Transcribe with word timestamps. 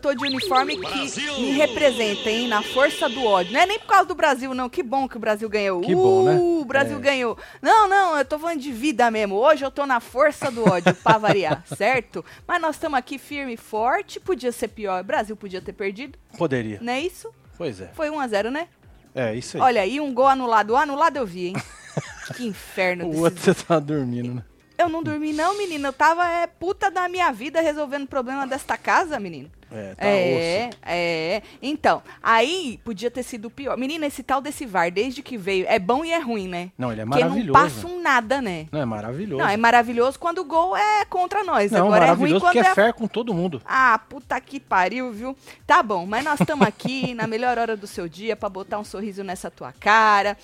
tô 0.00 0.14
de 0.14 0.24
uniforme 0.24 0.76
que 0.78 1.40
me 1.40 1.52
representa, 1.52 2.30
hein? 2.30 2.48
Na 2.48 2.62
força 2.62 3.08
do 3.08 3.24
ódio. 3.24 3.52
Não 3.52 3.60
é 3.60 3.66
nem 3.66 3.78
por 3.78 3.86
causa 3.86 4.06
do 4.06 4.14
Brasil, 4.14 4.54
não. 4.54 4.68
Que 4.68 4.82
bom 4.82 5.08
que 5.08 5.16
o 5.16 5.20
Brasil 5.20 5.48
ganhou. 5.48 5.80
Que 5.80 5.94
bom, 5.94 6.24
né? 6.24 6.34
Uh, 6.36 6.60
o 6.60 6.64
Brasil 6.64 6.96
É. 6.96 7.00
ganhou. 7.00 7.38
Não, 7.60 7.88
não, 7.88 8.16
eu 8.16 8.24
tô 8.24 8.38
falando 8.38 8.58
de 8.60 8.72
vida 8.72 9.10
mesmo. 9.10 9.36
Hoje 9.36 9.64
eu 9.64 9.70
tô 9.70 9.84
na 9.86 10.00
força 10.00 10.50
do 10.50 10.68
ódio, 10.68 10.94
pra 10.94 11.18
variar, 11.18 11.62
certo? 11.76 12.24
Mas 12.46 12.60
nós 12.60 12.76
estamos 12.76 12.98
aqui 12.98 13.18
firme 13.18 13.54
e 13.54 13.56
forte. 13.56 14.18
Podia 14.18 14.50
ser 14.52 14.68
pior. 14.68 15.00
O 15.02 15.04
Brasil 15.04 15.36
podia 15.36 15.60
ter 15.60 15.72
perdido, 15.72 16.18
Poderia. 16.38 16.78
não 16.80 16.92
é 16.92 17.00
isso? 17.00 17.30
Pois 17.58 17.80
é. 17.80 17.88
Foi 17.94 18.08
1x0, 18.08 18.50
né? 18.50 18.68
É, 19.14 19.34
isso 19.34 19.56
aí. 19.56 19.62
Olha 19.62 19.82
aí, 19.82 20.00
um 20.00 20.14
gol 20.14 20.28
anulado. 20.28 20.70
O 20.70 20.76
anulado 20.76 21.16
eu 21.16 21.26
vi, 21.26 21.48
hein? 21.48 21.56
que 22.36 22.46
inferno. 22.46 23.06
o 23.06 23.20
outro 23.20 23.40
você 23.42 23.52
tava 23.54 23.80
dormindo, 23.80 24.34
né? 24.34 24.44
Eu 24.78 24.88
não 24.88 25.02
dormi, 25.02 25.32
não, 25.34 25.58
menina. 25.58 25.88
Eu 25.88 25.92
tava 25.92 26.26
é, 26.26 26.46
puta 26.46 26.90
da 26.90 27.06
minha 27.08 27.30
vida 27.32 27.60
resolvendo 27.60 28.04
o 28.04 28.08
problema 28.08 28.46
desta 28.46 28.78
casa, 28.78 29.20
menino. 29.20 29.50
É, 29.72 29.94
tá 29.94 30.06
é, 30.06 30.68
osso. 30.68 30.78
é. 30.82 31.42
Então, 31.62 32.02
aí 32.22 32.80
podia 32.84 33.10
ter 33.10 33.22
sido 33.22 33.48
pior. 33.50 33.76
Menina, 33.76 34.06
esse 34.06 34.22
tal 34.22 34.40
desse 34.40 34.66
VAR, 34.66 34.90
desde 34.90 35.22
que 35.22 35.36
veio, 35.36 35.64
é 35.68 35.78
bom 35.78 36.04
e 36.04 36.10
é 36.10 36.18
ruim, 36.18 36.48
né? 36.48 36.70
Não, 36.76 36.90
ele 36.90 37.02
é 37.02 37.04
Porque 37.04 37.20
maravilhoso. 37.22 37.52
não 37.52 37.52
passa 37.52 37.86
um 37.86 38.02
nada, 38.02 38.42
né? 38.42 38.66
Não, 38.72 38.80
é 38.80 38.84
maravilhoso. 38.84 39.42
Não, 39.42 39.48
é 39.48 39.56
maravilhoso 39.56 40.18
quando 40.18 40.38
o 40.38 40.44
gol 40.44 40.76
é 40.76 41.04
contra 41.04 41.44
nós. 41.44 41.70
Não, 41.70 41.86
Agora 41.86 42.06
é 42.06 42.10
ruim 42.12 42.32
quando 42.32 42.42
porque 42.42 42.58
é 42.58 42.62
é 42.62 42.74
fé 42.74 42.92
com 42.92 43.06
todo 43.06 43.32
mundo. 43.34 43.62
ah, 43.64 44.00
puta 44.08 44.40
que 44.40 44.58
pariu, 44.58 45.12
viu? 45.12 45.36
Tá 45.66 45.82
bom, 45.82 46.04
mas 46.06 46.24
nós 46.24 46.40
estamos 46.40 46.66
aqui 46.66 47.14
na 47.14 47.26
melhor 47.26 47.58
hora 47.58 47.76
do 47.76 47.86
seu 47.86 48.08
dia 48.08 48.34
pra 48.36 48.48
botar 48.48 48.78
um 48.78 48.84
sorriso 48.84 49.22
nessa 49.22 49.50
tua 49.50 49.72
cara. 49.72 50.36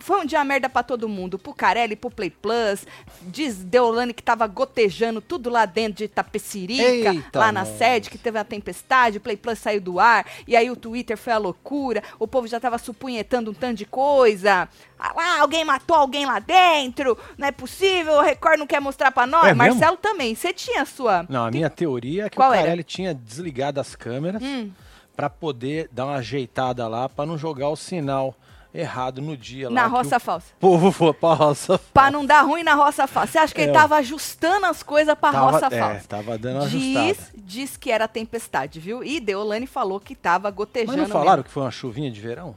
Foi 0.00 0.20
um 0.20 0.24
dia 0.24 0.42
merda 0.42 0.68
pra 0.68 0.82
todo 0.82 1.08
mundo, 1.08 1.38
pro 1.38 1.52
Carelli, 1.52 1.94
pro 1.94 2.10
Play 2.10 2.30
Plus. 2.30 2.86
Diz 3.22 3.56
Deolane 3.62 4.14
que 4.14 4.22
tava 4.22 4.46
gotejando 4.46 5.20
tudo 5.20 5.50
lá 5.50 5.66
dentro 5.66 5.98
de 5.98 6.08
Tapecirica, 6.08 6.82
Eita, 6.82 7.38
lá 7.38 7.52
na 7.52 7.64
sede, 7.64 8.08
que 8.10 8.16
teve 8.18 8.38
a 8.38 8.44
tempestade, 8.44 9.18
o 9.18 9.20
Play 9.20 9.36
Plus 9.36 9.58
saiu 9.58 9.80
do 9.80 10.00
ar, 10.00 10.26
e 10.48 10.56
aí 10.56 10.70
o 10.70 10.76
Twitter 10.76 11.16
foi 11.16 11.32
a 11.32 11.38
loucura, 11.38 12.02
o 12.18 12.26
povo 12.26 12.46
já 12.48 12.58
tava 12.58 12.78
supunhetando 12.78 13.50
um 13.50 13.54
tanto 13.54 13.76
de 13.76 13.84
coisa. 13.84 14.68
Ah, 14.98 15.12
lá, 15.14 15.40
alguém 15.40 15.64
matou 15.64 15.96
alguém 15.96 16.24
lá 16.26 16.38
dentro, 16.38 17.16
não 17.36 17.48
é 17.48 17.52
possível, 17.52 18.14
o 18.14 18.22
Record 18.22 18.58
não 18.58 18.66
quer 18.66 18.80
mostrar 18.80 19.10
pra 19.10 19.26
nós. 19.26 19.44
É 19.48 19.54
mesmo? 19.54 19.74
Marcelo 19.78 19.96
também, 19.98 20.34
você 20.34 20.52
tinha 20.52 20.82
a 20.82 20.86
sua... 20.86 21.26
Não, 21.28 21.44
a 21.46 21.50
minha 21.50 21.68
teoria 21.70 22.24
é 22.24 22.30
que 22.30 22.36
Qual 22.36 22.50
o 22.50 22.54
era? 22.54 22.62
Carelli 22.62 22.84
tinha 22.84 23.14
desligado 23.14 23.78
as 23.80 23.94
câmeras 23.94 24.42
Hum. 24.42 24.70
pra 25.14 25.28
poder 25.28 25.88
dar 25.92 26.06
uma 26.06 26.16
ajeitada 26.16 26.88
lá, 26.88 27.08
pra 27.08 27.26
não 27.26 27.36
jogar 27.36 27.68
o 27.68 27.76
sinal 27.76 28.34
errado 28.72 29.20
no 29.20 29.36
dia 29.36 29.68
lá. 29.68 29.74
Na 29.74 29.86
roça 29.86 30.16
o 30.16 30.20
falsa. 30.20 30.46
povo 30.60 30.90
for 30.92 31.12
pra 31.14 31.34
roça 31.34 31.78
Pra 31.92 32.10
não 32.10 32.24
dar 32.24 32.42
ruim 32.42 32.62
na 32.62 32.74
roça 32.74 33.06
falsa. 33.06 33.32
Você 33.32 33.38
acha 33.38 33.54
que 33.54 33.60
ele 33.60 33.70
É. 33.70 33.74
tava 33.74 33.96
ajustando 33.96 34.66
as 34.66 34.82
coisas 34.82 35.14
pra 35.18 35.32
Tava- 35.32 35.50
roça 35.50 35.66
é, 35.70 35.78
falsa? 35.80 36.08
tava 36.08 36.38
dando 36.38 36.68
diz, 36.68 36.96
ajustada. 37.18 37.32
diz 37.36 37.76
que 37.76 37.90
era 37.90 38.06
tempestade, 38.08 38.78
viu? 38.80 39.02
E 39.02 39.18
Deolane 39.20 39.66
falou 39.66 39.98
que 40.00 40.14
tava 40.14 40.50
gotejando. 40.50 40.98
Mas 40.98 41.08
não 41.08 41.12
falaram 41.12 41.30
mesmo. 41.38 41.44
que 41.44 41.50
foi 41.50 41.62
uma 41.64 41.70
chuvinha 41.70 42.10
de 42.10 42.20
verão? 42.20 42.56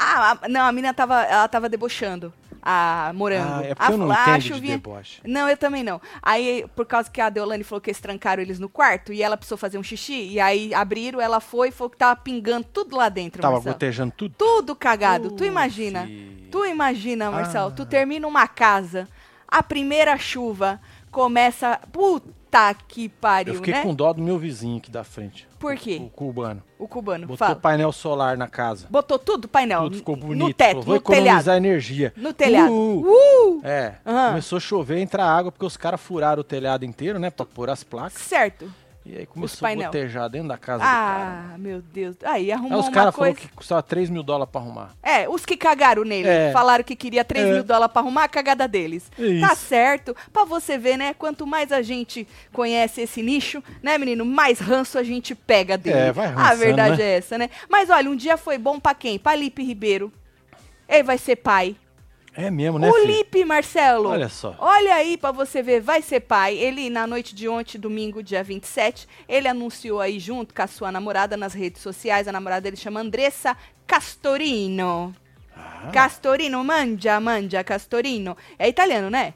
Ah, 0.00 0.36
a- 0.42 0.48
não, 0.48 0.60
a 0.62 0.70
menina 0.72 0.94
tava, 0.94 1.22
ela 1.22 1.48
tava 1.48 1.68
debochando. 1.68 2.32
A 2.62 3.12
morango. 3.14 3.52
Ah, 3.54 3.62
é 3.64 3.74
porque 3.74 3.82
Ah, 3.86 3.94
eu 3.94 3.98
não 3.98 4.08
falou, 4.08 4.12
ah, 4.18 4.22
entendo 4.30 4.42
de 4.42 4.48
chuvinha- 4.48 4.76
deboche. 4.76 5.20
Não, 5.24 5.48
eu 5.48 5.56
também 5.56 5.82
não. 5.82 6.00
Aí, 6.22 6.64
por 6.74 6.84
causa 6.86 7.10
que 7.10 7.20
a 7.20 7.28
Deolane 7.30 7.62
falou 7.64 7.80
que 7.80 7.88
eles 7.90 8.00
trancaram 8.00 8.42
eles 8.42 8.58
no 8.58 8.68
quarto 8.68 9.12
e 9.12 9.22
ela 9.22 9.36
precisou 9.36 9.56
fazer 9.56 9.78
um 9.78 9.82
xixi, 9.82 10.28
e 10.32 10.40
aí 10.40 10.74
abriram, 10.74 11.20
ela 11.20 11.40
foi 11.40 11.68
e 11.68 11.70
falou 11.70 11.90
que 11.90 11.96
tava 11.96 12.16
pingando 12.16 12.66
tudo 12.72 12.96
lá 12.96 13.08
dentro, 13.08 13.40
Tava 13.40 13.54
Marcelo. 13.54 13.74
gotejando 13.74 14.12
tudo? 14.16 14.34
Tudo 14.36 14.74
cagado. 14.76 15.30
tu 15.30 15.44
imagina? 15.44 16.08
Tu 16.50 16.64
imagina, 16.66 17.30
Marcelo, 17.30 17.68
Ah. 17.68 17.72
tu 17.72 17.86
termina 17.86 18.26
uma 18.26 18.46
casa, 18.48 19.08
a 19.46 19.62
primeira 19.62 20.16
chuva 20.18 20.80
começa. 21.10 21.78
Puta 21.92 22.28
que 22.88 23.08
pariu, 23.08 23.54
Eu 23.54 23.58
fiquei 23.58 23.74
né? 23.74 23.82
com 23.82 23.94
dó 23.94 24.12
do 24.12 24.22
meu 24.22 24.38
vizinho 24.38 24.78
aqui 24.78 24.90
da 24.90 25.04
frente. 25.04 25.46
Por 25.58 25.76
quê? 25.76 26.00
O 26.02 26.08
cubano. 26.08 26.62
O 26.78 26.88
cubano. 26.88 27.26
Botou 27.26 27.36
fala. 27.36 27.56
painel 27.56 27.92
solar 27.92 28.36
na 28.36 28.46
casa. 28.48 28.86
Botou 28.88 29.18
tudo, 29.18 29.46
painel. 29.48 29.82
Tudo 29.84 29.96
ficou 29.96 30.16
no 30.16 30.26
bonito. 30.26 30.56
teto, 30.56 30.70
Falou, 30.70 30.84
Vou 30.84 30.94
no 30.96 31.00
telhado. 31.00 31.20
economizar 31.26 31.56
energia. 31.56 32.12
No 32.16 32.32
telhado. 32.32 32.72
Uh, 32.72 33.08
Uh! 33.08 33.60
É, 33.64 33.94
Aham. 34.06 34.28
começou 34.30 34.56
a 34.56 34.60
chover, 34.60 34.98
entrar 35.00 35.24
água, 35.26 35.50
porque 35.52 35.66
os 35.66 35.76
caras 35.76 36.00
furaram 36.00 36.40
o 36.40 36.44
telhado 36.44 36.84
inteiro, 36.84 37.18
né? 37.18 37.30
Pra 37.30 37.44
pôr 37.44 37.68
as 37.70 37.82
placas. 37.84 38.20
Certo. 38.22 38.70
E 39.10 39.16
aí 39.16 39.26
começou 39.26 39.66
a 39.66 39.74
gotejar 39.74 40.28
dentro 40.28 40.48
da 40.48 40.58
casa 40.58 40.84
do 40.84 40.86
cara. 40.86 41.50
Ah, 41.54 41.58
meu 41.58 41.80
Deus. 41.80 42.14
Aí 42.22 42.38
Aí 42.38 42.52
arrumou 42.52 42.78
os 42.80 42.86
uma 42.88 42.92
caras 42.92 43.14
coisa. 43.14 43.34
falaram 43.34 43.48
que 43.50 43.56
custava 43.56 43.82
3 43.82 44.10
mil 44.10 44.22
dólares 44.22 44.52
pra 44.52 44.60
arrumar. 44.60 44.90
É, 45.02 45.26
os 45.28 45.46
que 45.46 45.56
cagaram 45.56 46.04
nele, 46.04 46.28
É. 46.28 46.52
falaram 46.52 46.84
que 46.84 46.94
queria 46.94 47.24
3 47.24 47.46
É. 47.46 47.52
mil 47.54 47.64
dólares 47.64 47.90
pra 47.90 48.02
arrumar 48.02 48.24
a 48.24 48.28
cagada 48.28 48.68
deles. 48.68 49.10
Tá 49.16 49.22
isso. 49.22 49.56
certo. 49.56 50.14
Pra 50.30 50.44
você 50.44 50.76
ver, 50.76 50.98
né? 50.98 51.14
Quanto 51.14 51.46
mais 51.46 51.72
a 51.72 51.80
gente 51.80 52.28
conhece 52.52 53.00
esse 53.00 53.22
nicho, 53.22 53.64
né, 53.82 53.96
menino? 53.96 54.26
Mais 54.26 54.58
ranço 54.60 54.98
a 54.98 55.02
gente 55.02 55.34
pega 55.34 55.78
dele. 55.78 55.96
É, 55.98 56.12
vai 56.12 56.26
A 56.26 56.30
rançando, 56.30 56.58
verdade 56.58 56.98
né? 56.98 57.04
é 57.04 57.16
essa, 57.16 57.38
né? 57.38 57.48
Mas 57.68 57.88
olha, 57.88 58.10
um 58.10 58.16
dia 58.16 58.36
foi 58.36 58.58
bom 58.58 58.78
pra 58.78 58.94
quem? 58.94 59.18
Pra 59.18 59.34
Lipe 59.34 59.62
Ribeiro. 59.64 60.12
Ele 60.86 61.02
vai 61.02 61.16
ser 61.16 61.36
pai. 61.36 61.76
É 62.40 62.52
mesmo, 62.52 62.78
né, 62.78 62.88
o 62.88 62.94
filho? 62.94 63.06
Lipe, 63.06 63.44
Marcelo. 63.44 64.10
Olha 64.10 64.28
só. 64.28 64.54
Olha 64.60 64.94
aí 64.94 65.16
pra 65.16 65.32
você 65.32 65.60
ver, 65.60 65.80
vai 65.80 66.00
ser 66.00 66.20
pai. 66.20 66.56
Ele, 66.56 66.88
na 66.88 67.04
noite 67.04 67.34
de 67.34 67.48
ontem, 67.48 67.78
domingo, 67.78 68.22
dia 68.22 68.44
27, 68.44 69.08
ele 69.28 69.48
anunciou 69.48 70.00
aí 70.00 70.20
junto 70.20 70.54
com 70.54 70.62
a 70.62 70.68
sua 70.68 70.92
namorada 70.92 71.36
nas 71.36 71.52
redes 71.52 71.82
sociais. 71.82 72.28
A 72.28 72.32
namorada 72.32 72.60
dele 72.60 72.76
chama 72.76 73.00
Andressa 73.00 73.56
Castorino. 73.84 75.12
Ah, 75.52 75.90
Castorino, 75.92 76.62
mangia, 76.62 77.18
mangia, 77.18 77.64
Castorino. 77.64 78.36
É 78.56 78.68
italiano, 78.68 79.10
né? 79.10 79.34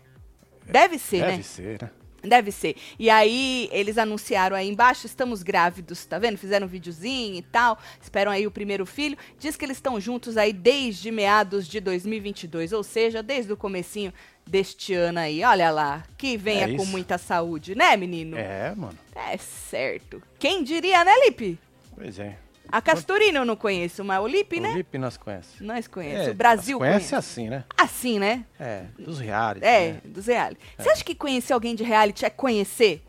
Deve 0.65 0.97
ser, 0.97 1.23
deve 1.23 1.37
né? 1.39 1.43
ser, 1.43 1.83
né? 1.83 1.91
Deve 2.23 2.53
ser. 2.53 2.77
E 2.99 3.11
aí, 3.11 3.69
eles 3.73 3.99
anunciaram 3.99 4.57
aí 4.57 4.69
embaixo, 4.69 5.07
estamos 5.07 5.43
grávidos, 5.43 6.07
tá 6.07 6.19
vendo? 6.19 6.39
Fizeram 6.39 6.67
um 6.67 6.71
videozinho 6.71 7.37
e 7.37 7.43
tal, 7.43 7.79
esperam 8.01 8.31
aí 8.31 8.47
o 8.47 8.51
primeiro 8.51 8.87
filho. 8.87 9.17
Diz 9.39 9.57
que 9.57 9.65
eles 9.65 9.77
estão 9.77 10.01
juntos 10.01 10.37
aí 10.37 10.53
desde 10.53 11.11
meados 11.11 11.67
de 11.67 11.81
2022, 11.81 12.73
ou 12.73 12.83
seja, 12.83 13.23
desde 13.23 13.53
o 13.53 13.57
comecinho 13.57 14.13
deste 14.47 14.95
ano 14.95 15.19
aí. 15.19 15.43
Olha 15.43 15.71
lá, 15.71 16.05
que 16.17 16.37
venha 16.37 16.69
É 16.69 16.77
com 16.77 16.85
muita 16.87 17.19
saúde, 17.19 17.75
né, 17.75 17.97
menino? 17.97 18.37
É, 18.37 18.75
mano. 18.75 18.99
É 19.15 19.37
certo. 19.37 20.23
Quem 20.39 20.63
diria, 20.63 21.05
né, 21.05 21.13
Lipe? 21.25 21.59
Pois 21.95 22.19
é. 22.19 22.37
A 22.73 22.81
Castorina 22.81 23.39
eu 23.39 23.45
não 23.45 23.55
conheço, 23.55 24.03
mas 24.03 24.19
o 24.21 24.27
Lipe, 24.27 24.59
O 24.59 24.63
né? 24.63 24.73
Lipe 24.73 24.97
nós 24.97 25.19
conhece. 25.19 25.63
Nós 25.63 25.87
conhecemos. 25.87 26.29
É, 26.29 26.31
o 26.31 26.35
Brasil 26.35 26.79
conhece 26.79 27.11
conhece. 27.11 27.15
assim, 27.15 27.49
né? 27.51 27.65
Assim, 27.77 28.19
né? 28.19 28.45
É, 28.59 28.85
dos 28.99 29.21
reais. 29.21 29.61
É, 29.63 29.93
né? 29.93 30.01
dos 30.05 30.27
reality. 30.27 30.61
Você 30.79 30.89
acha 30.89 31.05
que 31.05 31.15
conhecer 31.15 31.53
alguém 31.53 31.75
de 31.75 31.85
reality 31.85 32.25
é 32.25 32.31
conhecer? 32.31 33.05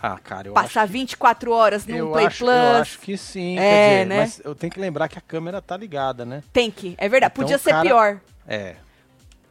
Ah, 0.00 0.18
cara, 0.18 0.48
eu 0.48 0.52
Passar 0.52 0.84
24 0.86 1.52
horas 1.52 1.82
acho, 1.82 1.90
num 1.92 1.96
eu 1.98 2.10
Play 2.10 2.26
acho, 2.26 2.38
Plus? 2.38 2.50
eu 2.56 2.76
acho 2.80 2.98
que 2.98 3.16
sim, 3.16 3.56
É, 3.56 3.60
quer 3.62 3.92
dizer, 3.92 4.06
né? 4.06 4.20
mas 4.22 4.40
eu 4.44 4.54
tenho 4.54 4.72
que 4.72 4.80
lembrar 4.80 5.06
que 5.06 5.16
a 5.16 5.20
câmera 5.20 5.62
tá 5.62 5.76
ligada, 5.76 6.24
né? 6.24 6.42
Tem 6.52 6.70
que, 6.72 6.94
é 6.98 7.08
verdade. 7.08 7.32
Então, 7.32 7.44
Podia 7.44 7.56
o 7.56 7.60
ser 7.60 7.70
cara- 7.70 7.82
pior. 7.84 8.20
É, 8.48 8.74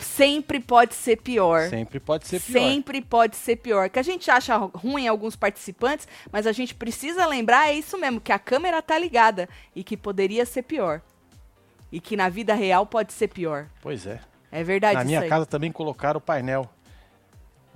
Sempre 0.03 0.59
pode 0.59 0.93
ser 0.93 1.17
pior. 1.17 1.69
sempre 1.69 1.99
pode 1.99 2.27
ser 2.27 2.39
pior. 2.39 2.59
Sempre 2.59 3.01
pode 3.01 3.35
ser 3.35 3.55
pior. 3.57 3.89
Que 3.89 3.99
a 3.99 4.03
gente 4.03 4.29
acha 4.29 4.55
ruim 4.57 5.07
alguns 5.07 5.35
participantes, 5.35 6.07
mas 6.31 6.45
a 6.47 6.51
gente 6.51 6.73
precisa 6.75 7.25
lembrar, 7.25 7.69
é 7.69 7.73
isso 7.73 7.97
mesmo, 7.97 8.19
que 8.21 8.31
a 8.31 8.39
câmera 8.39 8.81
tá 8.81 8.97
ligada 8.97 9.47
e 9.75 9.83
que 9.83 9.95
poderia 9.97 10.45
ser 10.45 10.63
pior. 10.63 11.01
E 11.91 11.99
que 11.99 12.15
na 12.15 12.29
vida 12.29 12.53
real 12.53 12.85
pode 12.85 13.13
ser 13.13 13.27
pior. 13.27 13.67
Pois 13.81 14.05
é. 14.05 14.19
É 14.51 14.63
verdade 14.63 14.95
Na 14.95 15.03
minha 15.03 15.21
aí. 15.21 15.29
casa 15.29 15.45
também 15.45 15.71
colocaram 15.71 16.17
o 16.17 16.21
painel. 16.21 16.69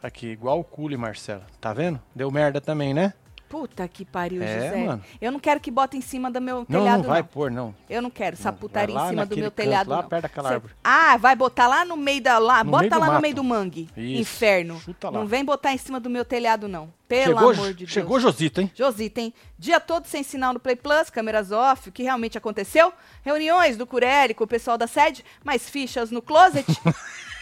Aqui, 0.01 0.27
igual 0.27 0.59
o 0.59 0.63
Cule, 0.63 0.97
Marcelo. 0.97 1.41
Tá 1.59 1.73
vendo? 1.73 2.01
Deu 2.13 2.29
merda 2.29 2.59
também, 2.61 2.93
né? 2.93 3.13
Puta 3.55 3.87
que 3.87 4.03
pariu, 4.03 4.43
É, 4.43 4.53
José. 4.65 4.85
mano. 4.85 5.03
Eu 5.21 5.31
não 5.31 5.39
quero 5.39 5.61
que 5.61 5.71
bota 5.71 5.95
em 5.95 6.01
cima 6.01 6.29
do 6.29 6.41
meu 6.41 6.65
Não, 6.67 6.79
telhado, 6.81 7.03
não 7.03 7.09
vai 7.09 7.21
não. 7.21 7.27
pôr, 7.27 7.49
não. 7.49 7.73
Eu 7.89 8.01
não 8.01 8.09
quero 8.09 8.33
essa 8.35 8.51
Não, 8.51 8.57
putaria 8.57 8.93
em 8.93 9.07
cima 9.07 9.25
do 9.25 9.37
meu 9.37 9.49
telhado, 9.49 9.89
lá 9.89 10.01
não. 10.01 10.09
perto 10.09 10.23
daquela 10.23 10.49
Cê- 10.49 10.53
árvore. 10.55 10.73
Ah, 10.83 11.15
vai 11.15 11.37
botar 11.37 11.65
lá 11.65 11.85
no 11.85 11.95
meio 11.95 12.21
da... 12.21 12.37
Lá, 12.37 12.65
No 12.65 12.71
bota 12.71 12.97
lá 12.97 13.13
no 13.13 13.21
meio 13.21 13.33
do 13.33 13.45
mangue. 13.45 13.87
Isso, 13.95 14.19
Inferno. 14.21 14.77
chuta 14.81 15.09
lá. 15.09 15.17
Não 15.19 15.25
vem 15.25 15.45
botar 15.45 15.71
em 15.71 15.77
cima 15.77 16.01
do 16.01 16.09
meu 16.09 16.25
telhado, 16.25 16.67
não. 16.67 16.93
Pelo 17.07 17.23
chegou, 17.37 17.51
amor 17.51 17.67
de 17.69 17.73
Deus. 17.85 17.91
chegou 17.91 18.19
Josito, 18.19 18.59
hein? 18.59 18.69
Josita, 18.75 19.21
hein? 19.21 19.33
Dia 19.57 19.79
todo 19.79 20.05
sem 20.05 20.21
sinal 20.21 20.51
no 20.53 20.59
Play 20.59 20.75
Plus, 20.75 21.09
câmeras 21.09 21.53
off, 21.53 21.87
o 21.87 21.91
que 21.93 22.03
realmente 22.03 22.37
aconteceu? 22.37 22.91
Reuniões 23.23 23.77
do 23.77 23.87
Curelli 23.87 24.33
com 24.33 24.43
o 24.43 24.47
pessoal 24.47 24.77
da 24.77 24.85
sede, 24.87 25.23
mais 25.45 25.69
fichas 25.69 26.11
no 26.11 26.21
closet. 26.21 26.65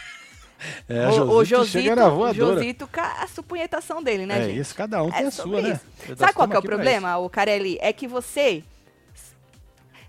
É, 0.88 1.08
o, 1.08 1.30
o 1.30 1.44
Josito 1.44 1.94
Josito, 2.34 2.84
o 2.84 3.00
a 3.00 3.26
supunhetação 3.26 4.02
dele, 4.02 4.26
né, 4.26 4.40
É 4.40 4.44
gente? 4.44 4.60
isso, 4.60 4.74
cada 4.74 5.02
um 5.02 5.10
tem 5.10 5.24
É 5.24 5.26
a 5.26 5.30
sua, 5.30 5.60
né? 5.60 5.70
isso. 5.70 5.80
Nós 6.08 6.18
Sabe 6.18 6.32
qual 6.32 6.52
é 6.52 6.58
o 6.58 6.62
problema, 6.62 7.16
o 7.18 7.28
Carelli? 7.28 7.78
É 7.80 7.92
que 7.92 8.06
você... 8.06 8.62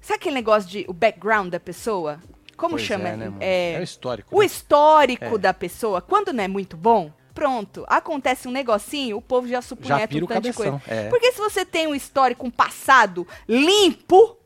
Sabe 0.01 0.17
aquele 0.17 0.35
negócio 0.35 0.69
de 0.69 0.85
o 0.87 0.93
background 0.93 1.49
da 1.49 1.59
pessoa? 1.59 2.19
Como 2.55 2.75
Pois 2.75 2.83
chama? 2.83 3.09
É, 3.09 3.17
né? 3.17 3.33
É, 3.39 3.73
é 3.73 3.79
o 3.79 3.83
histórico. 3.83 4.35
o 4.35 4.39
né? 4.39 4.45
histórico 4.45 5.25
É. 5.25 5.37
da 5.37 5.53
pessoa, 5.53 6.01
quando 6.01 6.31
não 6.31 6.43
é 6.43 6.47
muito 6.47 6.77
bom, 6.77 7.11
pronto, 7.33 7.85
acontece 7.87 8.47
um 8.47 8.51
negocinho, 8.51 9.17
o 9.17 9.21
povo 9.21 9.47
já 9.47 9.61
supunheta 9.61 10.15
um 10.15 10.25
tanto 10.25 10.41
de 10.41 10.53
coisa. 10.53 10.81
É. 10.87 11.09
Porque 11.09 11.31
se 11.31 11.37
você 11.39 11.65
tem 11.65 11.87
um 11.87 11.93
histórico, 11.95 12.45
um 12.45 12.51
passado 12.51 13.27
limpo, 13.47 14.37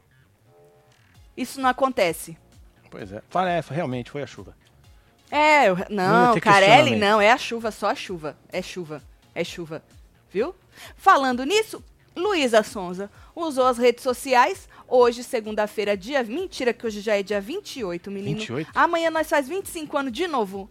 isso 1.38 1.62
não 1.62 1.70
acontece. 1.70 2.38
Pois 2.90 3.12
é. 3.14 3.22
Fala, 3.30 3.52
é, 3.52 3.62
realmente 3.70 4.10
foi 4.10 4.24
a 4.24 4.28
chuva. 4.28 4.58
É, 5.32 5.70
eu- 5.70 5.78
Não 5.90 6.40
Carelli 6.40 6.96
não, 6.96 7.22
é 7.22 7.32
a 7.32 7.38
chuva, 7.38 7.72
só 7.72 7.90
a 7.90 7.96
chuva. 7.96 8.36
É 8.52 8.62
chuva, 8.62 9.04
é 9.36 9.44
chuva. 9.44 9.84
Viu? 10.32 10.56
Falando 10.96 11.44
nisso, 11.44 11.84
Luísa 12.16 12.64
Sonza 12.64 13.10
usou 13.36 13.68
as 13.68 13.78
redes 13.78 14.04
sociais. 14.04 14.68
Hoje, 14.88 15.24
segunda-feira, 15.24 15.96
dia. 15.96 16.24
Mentira, 16.24 16.74
que 16.74 16.86
hoje 16.86 17.00
já 17.02 17.16
é 17.18 17.22
dia 17.24 17.40
28, 17.40 18.10
menino. 18.10 18.40
28? 18.40 18.72
Amanhã 18.74 19.12
nós 19.12 19.30
faz 19.30 19.48
25 19.48 19.98
anos 19.98 20.12
de 20.12 20.28
novo. 20.28 20.70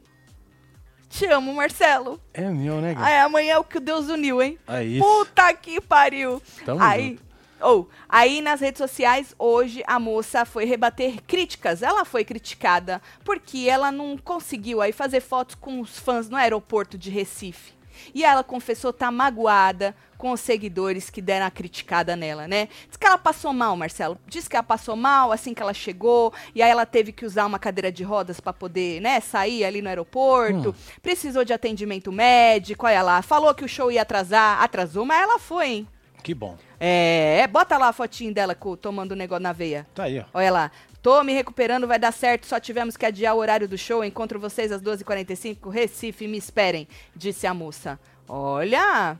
Te 1.08 1.24
amo, 1.26 1.54
Marcelo. 1.54 2.20
É 2.34 2.42
meu, 2.50 2.80
né? 2.80 2.94
Ai, 2.98 3.20
amanhã 3.20 3.54
é 3.54 3.58
o 3.58 3.64
que 3.64 3.80
Deus 3.80 4.08
uniu, 4.08 4.42
hein? 4.42 4.58
É 4.66 4.84
isso. 4.84 5.02
Puta 5.04 5.54
que 5.54 5.80
pariu. 5.80 6.42
Tamo 6.66 6.82
aí, 6.82 7.18
ou, 7.60 7.88
aí 8.08 8.40
nas 8.40 8.60
redes 8.60 8.78
sociais, 8.78 9.34
hoje 9.38 9.82
a 9.86 9.98
moça 9.98 10.44
foi 10.44 10.64
rebater 10.64 11.22
críticas. 11.26 11.82
Ela 11.82 12.04
foi 12.04 12.24
criticada 12.24 13.00
porque 13.24 13.66
ela 13.68 13.90
não 13.90 14.16
conseguiu 14.16 14.80
aí 14.80 14.92
fazer 14.92 15.20
fotos 15.20 15.54
com 15.54 15.80
os 15.80 15.98
fãs 15.98 16.28
no 16.28 16.36
aeroporto 16.36 16.96
de 16.96 17.10
Recife. 17.10 17.78
E 18.14 18.24
ela 18.24 18.44
confessou 18.44 18.90
estar 18.90 19.06
tá 19.06 19.12
magoada 19.12 19.94
com 20.16 20.32
os 20.32 20.40
seguidores 20.40 21.10
que 21.10 21.22
deram 21.22 21.46
a 21.46 21.50
criticada 21.50 22.16
nela, 22.16 22.48
né? 22.48 22.68
Diz 22.88 22.96
que 22.96 23.06
ela 23.06 23.16
passou 23.16 23.52
mal, 23.52 23.76
Marcelo. 23.76 24.18
Diz 24.26 24.48
que 24.48 24.56
ela 24.56 24.62
passou 24.62 24.96
mal 24.96 25.30
assim 25.30 25.54
que 25.54 25.62
ela 25.62 25.72
chegou, 25.72 26.32
e 26.54 26.62
aí 26.62 26.70
ela 26.70 26.84
teve 26.84 27.12
que 27.12 27.24
usar 27.24 27.46
uma 27.46 27.58
cadeira 27.58 27.92
de 27.92 28.02
rodas 28.02 28.40
para 28.40 28.52
poder, 28.52 29.00
né, 29.00 29.20
sair 29.20 29.64
ali 29.64 29.80
no 29.80 29.88
aeroporto. 29.88 30.70
Hum. 30.70 30.74
Precisou 31.00 31.44
de 31.44 31.52
atendimento 31.52 32.10
médico, 32.10 32.86
olha 32.86 33.02
lá. 33.02 33.22
Falou 33.22 33.54
que 33.54 33.64
o 33.64 33.68
show 33.68 33.92
ia 33.92 34.02
atrasar, 34.02 34.62
atrasou, 34.62 35.04
mas 35.04 35.22
ela 35.22 35.38
foi, 35.38 35.66
hein? 35.68 35.88
Que 36.28 36.34
bom. 36.34 36.58
É, 36.78 37.46
bota 37.46 37.78
lá 37.78 37.88
a 37.88 37.92
fotinho 37.94 38.34
dela 38.34 38.54
tomando 38.82 39.12
o 39.12 39.16
negócio 39.16 39.42
na 39.42 39.50
veia. 39.50 39.86
Tá 39.94 40.02
aí, 40.02 40.18
ó. 40.18 40.24
Olha 40.34 40.50
lá. 40.50 40.70
Tô 41.00 41.24
me 41.24 41.32
recuperando, 41.32 41.86
vai 41.86 41.98
dar 41.98 42.12
certo. 42.12 42.46
Só 42.46 42.60
tivemos 42.60 42.98
que 42.98 43.06
adiar 43.06 43.34
o 43.34 43.38
horário 43.38 43.66
do 43.66 43.78
show. 43.78 44.04
Encontro 44.04 44.38
vocês 44.38 44.70
às 44.70 44.82
12h45. 44.82 45.70
Recife, 45.70 46.28
me 46.28 46.36
esperem, 46.36 46.86
disse 47.16 47.46
a 47.46 47.54
moça. 47.54 47.98
Olha! 48.28 49.16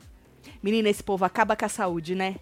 Menina, 0.61 0.87
esse 0.87 1.01
povo 1.01 1.25
acaba 1.25 1.55
com 1.55 1.65
a 1.65 1.69
saúde, 1.69 2.13
né? 2.13 2.35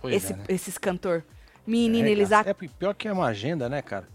Pois 0.00 0.12
Esse, 0.12 0.32
é, 0.32 0.36
né? 0.36 0.44
Esses 0.48 0.76
cantor. 0.76 1.22
Menina, 1.64 2.08
é, 2.08 2.10
eles... 2.10 2.32
É 2.32 2.52
pior 2.52 2.94
que 2.94 3.06
é 3.06 3.12
uma 3.12 3.26
agenda, 3.26 3.68
né, 3.68 3.80
cara? 3.80 4.08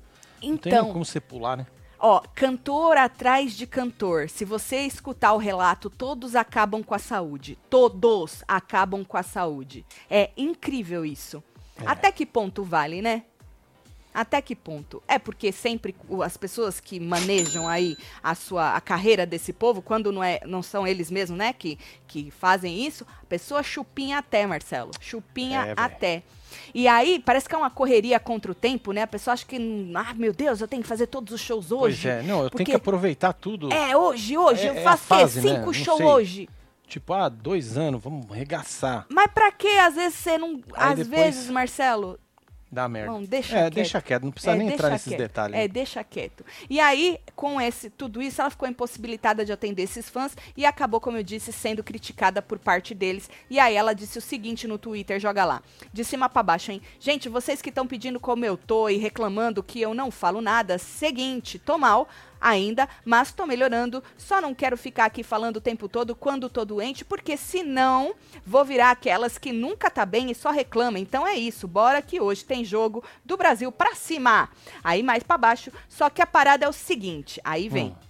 Não 0.44 0.58
tem 0.58 0.74
Então, 0.74 0.92
como 0.92 1.06
você 1.06 1.22
pular, 1.22 1.56
né? 1.56 1.66
Ó, 2.00 2.22
cantor 2.34 2.98
atrás 2.98 3.54
de 3.54 3.66
cantor. 3.68 4.30
Se 4.30 4.46
você 4.46 4.82
escutar 4.82 5.34
o 5.34 5.38
relato, 5.38 5.90
todos 5.90 6.36
acabam 6.36 6.84
com 6.84 6.94
a 6.94 7.00
saúde. 7.00 7.58
Todos 7.70 8.44
acabam 8.48 9.04
com 9.04 9.18
a 9.18 9.24
saúde. 9.24 9.86
É 10.10 10.32
incrível 10.38 11.06
isso. 11.06 11.44
É. 11.78 11.84
Até 11.86 12.12
que 12.12 12.26
ponto 12.26 12.64
vale, 12.64 13.02
né? 13.02 13.24
Até 14.16 14.42
que 14.42 14.56
ponto? 14.56 15.04
É 15.10 15.20
porque 15.20 15.52
sempre 15.52 15.94
as 16.24 16.38
pessoas 16.38 16.80
que 16.80 17.02
manejam 17.02 17.68
aí 17.68 17.98
a 18.24 18.34
sua 18.34 18.74
a 18.74 18.80
carreira 18.80 19.26
desse 19.26 19.52
povo, 19.52 19.82
quando 19.82 20.10
não, 20.10 20.24
é, 20.24 20.40
não 20.46 20.64
são 20.64 20.88
eles 20.88 21.12
mesmos, 21.12 21.38
né, 21.38 21.52
que, 21.52 21.78
que 22.08 22.32
fazem 22.32 22.88
isso, 22.88 23.06
a 23.22 23.26
pessoa 23.26 23.62
chupinha 23.62 24.20
até, 24.20 24.48
Marcelo. 24.48 24.92
Chupinha 25.02 25.66
É, 25.66 25.74
até. 25.76 26.24
E 26.74 26.88
aí, 26.88 27.20
parece 27.26 27.48
que 27.48 27.56
é 27.56 27.58
uma 27.58 27.70
correria 27.70 28.20
contra 28.20 28.52
o 28.52 28.56
tempo, 28.56 28.92
né? 28.92 29.04
A 29.04 29.08
pessoa 29.08 29.34
acha 29.34 29.46
que, 29.46 29.58
ah, 29.96 30.14
meu 30.14 30.34
Deus, 30.34 30.62
eu 30.62 30.68
tenho 30.68 30.82
que 30.82 30.88
fazer 30.88 31.08
todos 31.08 31.34
os 31.34 31.42
shows 31.42 31.72
hoje. 31.72 32.02
Pois 32.04 32.06
é, 32.06 32.24
não, 32.24 32.44
eu 32.44 32.50
tenho 32.50 32.66
que 32.66 32.76
aproveitar 32.76 33.34
tudo. 33.34 33.72
É, 33.74 33.96
hoje, 33.96 34.38
hoje, 34.38 34.68
É- 34.68 34.70
eu 34.70 34.74
é 34.76 34.82
faço 34.84 35.04
o 35.04 35.08
fase, 35.08 35.42
né? 35.42 35.50
Cinco 35.56 35.66
Não 35.68 35.74
shows 35.74 36.02
hoje. 36.02 36.50
Tipo, 36.88 37.14
ah, 37.14 37.30
dois 37.30 37.78
anos, 37.78 38.02
vamos 38.04 38.28
regaçar. 38.30 39.06
Mas 39.10 39.28
pra 39.34 39.52
que 39.52 39.68
às 39.80 39.96
vezes 39.96 40.20
você 40.20 40.38
não. 40.38 40.62
Aí 40.74 40.92
às 40.94 40.98
depois- 41.00 41.24
vezes, 41.36 41.50
Marcelo, 41.50 42.20
Dá 42.72 42.90
merda. 42.90 43.12
Não, 43.12 43.24
deixa 43.24 43.56
é, 43.56 43.62
quieto. 43.62 43.74
deixa 43.74 44.02
quieto, 44.02 44.24
não 44.24 44.32
precisa 44.32 44.54
É, 44.54 44.56
nem 44.58 44.68
entrar 44.68 44.90
deixa 44.90 44.94
nesses 44.94 45.08
quieto. 45.08 45.20
detalhes. 45.20 45.56
É, 45.58 45.68
deixa 45.68 46.04
quieto. 46.04 46.46
E 46.70 46.80
aí, 46.80 47.20
com 47.36 47.62
esse 47.62 47.90
tudo 47.90 48.22
isso, 48.22 48.42
ela 48.42 48.50
ficou 48.50 48.68
impossibilitada 48.68 49.46
de 49.46 49.54
atender 49.54 49.84
esses 49.84 50.10
fãs 50.10 50.36
e 50.58 50.66
acabou, 50.66 51.00
como 51.00 51.16
eu 51.18 51.24
disse, 51.24 51.54
sendo 51.54 51.84
criticada 51.84 52.42
por 52.42 52.60
parte 52.60 52.94
deles. 52.94 53.30
E 53.50 53.60
aí 53.60 53.76
ela 53.76 53.94
disse 53.94 54.18
o 54.18 54.22
seguinte 54.22 54.68
no 54.68 54.78
Twitter, 54.78 55.20
joga 55.20 55.46
lá. 55.46 55.62
De 55.94 56.04
cima 56.04 56.28
pra 56.28 56.44
baixo, 56.44 56.72
hein? 56.72 56.82
Gente, 57.00 57.30
vocês 57.30 57.62
que 57.62 57.70
estão 57.70 57.88
pedindo 57.88 58.20
como 58.20 58.44
eu 58.44 58.58
tô 58.58 58.90
e 58.90 58.98
reclamando 58.98 59.64
que 59.64 59.80
eu 59.80 59.94
não 59.94 60.12
falo 60.12 60.42
nada, 60.42 60.78
seguinte, 60.78 61.58
tô 61.58 61.78
mal 61.78 62.10
ainda, 62.46 62.88
mas 63.04 63.32
tô 63.32 63.48
melhorando. 63.48 64.04
Só 64.16 64.40
não 64.40 64.54
quero 64.54 64.78
ficar 64.78 65.06
aqui 65.06 65.24
falando 65.24 65.58
o 65.58 65.62
tempo 65.62 65.90
todo 65.90 66.16
quando 66.16 66.48
tô 66.48 66.64
doente, 66.64 67.04
porque 67.04 67.36
senão 67.36 68.14
vou 68.46 68.64
virar 68.64 68.92
aquelas 68.92 69.40
que 69.40 69.52
nunca 69.52 69.90
tá 69.90 70.06
bem 70.06 70.30
e 70.30 70.36
só 70.36 70.52
reclama. 70.52 71.00
Então 71.00 71.26
é 71.26 71.34
isso, 71.34 71.68
bora 71.68 72.04
que 72.04 72.22
hoje 72.22 72.46
tem 72.46 72.64
jogo 72.64 73.04
do 73.26 73.36
Brasil 73.36 73.72
pra 73.72 73.96
cima. 73.96 74.48
Aí 74.84 75.02
mais 75.02 75.24
pra 75.24 75.40
baixo, 75.40 75.72
só 75.90 76.08
que 76.08 76.22
a 76.22 76.28
parada 76.28 76.66
é 76.66 76.70
o 76.70 76.74
seguinte, 76.74 77.42
aí 77.44 77.68
vem. 77.68 77.88
Hum. 77.88 78.06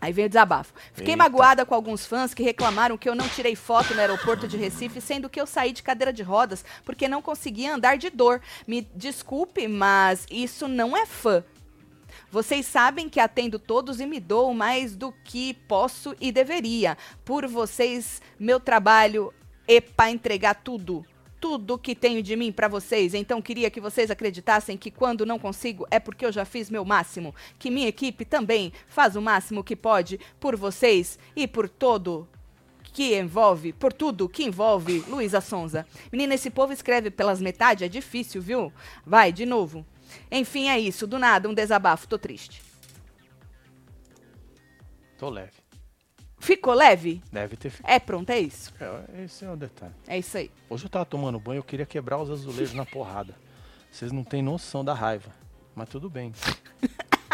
Aí 0.00 0.12
vem 0.12 0.26
o 0.26 0.28
desabafo. 0.28 0.74
Fiquei 0.92 1.14
Eita. 1.14 1.22
magoada 1.22 1.64
com 1.64 1.74
alguns 1.74 2.04
fãs 2.04 2.34
que 2.34 2.42
reclamaram 2.42 2.98
que 2.98 3.08
eu 3.08 3.14
não 3.14 3.26
tirei 3.26 3.56
foto 3.56 3.94
no 3.94 4.00
aeroporto 4.00 4.46
de 4.46 4.56
Recife, 4.56 5.00
sendo 5.00 5.30
que 5.30 5.40
eu 5.40 5.46
saí 5.46 5.72
de 5.72 5.82
cadeira 5.82 6.12
de 6.12 6.22
rodas 6.22 6.62
porque 6.84 7.08
não 7.08 7.22
conseguia 7.22 7.74
andar 7.74 7.96
de 7.96 8.10
dor. 8.10 8.42
Me 8.66 8.82
desculpe, 8.94 9.66
mas 9.66 10.26
isso 10.30 10.68
não 10.68 10.94
é 10.94 11.06
fã. 11.06 11.42
Vocês 12.34 12.66
sabem 12.66 13.08
que 13.08 13.20
atendo 13.20 13.60
todos 13.60 14.00
e 14.00 14.06
me 14.06 14.18
dou 14.18 14.52
mais 14.52 14.96
do 14.96 15.12
que 15.22 15.54
posso 15.68 16.16
e 16.20 16.32
deveria. 16.32 16.98
Por 17.24 17.46
vocês, 17.46 18.20
meu 18.40 18.58
trabalho 18.58 19.32
é 19.68 19.80
para 19.80 20.10
entregar 20.10 20.54
tudo. 20.54 21.06
Tudo 21.40 21.78
que 21.78 21.94
tenho 21.94 22.20
de 22.20 22.34
mim 22.34 22.50
para 22.50 22.66
vocês. 22.66 23.14
Então 23.14 23.40
queria 23.40 23.70
que 23.70 23.80
vocês 23.80 24.10
acreditassem 24.10 24.76
que 24.76 24.90
quando 24.90 25.24
não 25.24 25.38
consigo 25.38 25.86
é 25.92 26.00
porque 26.00 26.26
eu 26.26 26.32
já 26.32 26.44
fiz 26.44 26.68
meu 26.68 26.84
máximo. 26.84 27.32
Que 27.56 27.70
minha 27.70 27.86
equipe 27.86 28.24
também 28.24 28.72
faz 28.88 29.14
o 29.14 29.22
máximo 29.22 29.62
que 29.62 29.76
pode 29.76 30.18
por 30.40 30.56
vocês 30.56 31.20
e 31.36 31.46
por 31.46 31.68
todo 31.68 32.28
que 32.82 33.16
envolve, 33.16 33.72
por 33.72 33.92
tudo 33.92 34.28
que 34.28 34.42
envolve 34.42 35.04
Luísa 35.06 35.40
Sonza. 35.40 35.86
Menina, 36.10 36.34
esse 36.34 36.50
povo 36.50 36.72
escreve 36.72 37.12
pelas 37.12 37.40
metades, 37.40 37.84
é 37.84 37.88
difícil, 37.88 38.42
viu? 38.42 38.72
Vai, 39.06 39.32
de 39.32 39.46
novo. 39.46 39.86
Enfim, 40.30 40.68
é 40.68 40.78
isso. 40.78 41.06
Do 41.06 41.18
nada, 41.18 41.48
um 41.48 41.54
desabafo. 41.54 42.06
Tô 42.08 42.18
triste. 42.18 42.62
Tô 45.18 45.28
leve. 45.28 45.52
Ficou 46.38 46.74
leve? 46.74 47.22
Deve 47.32 47.56
ter 47.56 47.70
ficado. 47.70 47.90
É, 47.90 47.98
pronto, 47.98 48.28
é 48.30 48.38
isso. 48.38 48.72
É, 48.78 49.24
esse 49.24 49.44
é 49.44 49.50
o 49.50 49.56
detalhe. 49.56 49.94
É 50.06 50.18
isso 50.18 50.36
aí. 50.36 50.50
Hoje 50.68 50.84
eu 50.84 50.90
tava 50.90 51.06
tomando 51.06 51.38
banho, 51.40 51.58
eu 51.60 51.64
queria 51.64 51.86
quebrar 51.86 52.18
os 52.18 52.30
azulejos 52.30 52.74
na 52.74 52.84
porrada. 52.84 53.34
Vocês 53.90 54.12
não 54.12 54.22
têm 54.24 54.42
noção 54.42 54.84
da 54.84 54.92
raiva. 54.92 55.30
Mas 55.74 55.88
tudo 55.88 56.10
bem. 56.10 56.32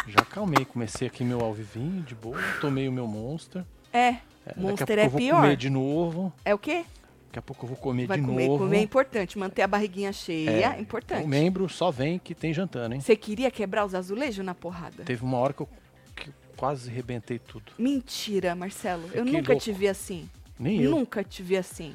Já 0.07 0.21
acalmei. 0.21 0.65
Comecei 0.65 1.09
aqui 1.09 1.25
meu 1.25 1.41
alvivinho, 1.41 2.03
de 2.03 2.15
boa. 2.15 2.39
Tomei 2.61 2.89
o 2.89 2.93
meu 2.93 3.07
monster. 3.07 3.65
É. 3.93 4.17
É, 4.47 4.55
Monster 4.57 4.87
daqui 4.87 4.93
a 4.93 4.95
é 4.95 4.97
pouco 4.97 5.05
eu 5.05 5.11
vou 5.11 5.19
pior. 5.21 5.41
comer 5.43 5.57
de 5.57 5.69
novo. 5.71 6.33
É 6.45 6.55
o 6.55 6.59
quê? 6.59 6.85
Daqui 7.31 7.39
a 7.39 7.43
pouco 7.43 7.65
eu 7.65 7.69
vou 7.69 7.77
comer 7.77 8.07
Vai 8.09 8.19
de 8.19 8.27
comer. 8.27 8.49
novo. 8.49 8.65
Comer 8.65 8.79
é 8.79 8.83
importante. 8.83 9.39
Manter 9.39 9.63
a 9.63 9.69
barriguinha 9.69 10.13
cheia 10.13 10.75
é, 10.77 10.81
importante. 10.81 11.25
O 11.25 11.29
membro 11.29 11.69
só 11.69 11.89
vem 11.89 12.19
que 12.19 12.35
tem 12.35 12.53
jantando, 12.53 12.97
hein? 12.97 13.01
Você 13.01 13.15
queria 13.15 13.49
quebrar 13.53 13.85
os 13.87 13.95
azulejos 13.95 14.45
na 14.45 14.53
porrada? 14.53 15.05
Teve 15.05 15.23
uma 15.23 15.39
hora 15.39 15.53
que 15.53 15.61
eu, 15.63 15.69
que 16.17 16.29
eu 16.29 16.35
quase 16.57 16.91
rebentei 16.91 17.39
tudo. 17.39 17.71
Mentira, 17.79 18.57
Marcelo. 18.57 19.09
Eu 19.15 19.25
Que 19.25 19.31
nunca 19.31 19.53
louco. 19.53 19.63
te 19.65 19.71
vi 19.71 19.87
assim. 19.87 20.29
Nem 20.59 20.83
eu. 20.83 20.91
Nunca 20.91 21.23
te 21.23 21.41
vi 21.41 21.57
assim. 21.57 21.95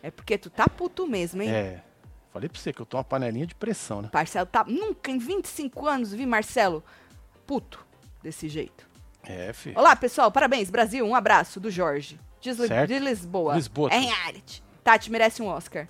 É 0.00 0.08
porque 0.10 0.38
tu 0.38 0.48
tá 0.48 0.68
puto 0.68 1.04
mesmo, 1.04 1.42
hein? 1.42 1.50
É. 1.50 1.82
Falei 2.32 2.48
pra 2.48 2.60
você 2.60 2.72
que 2.72 2.80
eu 2.80 2.86
tô 2.86 2.96
uma 2.96 3.02
panelinha 3.02 3.44
de 3.46 3.56
pressão, 3.56 4.00
né? 4.00 4.10
Marcelo 4.14 4.46
tá. 4.46 4.64
Nunca 4.68 5.10
em 5.10 5.18
25 5.18 5.84
anos 5.88 6.12
vi 6.12 6.26
Marcelo 6.26 6.84
puto 7.44 7.84
desse 8.22 8.48
jeito. 8.48 8.86
É, 9.24 9.52
filho. 9.52 9.76
Olá, 9.76 9.96
pessoal. 9.96 10.30
Parabéns, 10.30 10.70
Brasil. 10.70 11.04
Um 11.04 11.14
abraço 11.16 11.58
do 11.58 11.72
Jorge. 11.72 12.20
De, 12.40 12.50
Li- 12.52 12.68
Certo. 12.68 12.88
de 12.88 12.98
Lisboa. 13.00 13.56
Lisboa, 13.56 13.92
Em 13.92 14.06
reality. 14.06 14.62
Tati 14.86 15.10
merece 15.10 15.42
um 15.42 15.48
Oscar. 15.48 15.88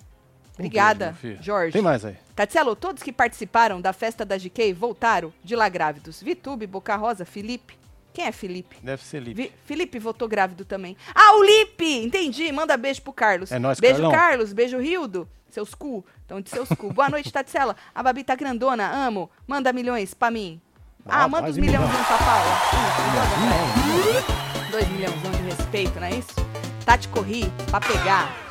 Obrigada. 0.55 1.15
Jorge. 1.39 1.71
Tem 1.71 1.83
mais 1.83 2.03
aí. 2.03 2.17
Tatielo, 2.35 2.75
todos 2.75 3.03
que 3.03 3.11
participaram 3.13 3.79
da 3.79 3.93
festa 3.93 4.25
da 4.25 4.35
GK 4.39 4.73
voltaram 4.73 5.31
de 5.43 5.55
lá 5.55 5.69
grávidos. 5.69 6.19
Vitube, 6.19 6.65
Boca 6.65 6.95
Rosa, 6.95 7.23
Felipe. 7.23 7.77
Quem 8.11 8.25
é 8.25 8.31
Felipe? 8.31 8.75
Deve 8.81 9.03
ser 9.03 9.19
Lipe. 9.21 9.39
Vi- 9.43 9.51
Felipe 9.65 9.99
votou 9.99 10.27
grávido 10.27 10.65
também. 10.65 10.97
Ah, 11.13 11.35
o 11.37 11.43
Lipe! 11.43 12.03
Entendi. 12.03 12.51
Manda 12.51 12.75
beijo 12.75 13.03
pro 13.03 13.13
Carlos. 13.13 13.51
É 13.51 13.59
nóis, 13.59 13.79
Beijo, 13.79 14.01
Carlão. 14.01 14.11
Carlos. 14.11 14.51
Beijo, 14.51 14.79
Rildo. 14.79 15.29
Seus 15.51 15.75
cu. 15.75 16.03
Então, 16.25 16.41
de 16.41 16.49
seus 16.49 16.67
cu. 16.69 16.91
Boa 16.91 17.07
noite, 17.07 17.31
Tatsela. 17.31 17.75
A 17.93 18.01
Babi 18.01 18.23
tá 18.23 18.33
grandona. 18.33 18.89
Amo. 18.89 19.29
Manda 19.45 19.71
milhões 19.71 20.15
pra 20.15 20.31
mim. 20.31 20.59
Ah, 21.05 21.25
Ah, 21.25 21.27
manda 21.27 21.47
os 21.51 21.57
milhãozinhos 21.57 22.07
pra 22.07 22.17
Paula. 22.17 22.59
Dois 24.71 24.87
milhãozão 24.89 25.31
de 25.33 25.41
respeito, 25.43 25.99
não 25.99 26.07
é 26.07 26.15
isso? 26.15 26.33
Tati 26.83 27.07
corri 27.09 27.45
pra 27.69 27.79
pegar 27.79 28.46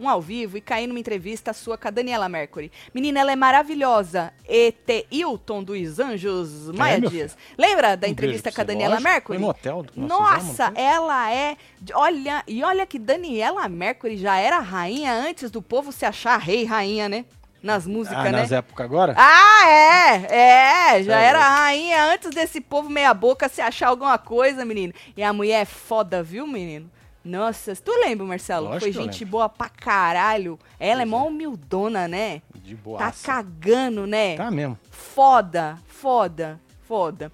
um 0.00 0.08
ao 0.08 0.20
vivo 0.20 0.56
e 0.56 0.60
cair 0.60 0.86
numa 0.86 1.00
entrevista 1.00 1.52
sua 1.52 1.76
com 1.78 1.88
a 1.88 1.90
Daniela 1.90 2.28
Mercury. 2.28 2.70
Menina, 2.94 3.20
ela 3.20 3.32
é 3.32 3.36
maravilhosa. 3.36 4.32
E.T. 4.48 5.06
Hilton 5.10 5.62
dos 5.62 5.98
Anjos 5.98 6.70
Maia 6.70 6.96
É, 6.96 7.00
Dias. 7.00 7.36
Lembra 7.56 7.96
da 7.96 8.06
Um 8.06 8.10
entrevista 8.10 8.50
com 8.52 8.60
a 8.60 8.64
Daniela 8.64 8.94
lógico. 8.94 9.10
Mercury? 9.10 9.38
No 9.38 9.48
hotel 9.48 9.84
Nossa, 9.96 10.40
fizemos, 10.40 10.56
foi? 10.74 10.82
ela 10.82 11.32
é. 11.32 11.56
Olha, 11.94 12.42
e 12.46 12.62
olha 12.62 12.86
que 12.86 12.98
Daniela 12.98 13.68
Mercury 13.68 14.16
já 14.16 14.36
era 14.38 14.58
rainha 14.58 15.12
antes 15.12 15.50
do 15.50 15.60
povo 15.62 15.90
se 15.92 16.04
achar 16.06 16.38
rei 16.38 16.64
rainha, 16.64 17.08
né? 17.08 17.24
Nas 17.60 17.88
músicas, 17.88 18.20
Ah, 18.20 18.30
né? 18.30 18.30
nas 18.42 18.52
épocas 18.52 18.84
agora? 18.86 19.14
Ah, 19.16 19.68
é! 19.68 20.94
É! 20.96 21.02
Já 21.02 21.18
era 21.18 21.40
rainha 21.40 22.04
antes 22.04 22.30
desse 22.30 22.60
povo 22.60 22.88
meia-boca 22.88 23.48
se 23.48 23.60
achar 23.60 23.88
alguma 23.88 24.16
coisa, 24.16 24.64
menino. 24.64 24.92
E 25.16 25.22
a 25.24 25.32
mulher 25.32 25.62
é 25.62 25.64
foda, 25.64 26.22
viu, 26.22 26.46
menino? 26.46 26.88
Nossa, 27.28 27.76
tu 27.76 27.92
lembra, 28.00 28.26
Marcelo? 28.26 28.68
Lógico 28.68 28.92
Foi 28.92 29.02
gente 29.04 29.24
boa 29.24 29.48
pra 29.48 29.68
caralho. 29.68 30.58
Ela 30.80 31.02
é 31.02 31.04
mó 31.04 31.24
é. 31.24 31.28
humildona, 31.28 32.08
né? 32.08 32.40
De 32.54 32.74
Tá 32.74 32.80
boa. 32.82 33.12
cagando, 33.22 34.06
né? 34.06 34.36
Tá 34.36 34.50
mesmo. 34.50 34.78
Foda, 34.90 35.78
foda, 35.86 36.58
foda. 36.86 37.30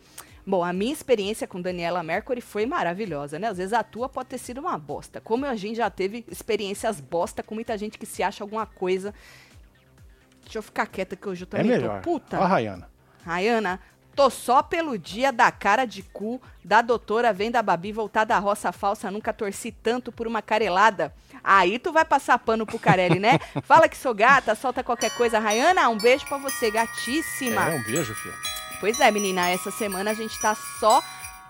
Bom, 0.46 0.62
a 0.62 0.72
minha 0.72 0.92
experiência 0.92 1.46
com 1.46 1.60
Daniela 1.60 2.02
Mercury 2.02 2.40
foi 2.40 2.66
maravilhosa, 2.66 3.38
né? 3.38 3.48
Às 3.48 3.56
vezes 3.56 3.72
a 3.72 3.82
tua 3.82 4.08
pode 4.08 4.28
ter 4.28 4.38
sido 4.38 4.58
uma 4.60 4.76
bosta. 4.76 5.20
Como 5.20 5.46
a 5.46 5.54
gente 5.54 5.76
já 5.76 5.88
teve 5.88 6.24
experiências 6.28 7.00
bosta 7.00 7.42
com 7.42 7.54
muita 7.54 7.78
gente 7.78 7.96
que 7.98 8.04
se 8.04 8.22
acha 8.22 8.44
alguma 8.44 8.66
coisa. 8.66 9.14
Deixa 10.42 10.58
eu 10.58 10.62
ficar 10.62 10.86
quieta 10.86 11.16
que 11.16 11.26
hoje 11.28 11.44
eu 11.44 11.46
É 11.46 11.50
também 11.50 11.66
melhor. 11.70 12.02
tô 12.02 12.10
puta. 12.10 12.38
Ó, 12.38 12.42
a 12.42 12.46
Rayana. 12.46 12.90
Rayana, 13.24 13.80
tô 14.14 14.30
só 14.30 14.62
pelo 14.62 14.98
dia 14.98 15.32
da 15.32 15.50
cara 15.50 15.84
de 15.84 16.02
cu 16.02 16.40
da 16.64 16.80
doutora 16.80 17.32
Venda 17.32 17.62
Babi 17.62 17.92
voltar 17.92 18.24
da 18.24 18.38
roça 18.38 18.72
falsa. 18.72 19.10
Nunca 19.10 19.32
torci 19.32 19.72
tanto 19.72 20.12
por 20.12 20.26
uma 20.26 20.40
carelada. 20.40 21.14
Aí 21.42 21.78
tu 21.78 21.92
vai 21.92 22.04
passar 22.04 22.38
pano 22.38 22.64
pro 22.64 22.78
Carelli, 22.78 23.18
né? 23.18 23.38
Fala 23.64 23.88
que 23.88 23.96
sou 23.96 24.14
gata, 24.14 24.54
solta 24.54 24.82
qualquer 24.82 25.10
coisa. 25.10 25.38
Rayana, 25.38 25.88
um 25.88 25.98
beijo 25.98 26.26
pra 26.26 26.38
você, 26.38 26.70
gatíssima. 26.70 27.68
É, 27.70 27.76
um 27.76 27.82
beijo, 27.82 28.14
filho. 28.14 28.34
Pois 28.80 29.00
é, 29.00 29.10
menina, 29.10 29.48
essa 29.48 29.70
semana 29.70 30.12
a 30.12 30.14
gente 30.14 30.40
tá 30.40 30.54
só 30.78 31.02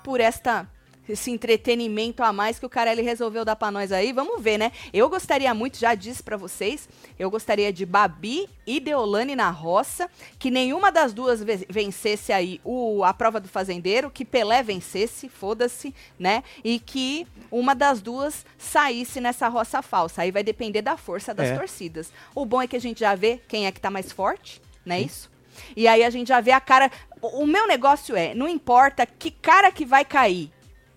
por 0.03 0.21
esta 0.21 0.69
esse 1.09 1.31
entretenimento 1.31 2.23
a 2.23 2.33
mais 2.33 2.59
que 2.59 2.67
o 2.67 2.69
Carelli 2.69 3.03
resolveu 3.03 3.45
dar 3.45 3.57
pra 3.57 3.71
nós 3.71 3.93
aí. 3.93 4.13
Vamos 4.13 4.43
ver, 4.43 4.59
né? 4.59 4.73
Eu 4.93 5.09
gostaria 5.09 5.53
muito, 5.55 5.79
já 5.79 5.95
disse 5.95 6.23
pra 6.23 6.37
vocês, 6.37 6.89
eu 7.19 7.31
gostaria 7.31 7.73
de 7.73 7.85
Babi 7.85 8.49
e 8.67 8.81
Deolane 8.81 9.37
na 9.37 9.51
roça, 9.51 10.09
que 10.39 10.51
nenhuma 10.51 10.91
das 10.91 11.13
duas 11.13 11.43
ve- 11.43 11.67
vencesse 11.69 12.33
aí 12.33 12.61
o, 12.65 13.05
a 13.05 13.13
prova 13.13 13.39
do 13.41 13.49
fazendeiro, 13.49 14.11
que 14.11 14.25
Pelé 14.25 14.63
vencesse, 14.63 15.29
foda-se, 15.29 15.95
né? 16.19 16.43
E 16.63 16.79
que 16.79 17.27
uma 17.51 17.75
das 17.75 18.01
duas 18.01 18.45
saísse 18.57 19.21
nessa 19.21 19.49
roça 19.49 19.83
falsa. 19.83 20.23
Aí 20.23 20.31
vai 20.31 20.43
depender 20.43 20.83
da 20.83 20.97
força 20.97 21.35
das 21.35 21.49
É. 21.49 21.57
torcidas. 21.57 22.11
O 22.35 22.45
bom 22.47 22.63
é 22.63 22.67
que 22.67 22.77
a 22.77 22.81
gente 22.81 23.01
já 23.01 23.15
vê 23.15 23.41
quem 23.47 23.67
é 23.67 23.73
que 23.73 23.81
tá 23.81 23.91
mais 23.91 24.11
forte, 24.11 24.61
não 24.85 24.97
é 24.97 25.01
isso? 25.03 25.31
E 25.77 25.87
aí 25.87 26.03
a 26.03 26.11
gente 26.11 26.29
já 26.29 26.41
vê 26.41 26.51
a 26.51 26.61
cara. 26.61 26.91
O 27.21 27.47
meu 27.47 27.67
negócio 27.67 28.17
é, 28.17 28.35
não 28.35 28.49
importa 28.49 29.07
que 29.07 29.31
cara 29.31 29.71
que 29.71 29.85
vai 29.85 30.05
cair. 30.05 30.51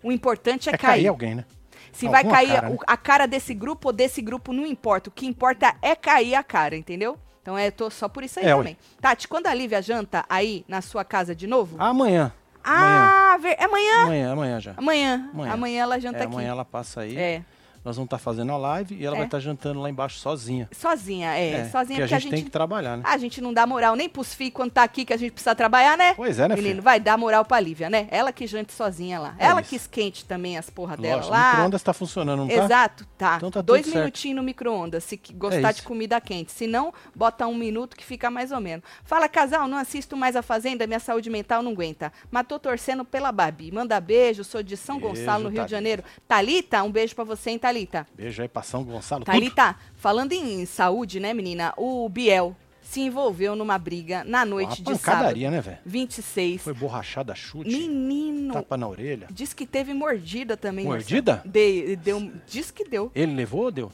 O 0.03 0.11
importante 0.11 0.69
é, 0.69 0.73
É 0.73 0.77
cair. 0.77 0.91
cair 0.93 1.07
alguém, 1.07 1.35
né? 1.35 1.45
Se 1.91 2.07
vai 2.07 2.19
Alguma 2.21 2.35
cair 2.35 2.53
cara, 2.53 2.69
né? 2.69 2.77
a 2.85 2.97
cara 2.97 3.25
desse 3.25 3.53
grupo 3.53 3.87
ou 3.89 3.93
desse 3.93 4.21
grupo, 4.21 4.53
não 4.53 4.65
importa. 4.65 5.09
O 5.09 5.11
que 5.11 5.25
importa 5.25 5.73
é 5.81 5.95
cair 5.95 6.35
a 6.35 6.43
cara, 6.43 6.75
entendeu? 6.75 7.17
Então 7.41 7.57
é, 7.57 7.71
tô 7.71 7.89
só 7.89 8.07
por 8.09 8.23
isso 8.23 8.39
aí 8.39 8.45
É, 8.45 8.55
também. 8.55 8.77
Tati, 9.01 9.27
quando 9.27 9.47
a 9.47 9.53
Lívia 9.53 9.81
janta 9.81 10.23
aí 10.29 10.63
na 10.67 10.81
sua 10.81 11.03
casa 11.03 11.33
de 11.33 11.47
novo? 11.47 11.75
Amanhã. 11.79 12.31
Ah, 12.63 13.37
ver- 13.41 13.55
é 13.57 13.63
amanhã? 13.63 14.03
Amanhã, 14.03 14.31
amanhã 14.33 14.59
já. 14.59 14.73
Amanhã. 14.75 15.29
Amanhã. 15.33 15.53
Amanhã 15.53 15.81
ela 15.83 15.99
janta 15.99 16.17
É, 16.19 16.23
aqui. 16.23 16.33
amanhã 16.33 16.49
ela 16.49 16.65
passa 16.65 17.01
aí. 17.01 17.17
É. 17.17 17.41
Nós 17.88 17.96
vamos 17.96 18.08
estar 18.08 18.17
fazendo 18.17 18.51
a 18.51 18.58
live 18.58 18.96
e 19.00 19.06
ela 19.06 19.15
É. 19.15 19.20
vai 19.20 19.27
estar 19.27 19.39
jantando 19.39 19.79
lá 19.79 19.89
embaixo 19.89 20.20
sozinha. 20.20 20.67
Sozinha, 20.74 21.34
é. 21.38 21.70
sozinha, 21.70 22.00
porque 22.00 22.01
porque 22.01 22.15
a 22.15 22.20
gente, 22.20 22.32
tem 22.32 22.44
que 22.44 22.50
trabalhar, 22.50 22.98
né? 22.98 23.03
A 23.06 23.17
gente 23.17 23.39
não 23.39 23.53
dá 23.53 23.65
moral 23.65 23.96
nem 23.96 24.10
pros 24.10 24.34
filhos 24.34 24.53
quando 24.53 24.72
tá 24.72 24.84
aqui, 24.84 25.06
que 25.06 25.13
a 25.13 25.17
gente 25.17 25.32
precisa 25.32 25.56
trabalhar, 25.56 25.98
né? 25.98 26.13
Pois 26.15 26.38
é, 26.38 26.50
né, 26.50 26.56
Menino, 26.56 26.74
filho? 26.75 26.84
vai 26.84 27.00
dar 27.00 27.17
moral 27.17 27.46
pra 27.46 27.62
Lívia, 27.62 27.89
né? 27.89 28.10
Ela 28.12 28.34
que 28.34 28.46
jante 28.46 28.74
sozinha 28.74 29.20
lá. 29.20 29.36
É 29.39 29.46
Ela 29.46 29.62
isso. 29.62 29.70
que 29.70 29.75
esquente 29.77 30.25
também 30.25 30.58
as 30.58 30.70
porra 30.70 30.98
dela 30.98 31.15
Lógico, 31.15 31.34
o 31.34 31.38
lá. 31.38 31.50
micro-ondas 31.51 31.82
tá 31.82 31.94
funcionando, 31.94 32.39
não 32.39 32.48
tá? 32.50 32.53
Exato, 32.65 33.08
tá. 33.17 33.36
Então 33.38 33.50
tá 33.51 33.62
Dois 33.62 33.88
minutinhos 33.88 34.36
no 34.36 34.44
micro-ondas, 34.44 35.06
se 35.06 35.17
gostar 35.34 35.72
de 35.72 35.79
isso. 35.79 35.88
comida 35.88 36.20
quente. 36.20 36.51
Se 36.51 36.67
não, 36.67 36.94
bota 37.15 37.48
um 37.48 37.56
minuto 37.56 37.96
que 37.96 38.03
fica 38.03 38.29
mais 38.29 38.51
ou 38.51 38.60
menos. 38.60 38.84
Fala, 39.06 39.29
casal, 39.29 39.65
não 39.65 39.77
assisto 39.77 40.17
mais 40.17 40.36
a 40.36 40.41
Fazenda, 40.41 40.86
minha 40.86 41.00
saúde 41.00 41.29
mental 41.29 41.63
não 41.63 41.72
aguenta. 41.72 42.12
Mas 42.29 42.46
tô 42.48 42.60
torcendo 42.60 43.06
pela 43.06 43.32
Babi. 43.32 43.72
Manda 43.72 43.98
beijo, 44.01 44.44
sou 44.44 44.62
de 44.62 44.75
São 44.75 45.00
Beijo, 45.00 45.15
Gonçalo, 45.15 45.44
no 45.46 45.50
Rio 45.50 45.51
de 45.51 45.56
Thalita. 45.60 45.70
Janeiro. 45.77 46.03
Talita, 46.27 46.84
um 46.84 46.91
beijo 46.91 47.15
pra 47.15 47.24
você, 47.24 47.51
hein, 47.51 47.60
Talita? 47.77 48.07
Beijo 48.15 48.41
aí 48.41 48.48
pra 48.48 48.62
São 48.63 48.84
Gonçalo. 48.84 49.24
tudo. 49.24 49.34
Thalita, 49.34 49.75
falando 49.96 50.31
em 50.34 50.65
saúde, 50.65 51.19
né, 51.19 51.34
menina? 51.34 51.74
O 51.77 52.07
Biel 52.10 52.55
se 52.81 53.01
envolveu 53.01 53.55
numa 53.55 53.77
briga 53.77 54.24
na 54.24 54.46
noite 54.46 54.81
Uma 54.81 54.93
de 54.96 55.00
sábado. 55.01 55.38
né, 55.38 55.62
velho? 55.62 55.77
26. 55.86 56.62
Foi 56.63 56.74
borrachada, 56.74 57.36
chute, 57.36 57.69
Menino, 57.69 58.53
tapa 58.53 58.77
na 58.77 58.88
orelha. 58.88 59.27
diz 59.29 59.53
que 59.53 59.65
teve 59.65 59.93
mordida 59.93 60.55
também. 60.55 60.86
Mordida? 60.86 61.41
De, 61.46 61.96
deu, 61.98 62.31
diz 62.48 62.72
que 62.72 62.86
deu. 62.88 63.12
Ele 63.13 63.34
levou 63.36 63.63
ou 63.65 63.72
deu? 63.72 63.91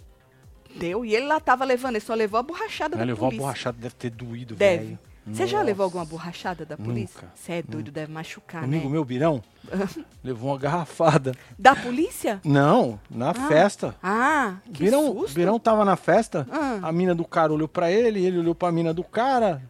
Deu. 0.76 1.04
E 1.06 1.16
ele 1.16 1.26
lá 1.26 1.40
tava 1.40 1.66
levando, 1.66 1.96
ele 1.96 2.06
só 2.06 2.14
levou 2.14 2.40
a 2.40 2.44
borrachada 2.44 2.96
Ele 2.96 3.00
da 3.00 3.06
levou 3.06 3.26
a 3.26 3.30
polícia. 3.30 3.42
borrachada, 3.46 3.78
deve 3.80 3.96
ter 3.96 4.10
doído, 4.10 4.56
Deve. 4.56 4.86
velho. 4.86 5.00
Você 5.26 5.48
já 5.48 5.62
levou 5.62 5.86
alguma 5.86 6.04
borrachada 6.04 6.66
da 6.66 6.76
polícia? 6.76 7.28
Você 7.34 7.54
é 7.54 7.62
doido, 7.62 7.92
deve 7.92 8.12
machucar, 8.12 8.62
Um 8.62 8.66
amigo 8.66 8.86
né? 8.86 8.92
meu, 8.92 9.06
Birão, 9.06 9.42
levou 10.24 10.52
uma 10.52 10.58
garrafada. 10.58 11.34
Da 11.58 11.74
polícia? 11.76 12.42
Não, 12.44 13.00
na 13.10 13.34
festa. 13.34 13.96
Ah, 14.04 14.56
que 14.74 14.84
Birão, 14.84 15.14
susto. 15.20 15.34
Birão 15.36 15.58
tava 15.58 15.86
na 15.86 15.96
festa, 15.96 16.46
Ah. 16.52 16.80
a 16.84 16.92
mina 16.92 17.16
do 17.16 17.24
cara 17.24 17.54
olhou 17.54 17.68
pra 17.70 17.90
ele, 17.90 18.26
ele 18.26 18.38
olhou 18.40 18.54
pra 18.54 18.72
mina 18.72 18.94
do 18.94 19.04
cara. 19.04 19.62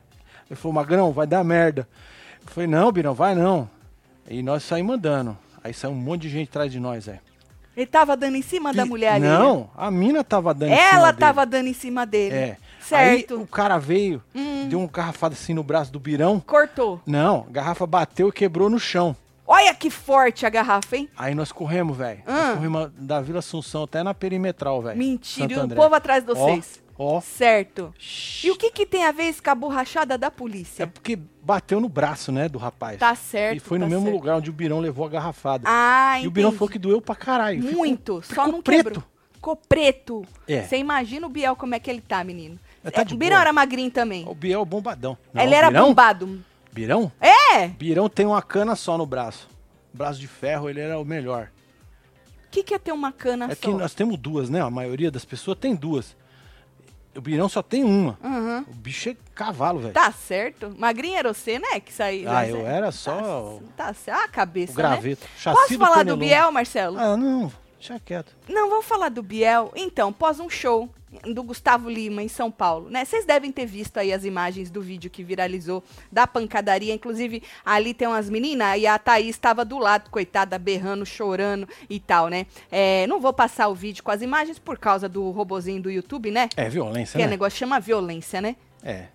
Ele 0.49 0.55
falou, 0.59 0.73
Magrão, 0.73 1.11
vai 1.11 1.27
dar 1.27 1.43
merda. 1.43 1.87
Eu 2.45 2.51
falei, 2.51 2.67
não, 2.67 2.91
Birão, 2.91 3.13
vai 3.13 3.35
não. 3.35 3.69
E 4.27 4.41
nós 4.41 4.63
saímos 4.63 4.95
andando. 4.95 5.37
Aí 5.63 5.73
saiu 5.73 5.91
um 5.93 5.95
monte 5.95 6.23
de 6.23 6.29
gente 6.29 6.49
atrás 6.49 6.71
de 6.71 6.79
nós, 6.79 7.07
é. 7.07 7.19
Ele 7.75 7.87
tava 7.87 8.15
dando 8.17 8.35
em 8.37 8.41
cima 8.41 8.71
da 8.73 8.85
E- 8.85 8.89
mulher 8.89 9.13
ali. 9.13 9.25
Não, 9.25 9.69
a 9.75 9.89
mina 9.89 10.23
tava 10.23 10.53
dando 10.53 10.71
em 10.71 10.75
cima 10.75 10.89
Ela 10.93 11.11
dele. 11.11 11.19
tava 11.19 11.45
dando 11.45 11.67
em 11.67 11.73
cima 11.73 12.05
dele. 12.05 12.35
É. 12.35 12.57
Certo. 12.83 13.35
Hum. 13.35 13.37
Aí 13.39 13.43
o 13.43 13.47
cara 13.47 13.77
veio, 13.77 14.21
deu 14.69 14.79
uma 14.79 14.87
garrafada 14.87 15.33
assim 15.33 15.53
no 15.53 15.63
braço 15.63 15.91
do 15.91 15.99
Birão. 15.99 16.39
Cortou. 16.39 17.01
Não, 17.05 17.45
a 17.47 17.51
garrafa 17.51 17.85
bateu 17.87 18.29
e 18.29 18.31
quebrou 18.31 18.69
no 18.69 18.79
chão. 18.79 19.15
Olha 19.45 19.73
que 19.75 19.89
forte 19.89 20.45
a 20.45 20.49
garrafa, 20.49 20.95
hein? 20.95 21.09
Aí 21.17 21.35
nós 21.35 21.51
corremos, 21.51 21.97
velho. 21.97 22.23
Ah. 22.25 22.31
Nós 22.31 22.53
corremos 22.55 22.91
da 22.97 23.19
Vila 23.19 23.39
Assunção 23.39 23.83
até 23.83 24.01
na 24.01 24.13
perimetral, 24.13 24.81
velho. 24.81 24.97
Mentira. 24.97 25.53
E 25.53 25.57
o 25.59 25.67
povo 25.69 25.93
atrás 25.95 26.23
de 26.23 26.33
vocês. 26.33 26.81
Ó, 26.97 27.17
ó. 27.17 27.21
Certo. 27.21 27.93
E 28.41 28.49
o 28.49 28.55
que 28.55 28.71
que 28.71 28.85
tem 28.85 29.03
a 29.05 29.11
ver 29.11 29.35
com 29.41 29.49
a 29.49 29.55
borrachada 29.55 30.17
da 30.17 30.27
É 30.27 30.29
polícia? 30.29 30.87
porque 30.87 31.19
bateu 31.43 31.81
no 31.81 31.89
braço, 31.89 32.31
né, 32.31 32.47
do 32.47 32.57
rapaz. 32.57 32.97
Tá 32.99 33.13
certo. 33.15 33.57
E 33.57 33.59
foi 33.59 33.77
no 33.77 33.85
tá 33.85 33.89
mesmo 33.89 34.05
certo. 34.05 34.15
lugar 34.15 34.37
onde 34.37 34.49
o 34.49 34.53
Birão 34.53 34.79
levou 34.79 35.05
a 35.05 35.09
garrafada. 35.09 35.65
Ah, 35.67 36.21
e 36.21 36.27
o 36.27 36.31
Birão 36.31 36.47
entendi. 36.49 36.59
falou 36.59 36.69
que 36.71 36.79
doeu 36.79 37.01
pra 37.01 37.13
caralho. 37.15 37.61
Ficou- 37.61 37.77
Muito. 37.77 38.21
Só 38.21 38.29
ficou 38.29 38.47
não 38.47 38.61
preto. 38.61 38.83
quebrou. 38.85 39.03
Ficou 39.33 39.55
preto. 39.57 40.25
É. 40.47 40.61
Você 40.61 40.77
imagina 40.77 41.27
o 41.27 41.29
Biel 41.29 41.53
como 41.57 41.75
é 41.75 41.79
que 41.79 41.91
ele 41.91 41.99
tá, 41.99 42.23
menino. 42.23 42.57
Tá 42.91 43.01
É, 43.01 43.03
de 43.05 43.13
o 43.13 43.17
Birão 43.17 43.35
boa. 43.37 43.41
era 43.41 43.53
magrinho 43.53 43.89
também. 43.91 44.25
O 44.27 44.35
Biel 44.35 44.59
é 44.59 44.61
o 44.61 44.65
bombadão. 44.65 45.17
Não, 45.33 45.41
ele 45.41 45.53
o 45.53 45.55
era 45.57 45.67
Birão, 45.69 45.87
bombado. 45.87 46.43
Birão? 46.71 47.11
É? 47.21 47.67
Birão 47.67 48.09
tem 48.09 48.25
uma 48.25 48.41
cana 48.41 48.75
só 48.75 48.97
no 48.97 49.05
braço. 49.05 49.47
Braço 49.93 50.19
de 50.19 50.27
ferro, 50.27 50.69
ele 50.69 50.79
era 50.81 50.99
o 50.99 51.05
melhor. 51.05 51.49
O 52.47 52.49
que, 52.51 52.63
que 52.63 52.73
é 52.73 52.79
ter 52.79 52.91
uma 52.91 53.11
cana 53.11 53.45
É 53.45 53.55
só? 53.55 53.61
que 53.61 53.67
nós 53.69 53.93
temos 53.93 54.17
duas, 54.17 54.49
né? 54.49 54.61
A 54.61 54.69
maioria 54.69 55.09
das 55.09 55.23
pessoas 55.25 55.57
tem 55.57 55.73
duas. 55.75 56.15
O 57.15 57.21
Birão 57.21 57.47
só 57.47 57.61
tem 57.61 57.83
uma. 57.83 58.17
Aham. 58.23 58.65
O 58.67 58.73
bicho 58.73 59.09
é 59.09 59.15
cavalo, 59.35 59.79
velho. 59.79 59.93
Tá 59.93 60.11
certo. 60.11 60.73
Magrinho 60.77 61.15
era 61.17 61.31
você, 61.31 61.59
né? 61.59 61.79
Que 61.79 61.93
saiu. 61.93 62.29
Ah, 62.29 62.47
eu 62.47 62.65
era 62.65 62.91
só 62.91 63.59
Tá, 63.77 63.85
tá 63.87 63.93
certo. 63.93 64.19
Ah, 64.19 64.23
a 64.23 64.27
cabeça, 64.27 64.73
o 64.73 64.75
graveto. 64.75 65.21
né? 65.23 65.29
Chassi 65.37 65.57
Posso 65.77 65.77
falar 65.77 66.03
do. 66.03 66.17
Biel, 66.17 66.51
Marcelo? 66.51 66.97
Ah, 66.99 67.15
não. 67.15 67.51
Deixa 67.83 67.99
quieto. 67.99 68.33
Não, 68.47 68.69
vamos 68.69 68.85
falar 68.85 69.09
do 69.09 69.21
Biel. 69.21 69.73
Então, 69.75 70.13
pós 70.13 70.39
um 70.39 70.49
show 70.49 70.87
do 71.25 71.43
Gustavo 71.43 71.89
Lima 71.89 72.23
em 72.23 72.29
São 72.29 72.49
Paulo, 72.49 72.89
né? 72.89 73.03
Vocês 73.03 73.25
devem 73.25 73.51
ter 73.51 73.65
visto 73.65 73.97
aí 73.97 74.13
as 74.13 74.23
imagens 74.23 74.71
do 74.71 74.81
vídeo 74.81 75.11
que 75.11 75.21
viralizou 75.21 75.83
da 76.09 76.25
pancadaria. 76.25 76.93
Inclusive, 76.93 77.43
ali 77.65 77.93
tem 77.93 78.07
umas 78.07 78.29
meninas 78.29 78.79
e 78.79 78.87
a 78.87 78.97
Thaís 78.97 79.31
estava 79.31 79.65
do 79.65 79.77
lado, 79.77 80.09
coitada, 80.09 80.57
berrando, 80.57 81.05
chorando 81.05 81.67
e 81.89 81.99
tal, 81.99 82.29
né? 82.29 82.45
É, 82.71 83.05
não 83.05 83.19
vou 83.19 83.33
passar 83.33 83.67
o 83.67 83.75
vídeo 83.75 84.01
com 84.01 84.11
as 84.11 84.21
imagens 84.21 84.57
por 84.57 84.79
causa 84.79 85.09
do 85.09 85.29
robozinho 85.31 85.81
do 85.81 85.91
YouTube, 85.91 86.31
né? 86.31 86.47
É 86.55 86.69
violência, 86.69 87.17
Que 87.17 87.23
é 87.23 87.25
né? 87.25 87.31
negócio 87.31 87.59
chama 87.59 87.81
violência, 87.81 88.39
né? 88.39 88.55
É. 88.81 89.07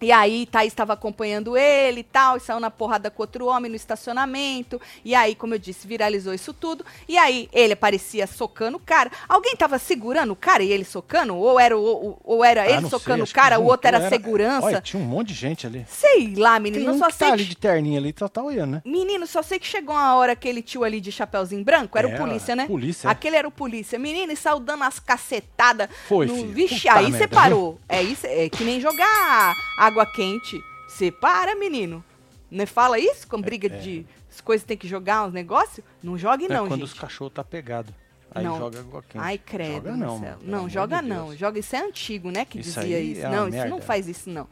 E 0.00 0.10
aí, 0.10 0.46
Thaís 0.46 0.72
estava 0.72 0.94
acompanhando 0.94 1.56
ele 1.56 2.00
e 2.00 2.04
tal, 2.04 2.36
e 2.36 2.40
saiu 2.40 2.58
na 2.58 2.70
porrada 2.70 3.10
com 3.10 3.22
outro 3.22 3.46
homem 3.46 3.70
no 3.70 3.76
estacionamento. 3.76 4.80
E 5.04 5.14
aí, 5.14 5.34
como 5.34 5.54
eu 5.54 5.58
disse, 5.58 5.86
viralizou 5.86 6.32
isso 6.32 6.52
tudo. 6.54 6.84
E 7.08 7.18
aí, 7.18 7.48
ele 7.52 7.74
aparecia 7.74 8.26
socando 8.26 8.76
o 8.76 8.80
cara. 8.80 9.10
Alguém 9.28 9.54
tava 9.56 9.78
segurando 9.78 10.32
o 10.32 10.36
cara 10.36 10.62
e 10.62 10.72
ele 10.72 10.84
socando? 10.84 11.36
Ou 11.36 11.58
era, 11.60 11.76
o, 11.76 12.18
ou 12.24 12.44
era 12.44 12.62
Ah, 12.62 12.70
ele 12.70 12.88
socando 12.88 13.16
sei, 13.16 13.22
o 13.24 13.26
que 13.26 13.32
cara, 13.32 13.58
o 13.58 13.64
outro 13.64 13.88
juntou, 13.88 14.06
era, 14.06 14.08
segurança? 14.08 14.66
Olha, 14.66 14.80
tinha 14.80 15.02
um 15.02 15.06
monte 15.06 15.28
de 15.28 15.34
gente 15.34 15.66
ali. 15.66 15.84
Sei 15.88 16.34
lá, 16.36 16.58
menino. 16.58 16.84
Tem 16.84 16.94
um 16.94 16.98
só 16.98 17.06
que 17.06 17.14
sei 17.14 17.28
tá 17.28 17.34
que 17.36 17.40
ali 17.42 17.44
de 17.44 17.56
terninho 17.56 17.98
ali, 17.98 18.14
só 18.18 18.28
tá 18.28 18.42
olhando, 18.42 18.70
né? 18.72 18.82
Menino, 18.84 19.26
só 19.26 19.42
sei 19.42 19.58
que 19.58 19.66
chegou 19.66 19.94
uma 19.94 20.14
hora 20.14 20.32
aquele 20.32 20.62
tio 20.62 20.84
ali 20.84 21.00
de 21.00 21.12
chapeuzinho 21.12 21.62
branco, 21.64 21.96
era 21.98 22.08
É, 22.08 22.14
o 22.14 22.16
polícia, 22.16 22.56
né? 22.56 22.66
polícia, 22.66 23.08
é. 23.08 23.10
Aquele 23.10 23.36
era 23.36 23.46
o 23.46 23.50
polícia. 23.50 23.98
Menino, 23.98 24.32
e 24.32 24.36
saiu 24.36 24.60
dando 24.60 24.84
as 24.84 24.98
cacetadas. 24.98 25.88
Foi, 26.08 26.26
no... 26.26 26.46
Vixe, 26.48 26.88
Puta 26.88 26.94
aí 26.94 27.10
você 27.10 27.28
parou. 27.28 27.78
É 27.88 28.02
isso, 28.02 28.26
é 28.26 28.48
que 28.48 28.64
nem 28.64 28.80
jogar 28.80 29.54
água 29.80 30.06
quente. 30.06 30.62
Você 30.88 31.10
para, 31.10 31.54
menino. 31.54 32.04
Não 32.50 32.66
fala 32.66 32.98
isso? 32.98 33.26
Com 33.28 33.40
briga 33.40 33.68
de 33.68 34.04
as 34.28 34.40
coisas 34.40 34.66
tem 34.66 34.76
que 34.76 34.88
jogar 34.88 35.26
uns 35.26 35.32
negócios? 35.32 35.84
Não 36.02 36.18
jogue 36.18 36.44
É 36.46 36.48
não, 36.48 36.66
quando 36.68 36.80
gente. 36.80 36.92
os 36.92 36.94
cachorros 36.94 37.32
tá 37.32 37.44
pegado. 37.44 37.94
Aí 38.32 38.44
Não. 38.44 38.58
joga 38.58 38.78
água 38.80 39.02
quente. 39.02 39.22
Ai, 39.22 39.38
credo, 39.38 39.74
Joga 39.88 39.96
não, 39.96 40.18
Marcelo. 40.18 40.40
Não, 40.44 40.68
joga 40.68 41.02
de 41.02 41.08
não. 41.08 41.36
Joga, 41.36 41.58
isso 41.58 41.74
é 41.74 41.80
antigo, 41.80 42.30
né, 42.30 42.44
que 42.44 42.60
Isso 42.60 42.80
dizia 42.80 43.00
isso. 43.00 43.26
é 43.26 43.30
não, 43.30 43.48
isso 43.48 43.56
não 43.58 43.70
merda. 43.70 43.82
faz 43.82 44.06
isso 44.08 44.30
não. 44.30 44.46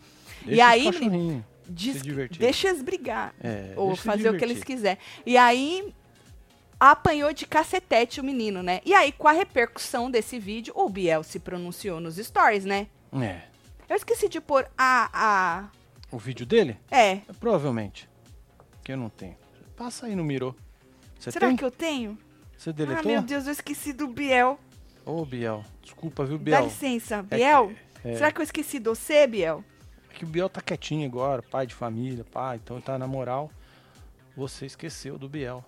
Deixa 0.44 0.56
e 0.56 0.60
aí, 0.60 0.90
menino, 0.98 1.44
diz 1.68 2.02
deixa 2.38 2.68
eles 2.68 2.82
brigar. 2.82 3.32
É, 3.40 3.74
ou 3.76 3.94
fazer 3.94 4.30
o 4.30 4.36
que 4.36 4.44
eles 4.44 4.64
quiserem. 4.64 4.98
E 5.24 5.36
aí, 5.36 5.94
apanhou 6.80 7.32
de 7.32 7.46
cacetete 7.46 8.20
o 8.20 8.24
menino, 8.24 8.62
né? 8.62 8.80
E 8.84 8.94
aí, 8.94 9.12
com 9.12 9.28
a 9.28 9.32
repercussão 9.32 10.10
desse 10.10 10.38
vídeo, 10.38 10.72
o 10.76 10.88
Biel 10.88 11.22
se 11.22 11.38
pronunciou 11.38 12.00
nos 12.00 12.16
stories, 12.16 12.64
né? 12.64 12.86
É. 13.20 13.42
Eu 13.88 13.96
esqueci 13.96 14.28
de 14.28 14.40
pôr 14.40 14.68
a. 14.76 15.10
a... 15.12 15.68
O 16.10 16.18
vídeo 16.18 16.46
dele? 16.46 16.76
É. 16.90 17.16
Provavelmente. 17.40 18.08
Que 18.84 18.92
eu 18.92 18.96
não 18.96 19.08
tenho. 19.08 19.36
Passa 19.76 20.06
aí 20.06 20.14
no 20.16 20.24
Miro. 20.24 20.54
Você 21.18 21.30
Será 21.32 21.48
tem? 21.48 21.56
que 21.56 21.64
eu 21.64 21.70
tenho? 21.70 22.18
Você 22.56 22.70
Ah, 22.70 22.72
deletou? 22.72 23.12
meu 23.12 23.22
Deus, 23.22 23.46
eu 23.46 23.52
esqueci 23.52 23.92
do 23.92 24.08
Biel. 24.08 24.58
Ô, 25.04 25.24
Biel. 25.24 25.64
Desculpa, 25.82 26.24
viu, 26.24 26.38
Dá 26.38 26.44
Biel? 26.44 26.64
licença, 26.64 27.24
É 27.30 27.36
Biel? 27.36 27.68
que- 28.02 28.08
é. 28.08 28.14
Será 28.16 28.30
que 28.32 28.40
eu 28.40 28.44
esqueci 28.44 28.78
do 28.78 28.94
você, 28.94 29.26
Biel? 29.26 29.64
É 30.10 30.14
que 30.14 30.24
o 30.24 30.26
Biel 30.26 30.48
tá 30.48 30.60
quietinho 30.60 31.06
agora, 31.06 31.42
pai 31.42 31.66
de 31.66 31.74
família, 31.74 32.24
pai, 32.24 32.60
então 32.62 32.80
tá 32.80 32.98
na 32.98 33.06
moral. 33.06 33.50
Você 34.36 34.66
esqueceu 34.66 35.18
do 35.18 35.28
Biel. 35.28 35.64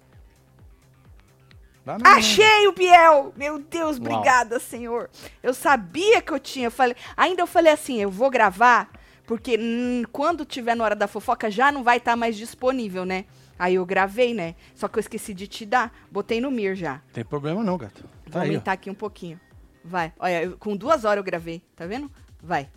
Achei 2.04 2.66
o 2.68 2.72
Biel! 2.72 3.32
Meu 3.36 3.58
Deus, 3.58 3.98
Uau. 3.98 4.06
obrigada, 4.06 4.58
senhor. 4.60 5.08
Eu 5.42 5.54
sabia 5.54 6.20
que 6.22 6.32
eu 6.32 6.38
tinha. 6.38 6.66
eu 6.66 6.70
Falei, 6.70 6.94
ainda 7.16 7.42
eu 7.42 7.46
falei 7.46 7.72
assim, 7.72 8.00
eu 8.00 8.10
vou 8.10 8.30
gravar, 8.30 8.90
porque 9.26 9.56
hum, 9.60 10.02
quando 10.12 10.44
tiver 10.44 10.74
na 10.74 10.84
hora 10.84 10.96
da 10.96 11.06
fofoca 11.06 11.50
já 11.50 11.70
não 11.72 11.82
vai 11.82 11.96
estar 11.98 12.16
mais 12.16 12.36
disponível, 12.36 13.04
né? 13.04 13.24
Aí 13.58 13.74
eu 13.74 13.84
gravei, 13.84 14.32
né? 14.32 14.54
Só 14.74 14.88
que 14.88 14.98
eu 14.98 15.00
esqueci 15.00 15.34
de 15.34 15.46
te 15.46 15.66
dar. 15.66 15.92
Botei 16.10 16.40
no 16.40 16.50
Mir 16.50 16.74
já. 16.74 17.00
Tem 17.12 17.24
problema 17.24 17.62
não, 17.62 17.76
gato. 17.76 18.02
Vou 18.24 18.32
Tá 18.32 18.40
aí, 18.40 18.48
ó. 18.48 18.50
aumentar 18.52 18.72
aqui 18.72 18.88
um 18.90 18.94
pouquinho. 18.94 19.38
Vai. 19.84 20.12
Olha, 20.18 20.44
eu- 20.44 20.56
com 20.58 20.74
duas 20.76 21.04
horas 21.04 21.18
eu 21.18 21.24
gravei, 21.24 21.60
tá 21.76 21.84
vendo? 21.86 22.10
Vai. 22.42 22.68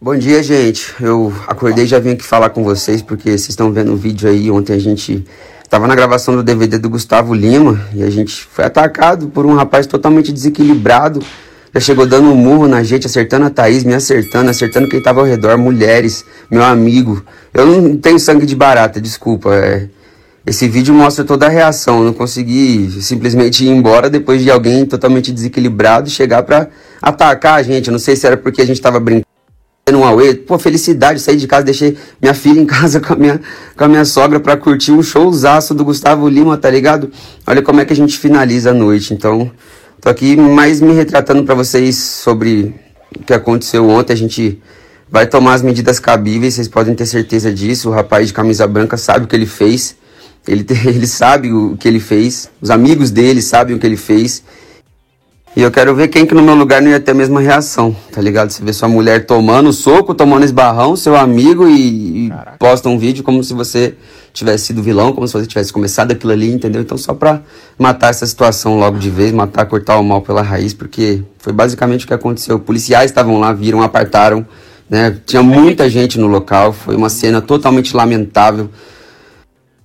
Bom 0.00 0.16
dia, 0.16 0.42
gente. 0.42 0.94
Eu 1.02 1.32
acordei 1.46 1.84
e 1.84 1.86
já 1.88 1.98
vim 1.98 2.10
aqui 2.10 2.22
falar 2.24 2.50
com 2.50 2.62
vocês 2.62 3.02
porque 3.02 3.30
vocês 3.30 3.48
estão 3.48 3.72
vendo 3.72 3.92
o 3.92 3.96
vídeo 3.96 4.28
aí. 4.28 4.50
Ontem 4.50 4.72
a 4.74 4.78
gente 4.78 5.24
tava 5.68 5.86
na 5.86 5.94
gravação 5.94 6.34
do 6.34 6.42
DVD 6.42 6.78
do 6.78 6.88
Gustavo 6.88 7.34
Lima 7.34 7.80
e 7.94 8.02
a 8.02 8.10
gente 8.10 8.44
foi 8.50 8.64
atacado 8.64 9.28
por 9.28 9.44
um 9.46 9.54
rapaz 9.54 9.86
totalmente 9.86 10.32
desequilibrado. 10.32 11.20
Já 11.74 11.80
chegou 11.80 12.06
dando 12.06 12.30
um 12.30 12.34
murro 12.34 12.66
na 12.66 12.82
gente, 12.82 13.06
acertando 13.06 13.46
a 13.46 13.50
Thaís, 13.50 13.84
me 13.84 13.94
acertando, 13.94 14.50
acertando 14.50 14.88
quem 14.88 15.02
tava 15.02 15.20
ao 15.20 15.26
redor, 15.26 15.58
mulheres, 15.58 16.24
meu 16.50 16.62
amigo. 16.62 17.22
Eu 17.52 17.66
não 17.66 17.96
tenho 17.96 18.18
sangue 18.18 18.46
de 18.46 18.56
barata, 18.56 19.00
desculpa. 19.00 19.54
é. 19.54 19.88
Esse 20.46 20.66
vídeo 20.66 20.94
mostra 20.94 21.26
toda 21.26 21.44
a 21.44 21.50
reação. 21.50 21.98
Eu 21.98 22.04
não 22.04 22.14
consegui 22.14 22.90
simplesmente 23.02 23.66
ir 23.66 23.68
embora 23.68 24.08
depois 24.08 24.42
de 24.42 24.50
alguém 24.50 24.86
totalmente 24.86 25.30
desequilibrado 25.30 26.08
chegar 26.08 26.42
pra 26.42 26.68
atacar 27.02 27.56
a 27.56 27.62
gente. 27.62 27.88
Eu 27.88 27.92
não 27.92 27.98
sei 27.98 28.16
se 28.16 28.26
era 28.26 28.34
porque 28.34 28.62
a 28.62 28.66
gente 28.66 28.80
tava 28.80 28.98
brincando 28.98 29.27
no 29.92 30.04
Aue, 30.04 30.34
pô, 30.34 30.58
felicidade, 30.58 31.20
saí 31.20 31.36
de 31.36 31.46
casa, 31.46 31.64
deixei 31.64 31.96
minha 32.20 32.34
filha 32.34 32.60
em 32.60 32.66
casa 32.66 33.00
com 33.00 33.12
a 33.12 33.16
minha, 33.16 33.40
com 33.76 33.84
a 33.84 33.88
minha 33.88 34.04
sogra 34.04 34.40
pra 34.40 34.56
curtir 34.56 34.92
um 34.92 35.02
showzaço 35.02 35.74
do 35.74 35.84
Gustavo 35.84 36.28
Lima, 36.28 36.56
tá 36.56 36.70
ligado? 36.70 37.10
Olha 37.46 37.62
como 37.62 37.80
é 37.80 37.84
que 37.84 37.92
a 37.92 37.96
gente 37.96 38.18
finaliza 38.18 38.70
a 38.70 38.74
noite. 38.74 39.14
Então, 39.14 39.50
tô 40.00 40.08
aqui 40.08 40.36
mais 40.36 40.80
me 40.80 40.92
retratando 40.92 41.44
pra 41.44 41.54
vocês 41.54 41.96
sobre 41.96 42.74
o 43.18 43.22
que 43.24 43.32
aconteceu 43.32 43.88
ontem. 43.88 44.12
A 44.12 44.16
gente 44.16 44.60
vai 45.10 45.26
tomar 45.26 45.54
as 45.54 45.62
medidas 45.62 45.98
cabíveis, 45.98 46.54
vocês 46.54 46.68
podem 46.68 46.94
ter 46.94 47.06
certeza 47.06 47.52
disso. 47.52 47.88
O 47.88 47.92
rapaz 47.92 48.28
de 48.28 48.34
camisa 48.34 48.66
branca 48.66 48.96
sabe 48.96 49.24
o 49.24 49.28
que 49.28 49.36
ele 49.36 49.46
fez. 49.46 49.96
Ele, 50.46 50.64
ele 50.86 51.06
sabe 51.06 51.52
o 51.52 51.76
que 51.76 51.88
ele 51.88 52.00
fez. 52.00 52.50
Os 52.60 52.70
amigos 52.70 53.10
dele 53.10 53.42
sabem 53.42 53.76
o 53.76 53.78
que 53.78 53.86
ele 53.86 53.96
fez. 53.96 54.42
E 55.58 55.60
eu 55.60 55.72
quero 55.72 55.92
ver 55.92 56.06
quem 56.06 56.24
que 56.24 56.36
no 56.36 56.40
meu 56.40 56.54
lugar 56.54 56.80
não 56.80 56.88
ia 56.88 57.00
ter 57.00 57.10
a 57.10 57.14
mesma 57.14 57.40
reação, 57.40 57.96
tá 58.12 58.20
ligado? 58.20 58.48
Você 58.48 58.62
vê 58.62 58.72
sua 58.72 58.88
mulher 58.88 59.26
tomando 59.26 59.72
soco, 59.72 60.14
tomando 60.14 60.44
esbarrão, 60.44 60.94
seu 60.94 61.16
amigo 61.16 61.66
e, 61.66 62.28
e 62.28 62.32
posta 62.60 62.88
um 62.88 62.96
vídeo 62.96 63.24
como 63.24 63.42
se 63.42 63.52
você 63.54 63.96
tivesse 64.32 64.66
sido 64.66 64.80
vilão, 64.80 65.12
como 65.12 65.26
se 65.26 65.32
você 65.32 65.48
tivesse 65.48 65.72
começado 65.72 66.12
aquilo 66.12 66.30
ali, 66.30 66.48
entendeu? 66.48 66.80
Então 66.80 66.96
só 66.96 67.12
pra 67.12 67.42
matar 67.76 68.10
essa 68.10 68.24
situação 68.24 68.78
logo 68.78 68.98
de 68.98 69.10
vez, 69.10 69.32
matar, 69.32 69.66
cortar 69.66 69.98
o 69.98 70.04
mal 70.04 70.22
pela 70.22 70.42
raiz, 70.42 70.72
porque 70.72 71.24
foi 71.38 71.52
basicamente 71.52 72.04
o 72.04 72.06
que 72.06 72.14
aconteceu. 72.14 72.60
Policiais 72.60 73.10
estavam 73.10 73.40
lá, 73.40 73.52
viram, 73.52 73.82
apartaram, 73.82 74.46
né? 74.88 75.18
Tinha 75.26 75.42
muita 75.42 75.90
gente 75.90 76.20
no 76.20 76.28
local, 76.28 76.72
foi 76.72 76.94
uma 76.94 77.10
cena 77.10 77.40
totalmente 77.40 77.96
lamentável. 77.96 78.70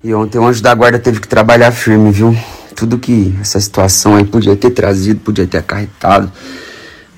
E 0.04 0.14
ontem 0.14 0.38
o 0.38 0.46
anjo 0.46 0.62
da 0.62 0.76
guarda 0.76 1.00
teve 1.00 1.20
que 1.20 1.28
trabalhar 1.28 1.72
firme, 1.72 2.12
viu? 2.12 2.38
Tudo 2.76 2.98
que 2.98 3.36
essa 3.40 3.60
situação 3.60 4.16
aí 4.16 4.26
podia 4.26 4.56
ter 4.56 4.72
trazido, 4.72 5.20
podia 5.20 5.46
ter 5.48 5.60
acarretado. 5.60 6.32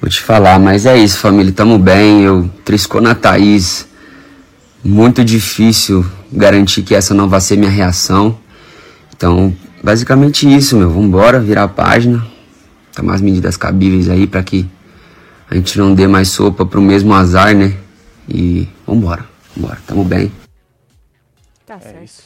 Vou 0.01 0.09
te 0.09 0.21
falar, 0.21 0.59
mas 0.59 0.85
é 0.85 0.97
isso, 0.97 1.17
família. 1.17 1.51
Tamo 1.51 1.79
bem. 1.79 2.23
Eu 2.23 2.49
triscou 2.63 3.01
na 3.01 3.15
Thaís. 3.15 3.87
Muito 4.83 5.23
difícil 5.23 6.05
garantir 6.31 6.83
que 6.83 6.93
essa 6.93 7.13
não 7.13 7.27
vai 7.27 7.41
ser 7.41 7.57
minha 7.57 7.71
reação. 7.71 8.37
Então, 9.15 9.55
basicamente 9.83 10.47
isso, 10.53 10.77
meu. 10.77 10.89
Vambora, 10.91 11.39
virar 11.39 11.63
a 11.63 11.67
página. 11.67 12.25
Tomar 12.93 13.15
as 13.15 13.21
medidas 13.21 13.57
cabíveis 13.57 14.09
aí 14.09 14.27
pra 14.27 14.43
que 14.43 14.69
a 15.49 15.55
gente 15.55 15.77
não 15.77 15.93
dê 15.93 16.07
mais 16.07 16.29
sopa 16.29 16.65
pro 16.65 16.81
mesmo 16.81 17.13
azar, 17.13 17.55
né? 17.55 17.75
E 18.27 18.67
vambora, 18.85 19.25
vambora. 19.55 19.79
Tamo 19.87 20.03
bem. 20.03 20.31
Tá 21.65 21.75
É 21.75 21.79
certo. 21.79 22.03
isso. 22.03 22.21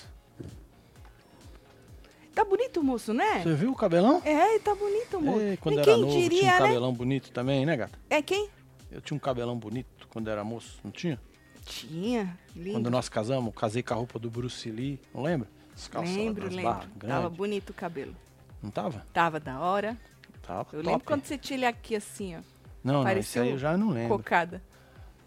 Bonito 2.50 2.84
moço, 2.84 3.14
né? 3.14 3.42
Você 3.44 3.54
viu 3.54 3.72
o 3.72 3.76
cabelão? 3.76 4.22
É, 4.26 4.58
tá 4.60 4.74
bonito 4.76 5.22
moço. 5.22 5.40
Ei, 5.40 5.58
quando 5.58 5.76
E 5.76 5.78
era 5.80 5.86
quem 5.86 6.02
novo, 6.02 6.12
tinha 6.14 6.30
diria, 6.30 6.42
um 6.44 6.52
né? 6.52 6.58
cabelão 6.58 6.94
bonito 6.94 7.32
também, 7.32 7.66
né, 7.66 7.78
gata? 7.78 8.00
É 8.10 8.22
quem? 8.22 8.50
Eu 8.92 9.00
tinha 9.02 9.16
um 9.16 9.20
cabelão 9.20 9.56
bonito 9.58 10.08
quando 10.10 10.30
era 10.30 10.44
moço, 10.44 10.80
não 10.84 10.92
tinha? 10.92 11.20
Tinha. 11.66 12.36
Lindo. 12.56 12.74
Quando 12.74 12.90
nós 12.90 13.08
casamos, 13.08 13.54
casei 13.56 13.84
com 13.84 13.94
a 13.94 13.98
roupa 13.98 14.18
do 14.18 14.30
Bruce 14.30 14.70
Lee, 14.72 15.00
não 15.14 15.22
lembra? 15.22 15.48
As 15.76 15.88
calças 15.88 16.16
Lembro, 16.16 16.48
lembro. 16.50 16.64
barras 16.64 16.90
Tava 17.00 17.30
bonito 17.30 17.70
o 17.70 17.74
cabelo. 17.74 18.16
Não 18.62 18.72
tava? 18.72 19.06
Tava 19.14 19.40
da 19.40 19.60
hora. 19.60 19.96
Tava 20.42 20.62
Eu 20.74 20.80
top. 20.82 20.88
lembro 20.88 21.06
quando 21.06 21.24
você 21.26 21.38
tinha 21.38 21.58
ele 21.58 21.66
aqui 21.66 21.96
assim, 21.96 22.36
ó. 22.36 22.40
Não, 22.84 22.96
não, 22.96 23.04
parecia 23.04 23.42
isso 23.42 23.48
aí 23.48 23.52
eu 23.52 23.58
já 23.60 23.78
não 23.78 23.92
lembro. 23.92 24.18
Cocada. 24.18 24.62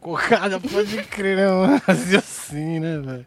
Cocada, 0.00 0.58
pode 0.58 1.00
crer, 1.04 1.36
né? 1.36 1.78
Fazia 1.78 2.18
assim, 2.20 2.80
né, 2.80 2.98
velho? 2.98 3.26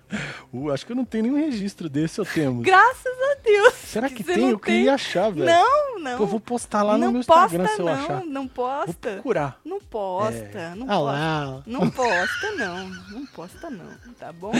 Uh, 0.51 0.71
acho 0.71 0.85
que 0.85 0.91
eu 0.91 0.95
não 0.95 1.05
tenho 1.05 1.23
nenhum 1.23 1.37
registro 1.37 1.87
desse, 1.87 2.19
eu 2.19 2.25
temos. 2.25 2.63
Graças 2.65 3.05
a 3.31 3.34
Deus. 3.45 3.73
Será 3.75 4.09
que 4.09 4.23
você 4.23 4.33
tem? 4.33 4.49
Eu 4.49 4.59
queria 4.59 4.93
achar, 4.95 5.29
velho. 5.31 5.45
Não, 5.45 5.99
não. 5.99 6.17
Pô, 6.17 6.23
eu 6.23 6.27
vou 6.27 6.39
postar 6.39 6.83
lá 6.83 6.97
não 6.97 7.07
no 7.07 7.13
meu 7.13 7.23
posta, 7.23 7.45
Instagram 7.45 7.67
se 7.67 7.79
eu 7.79 7.85
não, 7.85 7.93
achar. 7.93 8.25
Não 8.25 8.41
Vou 8.41 8.49
posta. 8.49 9.11
procurar. 9.13 9.59
Não 9.63 9.79
posta, 9.79 10.57
É. 10.59 10.75
não 10.75 10.85
Ah 10.85 10.95
posta. 10.95 11.01
lá. 11.03 11.63
Não 11.65 11.89
posta, 11.89 12.51
não. 12.57 12.89
Não 13.11 13.25
posta, 13.27 13.69
não. 13.69 14.13
Tá 14.19 14.31
bom? 14.33 14.51
Tá 14.55 14.57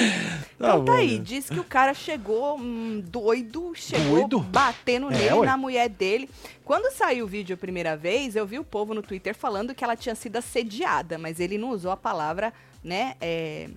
Então 0.55 0.85
tá, 0.85 0.91
bom, 0.91 0.97
aí. 0.97 1.17
né? 1.17 1.23
Diz 1.25 1.49
que 1.49 1.59
o 1.59 1.63
cara 1.63 1.93
chegou 1.93 2.57
hum, 2.57 3.03
doido, 3.05 3.73
chegou 3.75 4.19
Doido? 4.27 4.39
batendo 4.39 5.11
É, 5.11 5.17
nele, 5.17 5.33
ué. 5.33 5.45
na 5.45 5.57
mulher 5.57 5.89
dele. 5.89 6.29
Quando 6.63 6.91
saiu 6.95 7.25
o 7.25 7.27
vídeo 7.27 7.53
a 7.53 7.57
primeira 7.57 7.95
vez, 7.97 8.35
eu 8.35 8.45
vi 8.45 8.57
o 8.57 8.63
povo 8.63 8.93
no 8.93 9.01
Twitter 9.01 9.35
falando 9.35 9.75
que 9.75 9.83
ela 9.83 9.95
tinha 9.95 10.15
sido 10.15 10.37
assediada, 10.37 11.17
mas 11.17 11.39
ele 11.39 11.57
não 11.57 11.69
usou 11.71 11.91
a 11.91 11.97
palavra, 11.97 12.53
né? 12.83 13.15
É, 13.21 13.69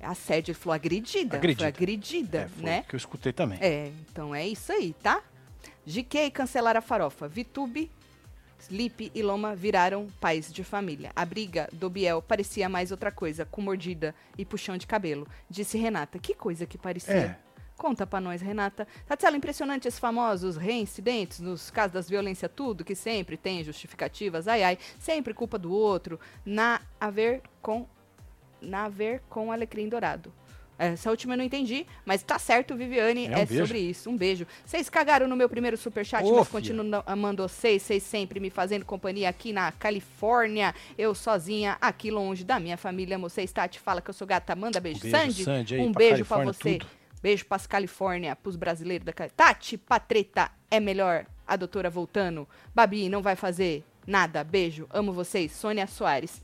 assédio, 0.00 0.52
ele 0.52 0.58
falou 0.58 0.74
agredida. 0.74 1.36
Agredida. 1.36 1.60
Foi 1.64 1.68
agredida, 1.68 2.38
É, 2.38 2.48
foi 2.48 2.64
né? 2.64 2.84
que 2.88 2.94
eu 2.94 2.98
escutei 2.98 3.32
também. 3.32 3.58
É, 3.60 3.90
então 4.10 4.34
é 4.34 4.46
isso 4.46 4.72
aí, 4.72 4.94
tá? 5.02 5.22
GK 5.86 6.30
cancelar 6.30 6.76
a 6.76 6.80
farofa. 6.80 7.28
Vitube, 7.28 7.90
Sleep 8.58 9.12
e 9.14 9.22
Loma 9.22 9.54
viraram 9.54 10.08
pais 10.20 10.52
de 10.52 10.64
família. 10.64 11.12
A 11.14 11.24
briga 11.24 11.68
do 11.72 11.88
Biel 11.88 12.20
parecia 12.22 12.68
mais 12.68 12.90
outra 12.90 13.12
coisa, 13.12 13.44
com 13.44 13.60
mordida 13.60 14.14
e 14.36 14.44
puxão 14.44 14.76
de 14.76 14.86
cabelo. 14.86 15.26
Disse 15.48 15.78
Renata. 15.78 16.18
Que 16.18 16.34
coisa 16.34 16.66
que 16.66 16.76
parecia. 16.78 17.14
É. 17.14 17.38
Conta 17.76 18.06
pra 18.06 18.20
nós, 18.20 18.40
Renata. 18.40 18.88
Tatiana, 19.06 19.36
impressionante 19.36 19.86
esses 19.86 20.00
famosos 20.00 20.56
reincidentes 20.56 21.40
nos 21.40 21.70
casos 21.70 21.92
das 21.92 22.08
violências, 22.08 22.50
tudo, 22.56 22.82
que 22.82 22.94
sempre 22.94 23.36
tem 23.36 23.62
justificativas, 23.62 24.48
ai 24.48 24.62
ai, 24.62 24.78
sempre 24.98 25.34
culpa 25.34 25.58
do 25.58 25.70
outro, 25.70 26.18
na 26.44 26.80
a 26.98 27.10
ver 27.10 27.42
com 27.60 27.86
na 28.60 28.88
ver 28.88 29.22
com 29.28 29.50
Alecrim 29.52 29.88
Dourado. 29.88 30.32
Essa 30.78 31.08
última 31.10 31.32
eu 31.32 31.38
não 31.38 31.44
entendi, 31.44 31.86
mas 32.04 32.22
tá 32.22 32.38
certo, 32.38 32.76
Viviane, 32.76 33.28
É, 33.28 33.30
um 33.30 33.32
é, 33.38 33.46
sobre 33.46 33.78
isso. 33.78 34.10
Um 34.10 34.16
beijo. 34.16 34.46
Vocês 34.62 34.90
cagaram 34.90 35.26
no 35.26 35.34
meu 35.34 35.48
primeiro 35.48 35.74
superchat, 35.74 36.22
Ô, 36.22 36.36
mas 36.36 36.46
filha. 36.48 36.52
continuam 36.52 37.02
amando 37.06 37.42
vocês, 37.48 37.80
vocês 37.82 38.02
sempre 38.02 38.38
me 38.38 38.50
fazendo 38.50 38.84
companhia 38.84 39.30
aqui 39.30 39.54
na 39.54 39.72
Califórnia. 39.72 40.74
Eu 40.98 41.14
sozinha, 41.14 41.78
aqui 41.80 42.10
longe 42.10 42.44
da 42.44 42.60
minha 42.60 42.76
família. 42.76 43.18
Vocês, 43.18 43.50
Tati, 43.52 43.80
fala 43.80 44.02
que 44.02 44.10
eu 44.10 44.14
sou 44.14 44.26
gata. 44.26 44.54
Manda 44.54 44.78
beijo. 44.78 44.98
Um 44.98 45.10
beijo, 45.10 45.16
Sandy, 45.18 45.44
Sandy, 45.44 45.74
aí 45.76 45.80
um 45.80 45.92
pra 45.92 45.98
beijo 45.98 46.24
pra 46.26 46.36
Califórnia, 46.36 46.52
você. 46.52 46.78
tudo. 46.78 46.86
Beijo 47.22 47.46
pras 47.46 47.66
Califórnia, 47.66 48.36
pros 48.36 48.54
brasileiros 48.56 49.06
da 49.06 49.14
Cali- 49.14 49.30
Tati, 49.34 49.78
Patreta, 49.78 50.50
é 50.70 50.78
melhor. 50.78 51.24
A 51.46 51.56
doutora 51.56 51.88
voltando. 51.88 52.46
Babi, 52.74 53.08
não 53.08 53.22
vai 53.22 53.34
fazer 53.34 53.82
nada. 54.06 54.44
Beijo, 54.44 54.86
amo 54.90 55.10
vocês. 55.12 55.52
Sônia 55.52 55.86
Soares. 55.86 56.42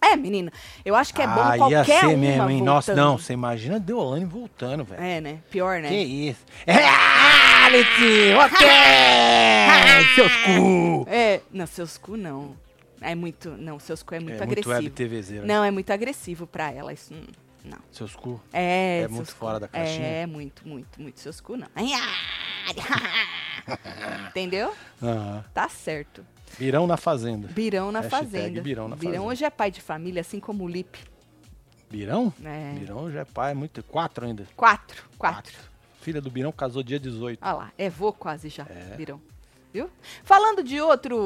É, 0.00 0.14
menina, 0.14 0.52
eu 0.84 0.94
acho 0.94 1.12
que 1.12 1.20
é 1.22 1.26
bom 1.26 1.40
ah, 1.40 1.56
qualquer 1.56 1.76
ia 1.76 1.84
ser 1.84 2.06
uma 2.06 2.16
mesmo, 2.16 2.50
hein? 2.50 2.62
Nossa, 2.62 2.92
voltando. 2.92 3.06
não, 3.10 3.18
você 3.18 3.32
imagina 3.32 3.80
Deolane 3.80 4.24
voltando, 4.24 4.84
velho. 4.84 5.02
É, 5.02 5.20
né? 5.20 5.38
Pior, 5.50 5.80
né? 5.80 5.88
Que 5.88 5.96
isso? 5.96 6.44
Reality! 6.66 8.34
Ok! 8.38 8.66
Seus 10.14 10.32
cu! 10.44 11.06
É, 11.08 11.40
não, 11.50 11.66
seus 11.66 11.98
cu 11.98 12.16
não. 12.16 12.56
É 13.00 13.14
muito, 13.14 13.50
não, 13.50 13.78
seus 13.78 14.02
cu 14.02 14.14
é 14.14 14.20
muito 14.20 14.42
é 14.42 14.46
muito 14.46 14.68
web 14.68 14.86
agressivo. 14.86 14.94
TVzeira. 14.94 15.44
não, 15.46 15.64
é 15.64 15.70
muito 15.70 15.90
agressivo 15.92 16.46
pra 16.46 16.70
ela, 16.72 16.92
isso 16.92 17.12
hum, 17.12 17.24
não. 17.64 17.78
Seus 17.90 18.14
cu. 18.16 18.40
É, 18.52 19.02
É 19.04 19.08
muito 19.08 19.32
cu. 19.32 19.38
fora 19.38 19.60
da 19.60 19.68
caixinha. 19.68 20.06
É, 20.06 20.26
muito, 20.26 20.66
muito, 20.66 21.00
muito 21.00 21.20
seus 21.20 21.40
cu 21.40 21.56
não. 21.56 21.66
Ah! 21.74 22.66
Entendeu? 24.30 24.72
Tá 25.52 25.68
certo. 25.68 26.24
Birão 26.58 26.86
na 26.86 26.96
fazenda. 26.96 27.48
Birão 27.48 27.92
na 27.92 28.00
Hashtag 28.00 28.24
fazenda. 28.24 28.60
Birão 28.62 28.88
na 28.88 28.96
fazenda. 28.96 29.22
hoje 29.22 29.44
é 29.44 29.50
pai 29.50 29.70
de 29.70 29.80
família, 29.80 30.20
assim 30.20 30.40
como 30.40 30.64
o 30.64 30.68
Lipe. 30.68 30.98
Birão? 31.90 32.32
É. 32.44 32.72
Birão 32.78 33.10
já 33.10 33.20
é 33.20 33.24
pai, 33.24 33.54
muito. 33.54 33.82
Quatro 33.82 34.26
ainda. 34.26 34.46
Quatro. 34.56 35.04
Quatro. 35.18 35.56
Filha 36.00 36.20
do 36.20 36.30
Birão 36.30 36.52
casou 36.52 36.82
dia 36.82 36.98
18. 36.98 37.38
Olha 37.42 37.52
lá, 37.52 37.72
é 37.76 37.90
vô 37.90 38.12
quase 38.12 38.48
já, 38.48 38.64
É. 38.68 38.94
Birão. 38.96 39.20
Viu? 39.76 39.90
Falando 40.24 40.62
de 40.62 40.80
outro, 40.80 41.18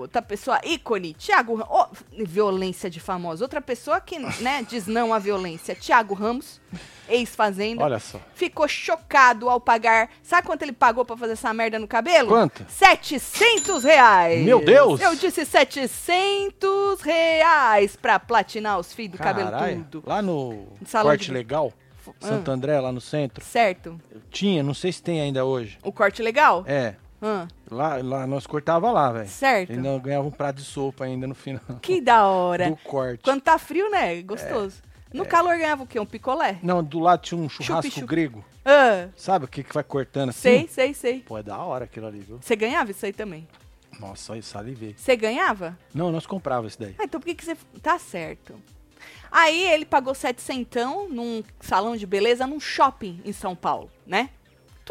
outra 0.00 0.22
pessoa 0.22 0.58
ícone, 0.64 1.12
Thiago 1.12 1.56
Ramos. 1.56 1.68
Oh, 1.70 2.24
violência 2.24 2.88
de 2.88 2.98
famosos. 2.98 3.42
Outra 3.42 3.60
pessoa 3.60 4.00
que, 4.00 4.18
né, 4.40 4.64
diz 4.66 4.86
não 4.86 5.12
à 5.12 5.18
violência. 5.18 5.74
Thiago 5.74 6.14
Ramos, 6.14 6.58
ex-fazenda. 7.06 7.84
Olha 7.84 7.98
só. 7.98 8.18
Ficou 8.34 8.66
chocado 8.66 9.50
ao 9.50 9.60
pagar. 9.60 10.08
Sabe 10.22 10.46
quanto 10.46 10.62
ele 10.62 10.72
pagou 10.72 11.04
pra 11.04 11.18
fazer 11.18 11.34
essa 11.34 11.52
merda 11.52 11.78
no 11.78 11.86
cabelo? 11.86 12.28
Quanto? 12.28 12.64
700 12.66 13.84
reais. 13.84 14.42
Meu 14.42 14.64
Deus! 14.64 14.98
Eu 14.98 15.14
disse 15.14 15.44
700 15.44 17.02
reais 17.02 17.94
pra 17.94 18.18
platinar 18.18 18.78
os 18.78 18.90
fios 18.94 19.10
do 19.10 19.18
cabelo 19.18 19.50
tudo. 19.90 20.02
Lá 20.06 20.22
no 20.22 20.66
Salão 20.86 21.08
Corte 21.10 21.26
de- 21.26 21.32
Legal, 21.32 21.70
Santo 22.20 22.50
ah, 22.50 22.54
André, 22.54 22.80
lá 22.80 22.90
no 22.90 23.02
centro. 23.02 23.44
certo. 23.44 24.00
Tinha, 24.30 24.62
não 24.62 24.72
sei 24.72 24.90
se 24.92 25.02
tem 25.02 25.20
ainda 25.20 25.44
hoje. 25.44 25.78
O 25.82 25.92
corte 25.92 26.22
legal? 26.22 26.64
É. 26.66 26.94
Ah, 27.22 27.46
Lá, 27.70 27.96
lá 28.02 28.26
nós 28.26 28.46
cortava 28.46 28.90
lá, 28.90 29.12
velho. 29.12 29.28
certo. 29.28 29.70
Ainda 29.72 29.96
ganhava 29.98 30.26
um 30.26 30.30
prato 30.30 30.56
de 30.56 30.64
sopa 30.64 31.04
ainda 31.04 31.26
no 31.26 31.34
final 31.34 31.60
Que 31.80 32.00
da 32.00 32.26
hora. 32.26 32.68
do 32.68 32.76
corte. 32.76 33.22
Quando 33.22 33.40
tá 33.40 33.56
frio, 33.58 33.88
né? 33.90 34.20
Gostoso. 34.22 34.82
No 35.14 35.24
calor 35.26 35.56
ganhava 35.58 35.82
o 35.82 35.86
quê? 35.86 36.00
Um 36.00 36.06
picolé? 36.06 36.58
Não, 36.62 36.82
do 36.82 36.98
lado 36.98 37.20
tinha 37.20 37.38
um 37.38 37.48
churrasco 37.48 37.82
Chup-chup. 37.90 38.06
grego. 38.06 38.44
Ah, 38.64 39.08
Sabe 39.16 39.44
o 39.44 39.48
que, 39.48 39.62
que 39.62 39.72
vai 39.74 39.84
cortando 39.84 40.30
assim? 40.30 40.40
sei, 40.40 40.68
sei, 40.68 40.94
sei. 40.94 41.20
Pô, 41.20 41.36
é 41.38 41.42
da 41.42 41.58
hora 41.58 41.84
aquilo 41.84 42.06
ali, 42.06 42.20
viu? 42.20 42.38
Você 42.40 42.56
ganhava 42.56 42.90
isso 42.90 43.04
aí 43.04 43.12
também? 43.12 43.46
Nossa, 44.00 44.32
aí 44.32 44.42
salivei. 44.42 44.94
Você 44.96 45.14
ganhava? 45.14 45.78
Não, 45.94 46.10
nós 46.10 46.26
comprava 46.26 46.66
esse 46.66 46.78
daí. 46.80 46.94
Ah, 46.98 47.04
então 47.04 47.20
por 47.20 47.26
que, 47.26 47.34
que 47.34 47.44
você. 47.44 47.56
Tá 47.82 47.98
certo. 47.98 48.54
Aí 49.30 49.62
ele 49.70 49.84
pagou 49.84 50.14
700 50.14 51.10
num 51.10 51.42
salão 51.60 51.96
de 51.96 52.06
beleza 52.06 52.46
num 52.46 52.58
shopping 52.60 53.20
em 53.24 53.32
São 53.32 53.54
Paulo, 53.54 53.90
né? 54.06 54.30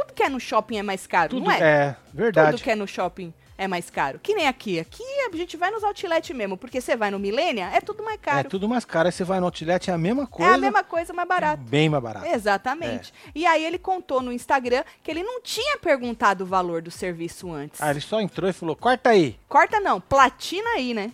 Tudo 0.01 0.13
que 0.13 0.23
é 0.23 0.29
no 0.29 0.39
shopping 0.39 0.77
é 0.77 0.83
mais 0.83 1.05
caro, 1.07 1.29
Tudo 1.29 1.45
não 1.45 1.51
é? 1.51 1.59
é, 1.61 1.95
verdade. 2.13 2.51
Tudo 2.51 2.63
que 2.63 2.71
é 2.71 2.75
no 2.75 2.87
shopping 2.87 3.33
é 3.57 3.67
mais 3.67 3.89
caro. 3.91 4.19
Que 4.21 4.33
nem 4.33 4.47
aqui. 4.47 4.79
Aqui 4.79 5.03
a 5.31 5.35
gente 5.35 5.55
vai 5.55 5.69
nos 5.69 5.83
outlet 5.83 6.33
mesmo, 6.33 6.57
porque 6.57 6.81
você 6.81 6.95
vai 6.95 7.11
no 7.11 7.19
Milênia, 7.19 7.69
é 7.73 7.79
tudo 7.79 8.03
mais 8.03 8.15
É 8.15 8.21
caro. 8.21 8.49
tudo 8.49 8.67
mais 8.67 8.83
caro. 8.83 9.07
Aí 9.07 9.11
você 9.11 9.23
vai 9.23 9.39
no 9.39 9.45
outlet, 9.45 9.89
é 9.89 9.93
a 9.93 9.97
mesma 9.97 10.23
É 10.23 10.25
coisa. 10.25 10.53
a 10.55 10.57
mesma 10.57 10.83
coisa, 10.83 11.13
mais 11.13 11.27
barato. 11.27 11.61
Bem 11.63 11.87
mais 11.89 12.01
barato. 12.03 12.25
Exatamente. 12.25 13.13
E 13.35 13.45
aí 13.45 13.63
ele 13.63 13.77
contou 13.77 14.21
no 14.21 14.31
Instagram 14.33 14.83
que 15.03 15.11
ele 15.11 15.21
não 15.23 15.41
tinha 15.41 15.77
perguntado 15.77 16.43
o 16.43 16.47
valor 16.47 16.81
do 16.81 16.89
serviço 16.91 17.51
antes. 17.51 17.79
Ah, 17.81 17.91
ele 17.91 18.01
só 18.01 18.19
entrou 18.19 18.49
e 18.49 18.53
falou, 18.53 18.75
corta 18.75 19.11
aí. 19.11 19.37
Corta 19.47 19.79
não, 19.79 20.01
platina 20.01 20.69
aí, 20.75 20.93
né? 20.93 21.11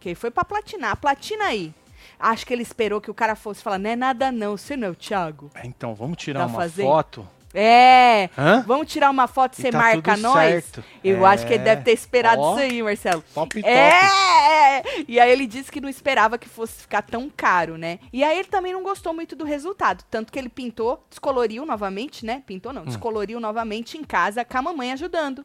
Que 0.00 0.08
ele 0.08 0.16
foi 0.16 0.30
pra 0.32 0.44
platinar, 0.44 0.96
platina 0.96 1.44
aí. 1.44 1.72
Acho 2.18 2.44
que 2.46 2.52
ele 2.52 2.62
esperou 2.62 3.00
que 3.00 3.10
o 3.10 3.14
cara 3.14 3.34
fosse 3.36 3.62
falar, 3.62 3.78
não 3.78 3.90
é 3.90 3.96
nada 3.96 4.30
não, 4.32 4.56
você 4.56 4.76
não 4.76 4.88
é 4.88 4.90
o 4.90 4.94
Thiago. 4.94 5.50
É, 5.54 5.66
Então, 5.66 5.94
vamos 5.94 6.16
tirar 6.18 6.40
Tá 6.40 6.46
uma 6.46 6.58
fazendo? 6.60 6.86
foto. 6.86 7.28
É, 7.54 8.30
Hã? 8.38 8.64
vamos 8.66 8.90
tirar 8.90 9.10
uma 9.10 9.26
foto 9.28 9.58
e 9.58 9.62
você 9.62 9.70
tá 9.70 9.78
marca 9.78 10.14
tudo 10.14 10.22
nós? 10.22 10.50
certo. 10.64 10.84
Eu 11.04 11.26
acho 11.26 11.46
que 11.46 11.52
ele 11.52 11.62
É. 11.62 11.64
deve 11.66 11.82
ter 11.82 11.92
esperado 11.92 12.40
Ó. 12.40 12.52
isso 12.54 12.60
aí, 12.62 12.82
Marcelo. 12.82 13.22
Top, 13.34 13.60
top. 13.60 13.68
É! 13.72 14.82
E 15.06 15.20
aí 15.20 15.30
ele 15.30 15.46
disse 15.46 15.70
que 15.70 15.80
não 15.80 15.88
esperava 15.88 16.38
que 16.38 16.48
fosse 16.48 16.80
ficar 16.82 17.02
tão 17.02 17.28
caro, 17.28 17.76
né? 17.76 17.98
E 18.12 18.24
aí 18.24 18.38
ele 18.38 18.48
também 18.48 18.72
não 18.72 18.82
gostou 18.82 19.12
muito 19.12 19.36
do 19.36 19.44
resultado. 19.44 20.02
Tanto 20.10 20.32
que 20.32 20.38
ele 20.38 20.48
pintou, 20.48 21.04
descoloriu 21.10 21.66
novamente, 21.66 22.24
né? 22.24 22.42
Pintou 22.46 22.72
Hum. 22.72 22.76
não, 22.76 22.84
descoloriu 22.84 23.38
novamente 23.38 23.98
em 23.98 24.04
casa 24.04 24.44
com 24.44 24.58
a 24.58 24.62
mamãe 24.62 24.92
ajudando. 24.92 25.44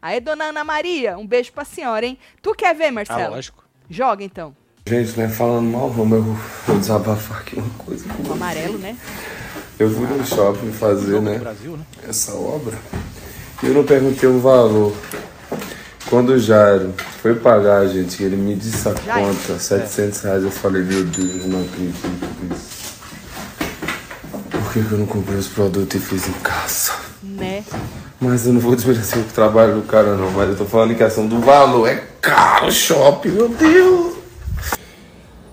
Aí, 0.00 0.20
dona 0.20 0.44
Ana 0.44 0.62
Maria, 0.62 1.16
um 1.18 1.26
beijo 1.26 1.50
pra 1.52 1.64
senhora, 1.64 2.04
hein? 2.06 2.18
Tu 2.42 2.54
quer 2.54 2.74
ver, 2.74 2.88
Ah, 2.88 2.92
Marcelo? 2.92 3.34
lógico. 3.34 3.64
Joga 3.88 4.22
então. 4.22 4.54
Gente, 4.86 5.16
não 5.18 5.24
é 5.24 5.28
falando 5.30 5.66
mal, 5.70 5.88
mas 5.88 6.12
eu 6.12 6.22
vou 6.22 6.78
desabafar 6.78 7.40
aqui 7.40 7.56
uma 7.56 7.70
coisa. 7.78 8.04
O 8.28 8.32
amarelo, 8.34 8.76
né? 8.78 8.96
Eu 9.78 9.90
fui 9.90 10.06
no 10.06 10.24
shopping 10.24 10.70
fazer, 10.72 11.20
né, 11.20 11.38
Brasil, 11.38 11.76
né? 11.76 11.84
essa 12.08 12.32
obra 12.32 12.78
e 13.62 13.66
eu 13.66 13.74
não 13.74 13.84
perguntei 13.84 14.28
o 14.28 14.38
valor. 14.40 14.92
Quando 16.10 16.30
o 16.30 16.38
Jairo 16.38 16.92
foi 17.22 17.34
pagar, 17.34 17.86
gente, 17.86 18.22
ele 18.22 18.36
me 18.36 18.54
disse 18.54 18.86
a 18.86 18.92
conta, 18.92 19.58
700 19.58 20.20
reais, 20.20 20.44
eu 20.44 20.50
falei, 20.50 20.82
meu 20.82 21.02
Deus, 21.04 21.42
eu 21.42 21.48
não 21.48 21.62
acredito 21.62 22.08
nisso. 22.42 22.94
Por 24.50 24.72
que, 24.72 24.82
que 24.82 24.92
eu 24.92 24.98
não 24.98 25.06
comprei 25.06 25.38
os 25.38 25.48
produtos 25.48 25.94
e 25.94 25.98
fiz 25.98 26.28
em 26.28 26.32
casa? 26.34 26.92
Né? 27.22 27.64
Mas 28.20 28.46
eu 28.46 28.52
não 28.52 28.60
vou 28.60 28.76
desmerecer 28.76 29.18
o 29.18 29.24
trabalho 29.24 29.76
do 29.76 29.82
cara, 29.82 30.14
não. 30.14 30.30
Mas 30.30 30.50
eu 30.50 30.56
tô 30.56 30.66
falando 30.66 30.92
em 30.92 30.96
questão 30.96 31.26
do 31.26 31.40
valor. 31.40 31.88
É 31.88 32.04
caro 32.20 32.66
o 32.66 32.72
shopping, 32.72 33.30
meu 33.30 33.48
Deus. 33.48 34.13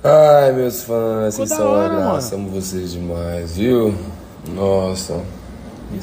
Ai, 0.04 0.52
meus 0.54 0.84
fãs, 0.84 1.36
vocês 1.36 1.50
são 1.50 1.76
uma 1.76 1.88
graça. 1.88 2.34
Amo 2.34 2.50
vocês 2.50 2.94
demais, 2.94 3.56
viu? 3.56 3.94
Nossa. 4.48 5.22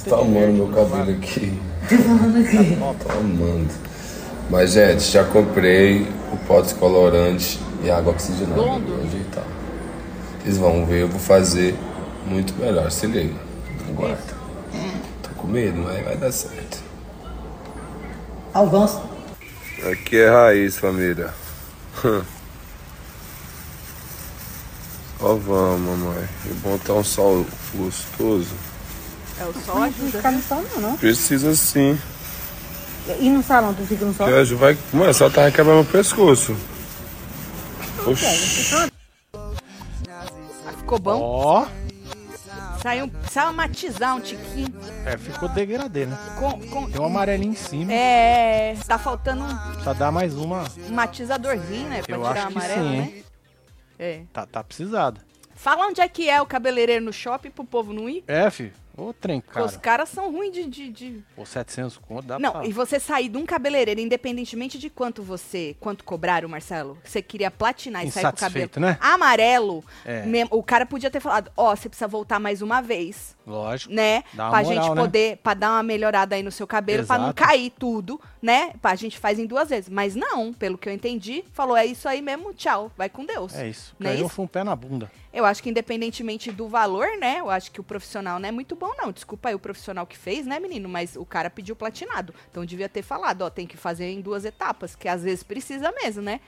Tô 0.09 0.15
amando 0.15 0.53
meu 0.53 0.69
cabelo 0.69 1.11
aqui. 1.19 1.61
Tô 1.89 3.11
amando. 3.11 3.75
Mas, 4.49 4.71
gente, 4.71 5.03
já 5.03 5.25
comprei 5.25 6.03
o 6.33 6.37
pó 6.47 6.61
descolorante 6.61 7.59
e 7.83 7.91
água 7.91 8.13
oxigenada. 8.13 8.55
Vou 8.63 9.03
ajeitar. 9.05 9.45
Vocês 10.45 10.59
vão 10.59 10.87
ver, 10.87 11.03
eu 11.03 11.09
vou 11.09 11.19
fazer 11.19 11.75
muito 12.25 12.55
melhor. 12.55 12.89
Se 12.93 13.05
liga. 13.09 13.35
Aguarda. 13.89 14.39
Tô 15.25 15.31
com 15.37 15.49
medo, 15.49 15.77
mas 15.79 16.05
vai 16.05 16.17
dar 16.17 16.31
certo. 16.31 16.85
Avança. 18.55 19.03
Aqui 19.91 20.19
é 20.19 20.31
raiz, 20.31 20.79
família. 20.79 21.31
Ó, 25.21 25.35
vamos, 25.35 25.99
mamãe. 25.99 26.29
E 26.47 26.55
bom 26.55 26.79
tá 26.79 26.93
um 26.95 27.05
sol 27.05 27.45
gostoso. 27.75 28.55
É 29.41 29.45
o 29.45 29.53
sol 29.53 29.75
Não 29.77 29.83
ajuda. 29.85 30.11
ficar 30.19 30.31
no 30.33 30.43
sol, 30.43 30.65
não, 30.75 30.81
não. 30.81 30.97
Precisa 30.97 31.55
sim. 31.55 31.99
E 33.21 33.31
no 33.31 33.43
salão, 33.43 33.73
tu 33.75 33.83
fica 33.87 34.05
no 34.05 34.13
sol? 34.15 34.45
Ju 34.45 34.57
vai 34.57 34.77
começar 34.91 35.27
a 35.27 35.31
tá 35.31 35.51
quebrar 35.51 35.75
meu 35.75 35.85
pescoço. 35.85 36.57
Oxi. 38.07 38.25
Ah, 40.67 40.73
Ficou 40.77 40.99
bom? 40.99 41.21
Ó, 41.21 41.67
Saiu, 42.83 43.11
saiu 43.31 43.53
matizar 43.53 44.15
um 44.17 44.21
tiquinho. 44.21 44.73
é, 45.05 45.17
ficou 45.19 45.49
degradê, 45.49 46.07
né? 46.07 46.17
Com, 46.39 46.53
com, 46.69 46.89
Tem 46.91 47.01
um 47.01 47.07
amarelinho 47.07 47.53
em 47.53 47.57
cima. 47.57 47.93
É, 47.93 48.77
tá 48.87 48.97
faltando 48.99 49.43
um, 49.45 49.83
Só 49.83 49.93
dá 49.93 50.13
mais 50.13 50.35
uma. 50.35 50.63
um 50.89 50.95
matizadorzinho, 50.95 51.89
né? 51.89 52.03
Pra 52.03 52.15
Eu 52.17 52.23
tirar 52.23 52.33
acho 52.39 52.47
o 52.47 52.53
que 52.53 52.59
amarelo, 52.59 52.83
sim, 52.83 52.97
né? 52.97 53.03
hein? 53.17 53.25
É. 53.99 54.23
Tá, 54.33 54.47
tá 54.47 54.63
precisado. 54.63 55.21
Fala 55.55 55.87
onde 55.87 56.01
é 56.01 56.09
que 56.09 56.31
é 56.31 56.41
o 56.41 56.47
cabeleireiro 56.47 57.05
no 57.05 57.13
shopping 57.13 57.51
pro 57.51 57.65
povo 57.65 57.93
não 57.93 58.09
ir. 58.09 58.23
É, 58.29 58.49
fi. 58.51 58.73
Ô, 58.99 59.13
trem, 59.13 59.41
Porque 59.41 59.61
os 59.61 59.71
cara. 59.73 59.81
caras 59.83 60.09
são 60.09 60.33
ruins 60.33 60.53
de, 60.53 60.65
de, 60.67 60.89
de- 60.91 61.25
Pô, 61.37 61.47
700 61.47 61.97
conto 61.99 62.27
dá 62.27 62.39
Não, 62.39 62.53
pra... 62.53 62.67
e 62.67 62.73
você 62.73 62.99
sair 62.99 63.29
de 63.29 63.37
um 63.39 63.47
cabeleireiro, 63.47 64.01
independentemente 64.01 64.79
de 64.79 64.91
quanto 64.91 65.23
você, 65.23 65.77
quanto 65.79 66.03
cobraram, 66.05 66.49
Marcelo, 66.49 66.99
você 67.05 67.23
queria 67.23 67.51
platinar 67.51 68.05
e 68.05 68.11
sair 68.11 68.25
com 68.25 68.31
o 68.31 68.33
cabelo 68.35 68.71
né? 68.77 68.99
amarelo, 69.01 69.85
É. 70.05 70.23
mesmo- 70.27 70.49
o 70.57 70.63
cara 70.63 70.85
podia 70.85 71.11
ter 71.11 71.21
falado, 71.21 71.51
ó, 71.57 71.75
você 71.77 71.89
precisa 71.89 72.09
voltar 72.09 72.41
mais 72.41 72.61
uma 72.63 72.81
vez, 72.81 73.37
Lógico. 73.47 73.93
né? 73.95 74.25
Dá 74.33 74.45
uma 74.45 74.51
pra 74.51 74.63
moral, 74.65 74.83
gente 74.83 74.95
né? 74.95 75.01
poder, 75.03 75.37
pra 75.39 75.55
dar 75.55 75.71
uma 75.73 75.83
melhorada 75.83 76.35
aí 76.35 76.43
no 76.43 76.51
seu 76.51 76.67
cabelo, 76.67 77.07
pra 77.07 77.17
não 77.19 77.27
Exato. 77.27 77.43
cair 77.45 77.71
tudo, 77.79 78.21
né? 78.43 78.73
Pra 78.83 78.95
gente 78.97 79.19
faz 79.19 79.39
em 79.39 79.47
duas 79.47 79.69
vezes. 79.69 79.89
Mas 79.89 80.15
não, 80.17 80.53
pelo 80.53 80.77
que 80.77 80.89
eu 80.89 80.93
entendi, 80.93 81.45
falou, 81.53 81.77
é 81.77 81.87
isso 81.87 82.09
aí 82.09 82.21
mesmo, 82.21 82.53
tchau, 82.53 82.91
vai 82.97 83.09
com 83.09 83.25
Deus. 83.25 83.55
É 83.55 83.69
isso. 83.69 83.95
Não 83.99 84.09
é 84.11 84.13
Ganhou 84.15 84.27
isso? 84.27 84.35
foi 84.35 84.45
um 84.45 84.49
pé 84.49 84.65
na 84.65 84.75
bunda. 84.75 85.11
Eu 85.33 85.45
acho 85.45 85.63
que 85.63 85.71
independentemente 85.71 86.51
do 86.51 86.67
valor, 86.69 87.07
né? 87.19 87.37
Eu 87.41 87.51
acho 87.51 87.71
que 87.71 87.81
o 87.81 87.85
profissional 87.85 88.39
não 88.41 88.49
é 88.49 88.53
muito 88.53 88.75
bom, 88.75 88.88
não. 88.97 89.11
Desculpa 89.13 89.49
aí 89.49 89.55
o 89.55 89.59
profissional 89.59 90.07
que 90.07 90.17
fez, 90.17 90.47
né, 90.47 90.59
menino? 90.61 90.89
Mas 90.89 91.17
o 91.17 91.25
cara 91.25 91.51
pediu 91.51 91.75
platinado. 91.77 92.35
Então 92.51 92.65
devia 92.65 92.89
ter 92.89 93.03
falado, 93.03 93.43
ó, 93.43 93.51
tem 93.51 93.67
que 93.67 93.77
fazer 93.77 94.11
em 94.11 94.21
duas 94.21 94.45
etapas, 94.45 94.95
que 94.95 95.09
às 95.09 95.23
vezes 95.23 95.43
precisa 95.43 95.93
mesmo, 95.93 96.23
né? 96.23 96.41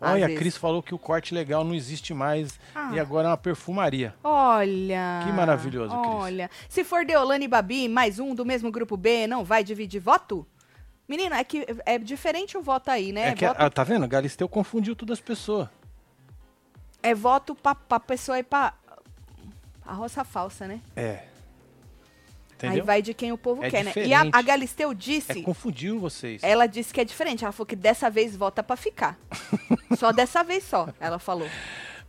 Às 0.00 0.12
Olha, 0.12 0.24
a 0.24 0.26
vezes. 0.28 0.38
Cris 0.40 0.56
falou 0.58 0.82
que 0.82 0.94
o 0.94 0.98
corte 0.98 1.32
legal 1.34 1.64
não 1.64 1.74
existe 1.74 2.12
mais 2.12 2.60
Ah. 2.74 2.90
e 2.92 3.00
agora 3.00 3.28
é 3.28 3.30
uma 3.30 3.36
perfumaria. 3.36 4.14
Olha. 4.22 5.20
Que 5.24 5.32
maravilhoso, 5.32 5.98
Cris. 5.98 6.14
Olha. 6.14 6.50
Se 6.68 6.84
for 6.84 7.04
Deolane 7.06 7.46
e 7.46 7.48
Babi, 7.48 7.88
mais 7.88 8.18
um 8.18 8.34
do 8.34 8.44
mesmo 8.44 8.70
grupo 8.70 8.96
B, 8.96 9.26
não 9.26 9.42
vai 9.42 9.64
dividir 9.64 10.00
voto? 10.00 10.46
Menina, 11.08 11.38
é 11.38 11.44
que 11.44 11.64
é 11.86 11.98
diferente 11.98 12.58
o 12.58 12.62
voto 12.62 12.90
aí, 12.90 13.10
né? 13.12 13.28
É, 13.28 13.34
que, 13.34 13.46
voto, 13.46 13.56
ah, 13.58 13.70
tá 13.70 13.84
vendo? 13.84 14.06
Galisteu 14.08 14.48
confundiu 14.48 14.94
todas 14.94 15.18
as 15.18 15.24
pessoas. 15.24 15.68
é 17.02 17.14
voto 17.14 17.54
pra, 17.54 17.74
pra 17.74 17.98
pessoa 18.00 18.38
ir 18.38 18.42
pra. 18.42 18.74
A 19.84 19.94
roça 19.94 20.24
falsa, 20.24 20.66
né? 20.66 20.80
É. 20.96 21.22
Aí 22.62 22.68
Entendeu? 22.68 22.84
vai 22.84 23.02
de 23.02 23.12
quem 23.12 23.32
o 23.32 23.38
povo 23.38 23.62
É 23.64 23.70
quer, 23.70 23.84
né? 23.84 23.92
E 23.96 24.00
a, 24.14 24.18
diferente. 24.24 24.30
a 24.34 24.42
Galisteu 24.42 24.90
É, 24.90 24.94
disse. 24.94 25.42
confundiu 25.42 25.98
vocês. 26.00 26.42
Ela 26.42 26.66
disse 26.66 26.92
que 26.92 27.00
é 27.00 27.04
diferente. 27.04 27.44
Ela 27.44 27.52
falou 27.52 27.66
que 27.66 27.76
dessa 27.76 28.08
vez 28.08 28.34
vota 28.34 28.62
pra 28.62 28.76
ficar. 28.76 29.18
só 29.98 30.10
dessa 30.12 30.42
vez 30.42 30.64
só, 30.64 30.88
ela 30.98 31.18
falou. 31.18 31.48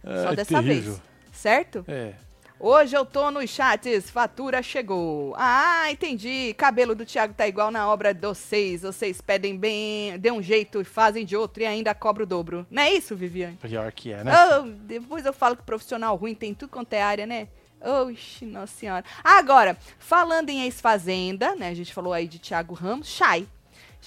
Só 0.04 0.30
Ai, 0.30 0.36
dessa 0.36 0.62
terrível. 0.62 0.94
vez. 0.94 1.02
Certo? 1.34 1.84
É. 1.88 2.14
Hoje 2.60 2.96
eu 2.98 3.06
tô 3.06 3.30
nos 3.30 3.48
chats, 3.52 4.10
fatura 4.10 4.64
chegou. 4.64 5.36
Ah, 5.38 5.92
entendi. 5.92 6.56
Cabelo 6.58 6.96
do 6.96 7.06
Thiago 7.06 7.36
tá 7.36 7.48
igual 7.48 7.70
na 7.70 7.88
obra 7.88 8.14
de 8.16 8.22
vocês. 8.26 8.82
Vocês 8.82 9.22
pedem 9.22 9.56
bem, 9.56 10.18
dê 10.18 10.32
um 10.32 10.42
jeito 10.42 10.82
e 10.82 10.84
fazem 10.84 11.24
de 11.24 11.36
outro 11.38 11.62
e 11.62 11.68
ainda 11.68 11.94
cobra 11.94 12.24
o 12.24 12.26
dobro. 12.26 12.66
Não 12.72 12.82
é 12.82 12.92
isso, 12.92 13.16
Viviane? 13.16 13.58
Pior 13.58 13.92
que 13.92 14.12
é, 14.12 14.24
né? 14.24 14.32
Oh, 14.58 14.62
depois 14.64 15.24
eu 15.24 15.34
falo 15.34 15.56
que 15.56 15.62
profissional 15.62 16.16
ruim 16.16 16.34
tem 16.34 16.52
tudo 16.56 16.70
quanto 16.72 16.94
é 16.94 17.02
área, 17.04 17.28
né? 17.28 17.48
Oxi, 17.82 18.46
nossa 18.46 18.74
senhora. 18.76 19.04
Agora, 19.24 19.78
falando 20.00 20.50
em 20.50 20.64
ex-fazenda, 20.64 21.56
né? 21.56 21.70
A 21.70 21.74
gente 21.74 21.94
falou 21.94 22.14
aí 22.14 22.28
de 22.28 22.40
Thiago 22.40 22.74
Ramos, 22.74 23.08
Chay. 23.08 23.48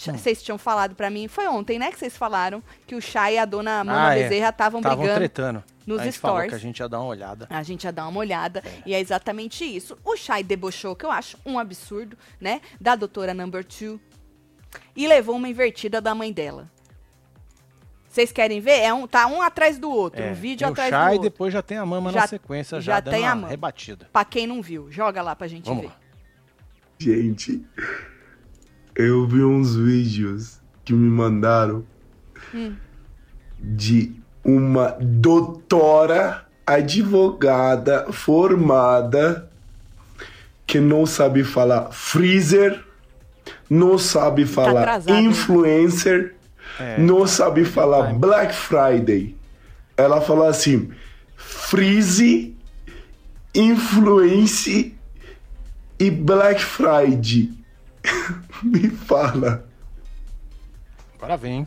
Hum. 0.09 0.17
Vocês 0.17 0.43
tinham 0.43 0.57
falado 0.57 0.95
pra 0.95 1.11
mim, 1.11 1.29
foi 1.29 1.47
ontem, 1.47 1.79
né, 1.79 1.91
que 1.91 1.99
vocês 1.99 2.17
falaram 2.17 2.63
que 2.87 2.95
o 2.95 3.03
Chay 3.03 3.35
e 3.35 3.39
a 3.39 3.45
dona 3.45 3.85
Mona 3.85 4.09
Ah, 4.09 4.17
é. 4.17 4.23
Bezerra 4.23 4.49
estavam 4.49 4.81
Estavam 4.81 4.99
brigando. 4.99 5.19
tretando. 5.19 5.65
nos 5.87 6.01
a 6.01 6.11
stories. 6.13 6.49
que 6.49 6.55
a 6.55 6.59
gente 6.59 6.79
ia 6.79 6.89
dar 6.89 7.01
uma 7.01 7.09
olhada. 7.09 7.47
A 7.51 7.63
gente 7.63 7.85
ia 7.85 7.93
dar 7.93 8.07
uma 8.09 8.19
olhada 8.21 8.63
e 8.87 8.95
é 8.95 9.01
exatamente 9.01 9.65
isso. 9.65 9.99
O 10.05 10.17
Chay 10.17 10.43
debochou, 10.43 10.95
que 10.97 11.05
eu 11.05 11.11
acho 11.11 11.37
um 11.45 11.59
absurdo, 11.59 12.17
né? 12.41 12.61
Da 12.81 12.95
doutora 12.97 13.35
Number 13.35 13.65
Two. 13.65 14.01
E 14.97 15.07
levou 15.07 15.37
uma 15.37 15.49
invertida 15.49 16.01
da 16.01 16.15
mãe 16.15 16.33
dela. 16.33 16.71
Vocês 18.11 18.33
querem 18.33 18.61
ver? 18.61 18.81
É 18.81 18.93
um, 18.93 19.07
tá 19.07 19.29
um 19.29 19.41
atrás 19.41 19.79
do 19.79 19.89
outro, 19.89 20.21
É, 20.21 20.33
um 20.33 20.35
vídeo 20.35 20.67
atrás 20.67 20.91
chá 20.91 21.05
do 21.05 21.11
e 21.11 21.13
outro. 21.13 21.31
depois 21.31 21.53
já 21.53 21.63
tem 21.63 21.79
a 21.79 21.87
mama 21.87 22.11
Já- 22.11 22.23
na 22.23 22.27
sequência, 22.27 22.81
já, 22.81 22.95
já 22.95 23.01
dando 23.01 23.15
tem 23.15 23.25
a 23.25 23.35
mama. 23.37 23.49
rebatida. 23.49 24.09
Pra 24.13 24.25
quem 24.25 24.49
não 24.49 24.61
viu, 24.61 24.91
joga 24.91 25.23
lá 25.23 25.37
pra 25.37 25.47
gente 25.47 25.67
Vamos 25.67 25.83
ver. 25.83 25.89
lá. 25.89 25.97
Gente, 26.99 27.65
eu 28.97 29.27
vi 29.29 29.45
uns 29.45 29.77
vídeos 29.77 30.61
que 30.85 30.93
me 30.93 31.09
mandaram 31.09 31.87
de 33.61 34.13
uma 34.45 34.97
doutora 35.01 36.47
advogada 36.67 38.13
formada 38.13 39.49
que 40.67 40.81
não 40.81 41.07
sabe 41.07 41.45
falar 41.45 41.91
freezer, 41.93 42.85
não 43.69 43.97
sabe 43.99 44.45
falar 44.47 44.81
atrasado, 44.81 45.17
hein? 45.17 45.33
É, 46.81 46.99
não 46.99 47.27
sabe 47.27 47.65
falar. 47.65 48.15
Black 48.15 48.55
Friday. 48.55 49.37
Ela 49.97 50.21
fala 50.21 50.49
assim: 50.49 50.91
freeze, 51.37 52.57
influence 53.55 54.95
e 55.99 56.11
Black 56.11 56.63
Friday. 56.63 57.51
Me 58.63 58.89
fala, 58.91 59.67
Agora 61.17 61.37
vem. 61.37 61.67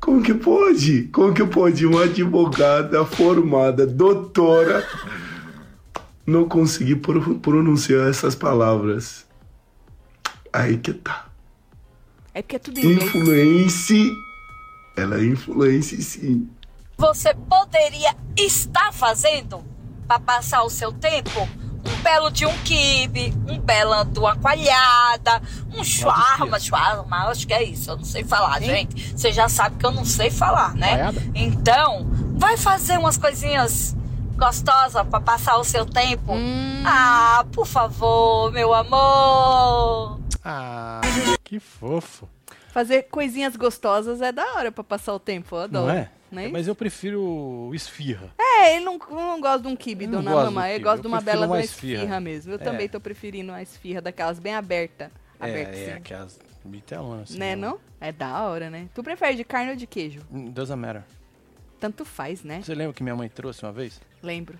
como 0.00 0.22
que 0.22 0.32
pode? 0.34 1.04
Como 1.12 1.34
que 1.34 1.44
pode 1.44 1.84
uma 1.86 2.04
advogada 2.04 3.04
formada, 3.04 3.84
doutora, 3.86 4.86
não 6.26 6.48
conseguir 6.48 6.96
pro- 6.96 7.38
pronunciar 7.40 8.08
essas 8.08 8.34
palavras? 8.36 9.26
Aí 10.52 10.76
que 10.78 10.92
tá. 10.92 11.26
É 12.32 12.42
porque 12.42 12.56
é 12.56 12.58
tudo 12.58 12.78
inglês. 12.78 13.02
Influence, 13.02 14.12
ela 14.96 15.20
é 15.20 15.24
influence 15.24 16.02
sim. 16.02 16.48
você 16.96 17.34
poderia 17.34 18.14
estar 18.36 18.92
fazendo 18.92 19.64
para 20.06 20.20
passar 20.20 20.62
o 20.62 20.70
seu 20.70 20.92
tempo? 20.92 21.48
Um 21.82 22.02
belo 22.02 22.30
de 22.30 22.44
um 22.44 22.56
quibe, 22.58 23.34
um 23.48 23.58
belo 23.58 24.04
de 24.04 24.18
uma 24.18 24.36
coalhada, 24.36 25.42
um 25.74 25.82
shawarma, 25.82 26.60
shawarma, 26.60 27.28
acho 27.28 27.46
que 27.46 27.54
é 27.54 27.62
isso, 27.62 27.90
eu 27.90 27.96
não 27.96 28.04
sei 28.04 28.22
falar, 28.22 28.60
gente. 28.60 29.16
Você 29.16 29.32
já 29.32 29.48
sabe 29.48 29.76
que 29.76 29.86
eu 29.86 29.90
não 29.90 30.04
sei 30.04 30.30
falar, 30.30 30.74
né? 30.74 30.88
Coalhada? 30.88 31.22
Então, 31.34 32.06
vai 32.36 32.56
fazer 32.56 32.98
umas 32.98 33.16
coisinhas 33.16 33.96
gostosas 34.40 35.06
para 35.06 35.20
passar 35.20 35.58
o 35.58 35.64
seu 35.64 35.84
tempo? 35.84 36.32
Hum. 36.32 36.82
Ah, 36.84 37.44
por 37.52 37.66
favor, 37.66 38.50
meu 38.50 38.72
amor. 38.72 40.18
Ah, 40.42 41.00
que 41.44 41.60
fofo. 41.60 42.26
Fazer 42.72 43.02
coisinhas 43.04 43.54
gostosas 43.54 44.22
é 44.22 44.32
da 44.32 44.44
hora 44.54 44.72
pra 44.72 44.82
passar 44.82 45.12
o 45.12 45.18
tempo, 45.20 45.54
eu 45.56 45.60
adoro. 45.60 45.86
Não 45.86 45.92
é? 45.92 46.10
Não 46.32 46.40
é 46.42 46.48
Mas 46.48 46.66
eu 46.68 46.74
prefiro 46.74 47.20
o 47.20 47.74
esfirra. 47.74 48.30
É, 48.38 48.76
ele 48.76 48.84
não, 48.84 48.96
não 49.10 49.40
gosta 49.40 49.60
de 49.62 49.68
um 49.68 49.76
kibe, 49.76 50.04
Eu 50.06 50.12
dona 50.12 50.30
gosto 50.30 50.44
Mama. 50.46 50.62
do 50.62 50.66
Ele 50.68 50.84
gosta 50.84 50.98
eu 50.98 51.02
de 51.02 51.08
uma 51.08 51.20
bela 51.20 51.46
uma 51.46 51.60
esfirra. 51.60 51.94
esfirra 52.02 52.20
mesmo. 52.20 52.52
Eu 52.52 52.56
É. 52.56 52.58
também 52.58 52.88
tô 52.88 52.98
preferindo 53.00 53.52
uma 53.52 53.60
esfirra 53.60 54.00
daquelas 54.00 54.38
bem 54.38 54.54
aberta. 54.54 55.10
aberta 55.38 55.76
É, 55.76 55.84
é, 55.84 55.92
assim. 55.94 56.02
que 56.02 56.14
as 56.14 56.38
bitelões. 56.64 57.30
Assim, 57.30 57.38
Né, 57.38 57.56
não? 57.56 57.78
É 58.00 58.12
da 58.12 58.42
hora, 58.44 58.70
né? 58.70 58.88
Tu 58.94 59.02
prefere 59.02 59.34
de 59.34 59.44
carne 59.44 59.70
ou 59.70 59.76
de 59.76 59.86
queijo? 59.86 60.20
Doesn't 60.30 60.78
matter. 60.78 61.02
Tanto 61.80 62.04
faz, 62.04 62.44
né? 62.44 62.60
Você 62.62 62.74
lembra 62.74 62.92
que 62.94 63.02
minha 63.02 63.16
mãe 63.16 63.28
trouxe 63.28 63.64
uma 63.64 63.72
vez? 63.72 64.00
Lembro. 64.22 64.58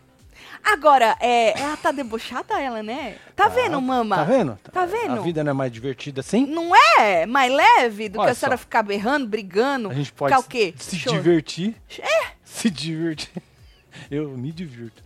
Agora, 0.64 1.16
é, 1.20 1.58
ela 1.60 1.76
tá 1.76 1.90
debochada, 1.92 2.58
ela, 2.60 2.82
né? 2.82 3.16
Tá, 3.36 3.48
vendo, 3.48 3.80
mama? 3.80 4.16
Tá 4.16 4.24
vendo? 4.24 4.58
Tá 4.72 4.86
vendo? 4.86 5.12
A 5.12 5.22
vida 5.22 5.44
não 5.44 5.50
é 5.50 5.54
mais 5.54 5.70
divertida 5.72 6.20
assim? 6.20 6.46
Não 6.46 6.74
é 6.98 7.26
mais 7.26 7.52
leve 7.52 8.08
do 8.08 8.12
que 8.14 8.18
Olha 8.20 8.32
a 8.32 8.34
senhora 8.34 8.56
só. 8.56 8.60
ficar 8.62 8.82
berrando, 8.82 9.26
brigando? 9.26 9.90
A 9.90 9.94
gente 9.94 10.12
pode 10.12 10.34
ficar 10.34 10.44
o 10.46 10.48
quê? 10.48 10.74
se 10.78 10.96
Choro. 10.96 11.16
divertir. 11.16 11.74
É. 11.98 12.28
Se 12.44 12.70
divertir. 12.70 13.30
Eu 14.10 14.30
me 14.30 14.50
divirto. 14.50 15.02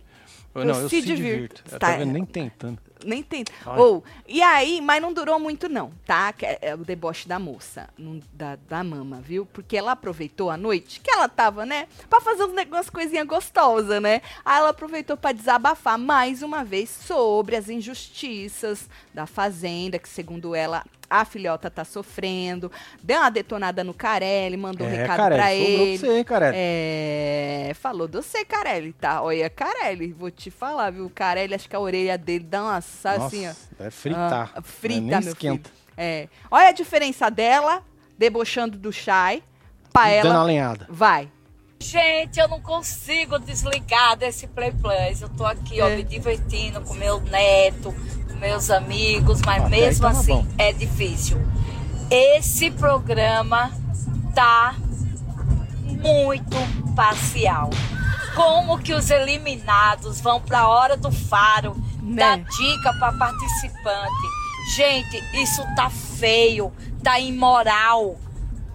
Eu, 0.53 0.61
Eu 0.61 0.67
não, 0.67 0.81
eu 0.81 0.89
se 0.89 1.01
se, 1.01 1.05
divirto. 1.05 1.23
divirto. 1.33 1.63
Eu 1.71 1.79
Tá. 1.79 1.91
tava 1.91 2.05
nem 2.05 2.23
tentando. 2.25 2.79
Nem 3.03 3.21
tenta. 3.21 3.51
Ou, 3.77 4.03
e 4.27 4.41
aí, 4.41 4.79
mas 4.81 5.01
não 5.01 5.11
durou 5.13 5.39
muito 5.39 5.67
não, 5.67 5.91
tá? 6.05 6.33
É, 6.41 6.69
é 6.69 6.75
o 6.75 6.77
deboche 6.77 7.27
da 7.27 7.37
moça, 7.37 7.89
da, 8.33 8.57
da 8.69 8.83
mama, 8.83 9.19
viu? 9.21 9.45
Porque 9.45 9.75
ela 9.75 9.91
aproveitou 9.91 10.49
a 10.49 10.57
noite, 10.57 10.99
que 10.99 11.11
ela 11.11 11.27
tava, 11.27 11.65
né? 11.65 11.87
Pra 12.09 12.21
fazer 12.21 12.43
uns 12.43 12.53
negócios, 12.53 12.89
coisinha 12.89 13.23
gostosa, 13.25 13.99
né? 13.99 14.21
Aí 14.43 14.57
ela 14.59 14.69
aproveitou 14.69 15.17
pra 15.17 15.31
desabafar 15.31 15.97
mais 15.97 16.41
uma 16.41 16.63
vez 16.63 16.89
sobre 16.89 17.55
as 17.55 17.69
injustiças 17.69 18.89
da 19.13 19.25
fazenda, 19.25 19.99
que 19.99 20.09
segundo 20.09 20.55
ela, 20.55 20.83
a 21.09 21.23
filhota 21.25 21.69
tá 21.69 21.83
sofrendo. 21.85 22.71
Deu 23.03 23.19
uma 23.19 23.29
detonada 23.29 23.83
no 23.83 23.93
Carelli, 23.93 24.57
mandou 24.57 24.85
um 24.87 24.89
é, 24.89 24.95
recado 25.01 25.17
Carelli, 25.17 25.41
pra 25.41 25.53
ele. 25.53 25.97
você, 25.97 26.17
hein, 26.17 26.23
Carelli? 26.23 26.57
É, 26.57 27.71
falou 27.75 28.07
de 28.07 28.17
você, 28.17 28.43
Carelli, 28.45 28.93
tá? 28.93 29.21
Olha, 29.21 29.49
Carelli, 29.49 30.11
vou 30.13 30.31
te 30.31 30.49
falar, 30.51 30.91
viu? 30.91 31.09
Carelli, 31.13 31.53
acho 31.55 31.69
que 31.69 31.75
a 31.75 31.79
orelha 31.79 32.17
dele 32.17 32.43
dá 32.43 32.63
uma 32.63 32.81
sa- 32.81 33.13
Nossa, 33.17 33.25
assim, 33.27 33.47
ó. 33.47 33.53
deve 33.77 33.91
fritar. 33.91 34.51
Ah, 34.55 34.61
frita, 34.61 35.01
Não 35.01 35.17
é 35.17 35.21
meu 35.21 35.29
esquenta. 35.33 35.69
filho. 35.69 35.85
É. 35.97 36.27
Olha 36.51 36.69
a 36.69 36.73
diferença 36.73 37.29
dela, 37.29 37.83
debochando 38.17 38.77
do 38.77 38.91
Shai, 38.91 39.41
pra 39.93 40.09
E 40.11 40.17
Dando 40.21 40.31
uma 40.31 40.35
ela. 40.39 40.43
lenhada. 40.43 40.85
Vai. 40.89 41.29
Gente, 41.79 42.39
eu 42.39 42.47
não 42.47 42.59
consigo 42.61 43.37
desligar 43.37 44.15
desse 44.17 44.47
Play 44.47 44.71
Plus. 44.71 45.21
Eu 45.21 45.29
tô 45.29 45.45
aqui, 45.45 45.81
ó, 45.81 45.87
É. 45.89 45.97
me 45.97 46.03
divertindo 46.03 46.81
com 46.81 46.93
meu 46.95 47.19
neto, 47.21 47.93
meus 48.39 48.69
amigos, 48.69 49.41
mas 49.45 49.63
Até 49.63 49.69
mesmo 49.69 50.01
tava 50.07 50.19
assim 50.19 50.33
bom. 50.33 50.45
é 50.57 50.73
difícil. 50.73 51.37
Esse 52.09 52.69
programa 52.71 53.71
tá 54.33 54.75
muito 55.83 56.55
parcial. 56.95 57.69
Como 58.35 58.77
que 58.79 58.93
os 58.93 59.09
eliminados 59.09 60.19
vão 60.19 60.41
pra 60.41 60.67
hora 60.67 60.97
do 60.97 61.11
faro, 61.11 61.75
Né? 62.01 62.15
dar 62.17 62.37
dica 62.37 62.93
pra 62.99 63.11
participante? 63.13 64.27
Gente, 64.75 65.23
isso 65.33 65.63
tá 65.75 65.89
feio, 65.89 66.71
tá 67.03 67.19
imoral. 67.19 68.17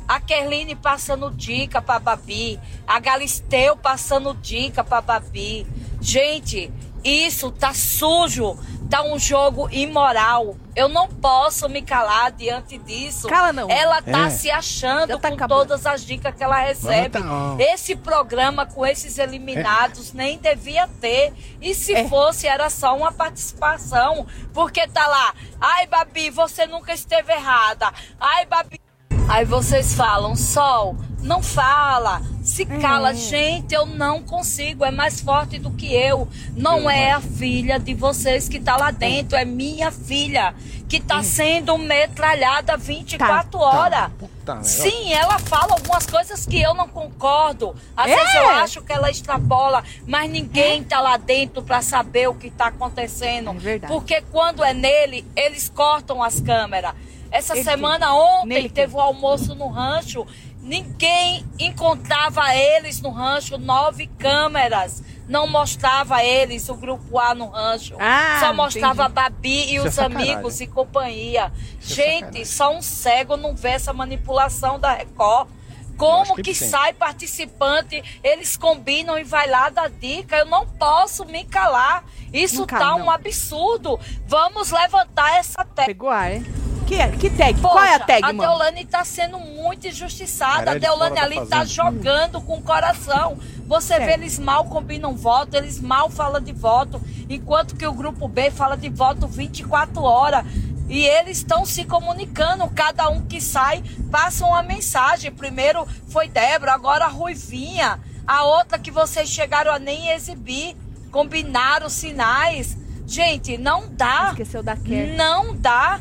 A 0.08 0.18
Kerline 0.18 0.74
passando 0.74 1.30
dica 1.30 1.80
pra 1.80 1.98
Babi. 2.00 2.58
A 2.86 2.98
Galisteu 2.98 3.76
passando 3.76 4.34
dica 4.34 4.82
pra 4.82 5.00
Babi. 5.00 5.66
Gente, 6.00 6.72
isso 7.04 7.50
tá 7.50 7.72
sujo. 7.74 8.56
Tá 8.90 9.04
um 9.04 9.16
jogo 9.20 9.68
imoral. 9.70 10.56
Eu 10.74 10.88
não 10.88 11.06
posso 11.06 11.68
me 11.68 11.80
calar 11.80 12.32
diante 12.32 12.76
disso. 12.76 13.28
Cala 13.28 13.52
não. 13.52 13.70
Ela 13.70 14.02
tá 14.02 14.26
É. 14.26 14.30
se 14.30 14.50
achando 14.50 15.16
tá 15.16 15.28
com 15.28 15.34
acabando. 15.34 15.58
todas 15.68 15.86
as 15.86 16.04
dicas 16.04 16.34
que 16.34 16.42
ela 16.42 16.58
recebe. 16.58 17.08
Mas 17.20 17.24
não. 17.24 17.60
Esse 17.60 17.94
programa 17.94 18.66
com 18.66 18.84
esses 18.84 19.16
eliminados 19.18 20.12
nem 20.12 20.38
devia 20.38 20.88
ter. 21.00 21.32
E 21.60 21.72
se 21.72 21.94
É. 21.94 22.08
fosse, 22.08 22.48
era 22.48 22.68
só 22.68 22.96
uma 22.96 23.12
participação. 23.12 24.26
Porque 24.52 24.84
tá 24.88 25.06
lá, 25.06 25.34
ai, 25.60 25.86
Babi, 25.86 26.28
você 26.30 26.66
nunca 26.66 26.92
esteve 26.92 27.32
errada. 27.32 27.92
Ai, 28.18 28.44
Babi. 28.46 28.80
Aí 29.28 29.44
vocês 29.44 29.94
falam, 29.94 30.34
Sol, 30.34 30.96
não 31.22 31.42
fala, 31.42 32.22
se 32.42 32.64
cala. 32.64 33.10
É. 33.10 33.14
Gente, 33.14 33.74
eu 33.74 33.86
não 33.86 34.22
consigo, 34.22 34.84
é 34.84 34.90
mais 34.90 35.20
forte 35.20 35.58
do 35.58 35.70
que 35.70 35.92
eu. 35.94 36.28
Não 36.56 36.88
é 36.90 37.12
a 37.12 37.20
filha 37.20 37.78
de 37.78 37.94
vocês 37.94 38.48
que 38.48 38.58
tá 38.60 38.76
lá 38.76 38.90
dentro, 38.90 39.36
é 39.36 39.44
minha 39.44 39.90
filha 39.90 40.54
que 40.88 40.98
tá 41.00 41.22
sendo 41.22 41.78
metralhada 41.78 42.76
24 42.76 43.58
horas. 43.60 44.10
Puta 44.18 44.54
merda. 44.54 44.68
Sim, 44.68 45.12
ela 45.12 45.38
fala 45.38 45.74
algumas 45.74 46.04
coisas 46.04 46.44
que 46.44 46.60
eu 46.60 46.74
não 46.74 46.88
concordo. 46.88 47.76
Às 47.96 48.10
É? 48.10 48.16
vezes 48.16 48.34
eu 48.34 48.50
acho 48.50 48.82
que 48.82 48.92
ela 48.92 49.08
extrapola, 49.08 49.84
mas 50.06 50.28
ninguém 50.28 50.82
tá 50.82 51.00
lá 51.00 51.16
dentro 51.16 51.62
pra 51.62 51.80
saber 51.80 52.28
o 52.28 52.34
que 52.34 52.50
tá 52.50 52.66
acontecendo. 52.66 53.50
É 53.50 53.54
verdade. 53.54 53.92
Porque 53.92 54.20
quando 54.32 54.64
é 54.64 54.74
nele, 54.74 55.24
eles 55.36 55.68
cortam 55.68 56.20
as 56.22 56.40
câmeras. 56.40 56.92
Essa 57.32 57.54
Ele 57.54 57.62
semana 57.62 58.06
quem? 58.06 58.14
ontem 58.16 58.46
Nele 58.48 58.68
teve 58.68 58.92
o 58.96 59.00
almoço 59.00 59.54
no 59.54 59.68
rancho. 59.68 60.26
Ninguém 60.62 61.44
encontrava 61.58 62.54
eles 62.54 63.00
no 63.00 63.10
rancho, 63.10 63.56
nove 63.58 64.06
câmeras. 64.18 65.02
não 65.26 65.46
mostrava 65.46 66.24
eles, 66.24 66.68
o 66.68 66.74
grupo 66.74 67.16
A 67.18 67.34
no 67.36 67.46
rancho. 67.48 67.94
Ah, 68.00 68.38
só 68.40 68.52
mostrava 68.52 69.04
entendi. 69.04 69.18
a 69.20 69.30
Babi 69.30 69.48
e 69.48 69.76
Isso 69.76 69.86
é 69.86 69.88
os 69.88 69.94
sacanagem. 69.94 70.32
amigos 70.34 70.60
e 70.60 70.66
companhia. 70.66 71.52
Isso 71.80 71.92
é 72.00 72.04
Gente, 72.04 72.18
sacanagem. 72.20 72.44
só 72.44 72.76
um 72.76 72.82
cego 72.82 73.36
não 73.36 73.54
vê 73.54 73.68
essa 73.70 73.92
manipulação 73.92 74.78
da 74.78 74.92
Record. 74.92 75.48
Como 75.96 76.34
que 76.34 76.42
que, 76.44 76.54
sai 76.54 76.94
participante, 76.94 78.02
eles 78.24 78.56
combinam 78.56 79.18
e 79.18 79.22
vai 79.22 79.48
lá 79.48 79.68
dar 79.68 79.88
dica. 79.90 80.36
Eu 80.38 80.46
não 80.46 80.66
posso 80.66 81.24
me 81.26 81.44
calar. 81.44 82.04
Isso 82.32 82.60
Não 82.60 82.66
tá 82.66 82.78
não. 82.98 83.02
um 83.06 83.10
absurdo. 83.10 84.00
Vamos 84.26 84.70
levantar 84.70 85.36
essa 85.36 85.62
tag. 85.64 85.86
Pegou 85.86 86.08
ar, 86.08 86.32
hein? 86.32 86.44
Que, 86.90 87.06
que 87.18 87.30
tag? 87.30 87.60
Poxa, 87.60 87.72
Qual 87.72 87.84
é 87.84 87.94
a 87.94 87.98
tag, 88.00 88.24
a 88.24 88.32
mano? 88.32 88.40
Deolane 88.40 88.84
tá 88.84 89.04
sendo 89.04 89.38
muito 89.38 89.86
injustiçada. 89.86 90.56
Cara, 90.56 90.70
a 90.72 90.74
ele 90.74 90.80
Deolane 90.80 91.18
ali 91.20 91.36
tá 91.36 91.58
fazenda. 91.58 91.66
jogando 91.66 92.40
com 92.40 92.54
o 92.58 92.62
coração. 92.62 93.38
Você 93.68 93.96
vê, 94.00 94.14
eles 94.14 94.40
mal 94.40 94.64
combinam 94.64 95.14
voto, 95.14 95.56
eles 95.56 95.78
mal 95.78 96.10
falam 96.10 96.40
de 96.40 96.52
voto, 96.52 97.00
enquanto 97.28 97.76
que 97.76 97.86
o 97.86 97.92
grupo 97.92 98.26
B 98.26 98.50
fala 98.50 98.76
de 98.76 98.88
voto 98.88 99.28
24 99.28 100.02
horas. 100.02 100.44
E 100.88 101.06
eles 101.06 101.36
estão 101.36 101.64
se 101.64 101.84
comunicando, 101.84 102.68
cada 102.70 103.08
um 103.08 103.22
que 103.22 103.40
sai 103.40 103.84
passa 104.10 104.44
uma 104.44 104.60
mensagem. 104.60 105.30
Primeiro 105.30 105.86
foi 106.08 106.26
Débora, 106.26 106.72
agora 106.72 107.04
a 107.04 107.08
Ruivinha. 107.08 108.00
A 108.26 108.42
outra 108.42 108.80
que 108.80 108.90
vocês 108.90 109.28
chegaram 109.28 109.72
a 109.72 109.78
nem 109.78 110.08
exibir. 110.10 110.76
Combinaram 111.12 111.88
sinais. 111.88 112.76
Gente, 113.06 113.56
não 113.56 113.84
dá. 113.92 114.30
Esqueceu 114.30 114.62
da 114.64 114.76
Kerr. 114.76 115.16
Não 115.16 115.54
dá. 115.54 116.00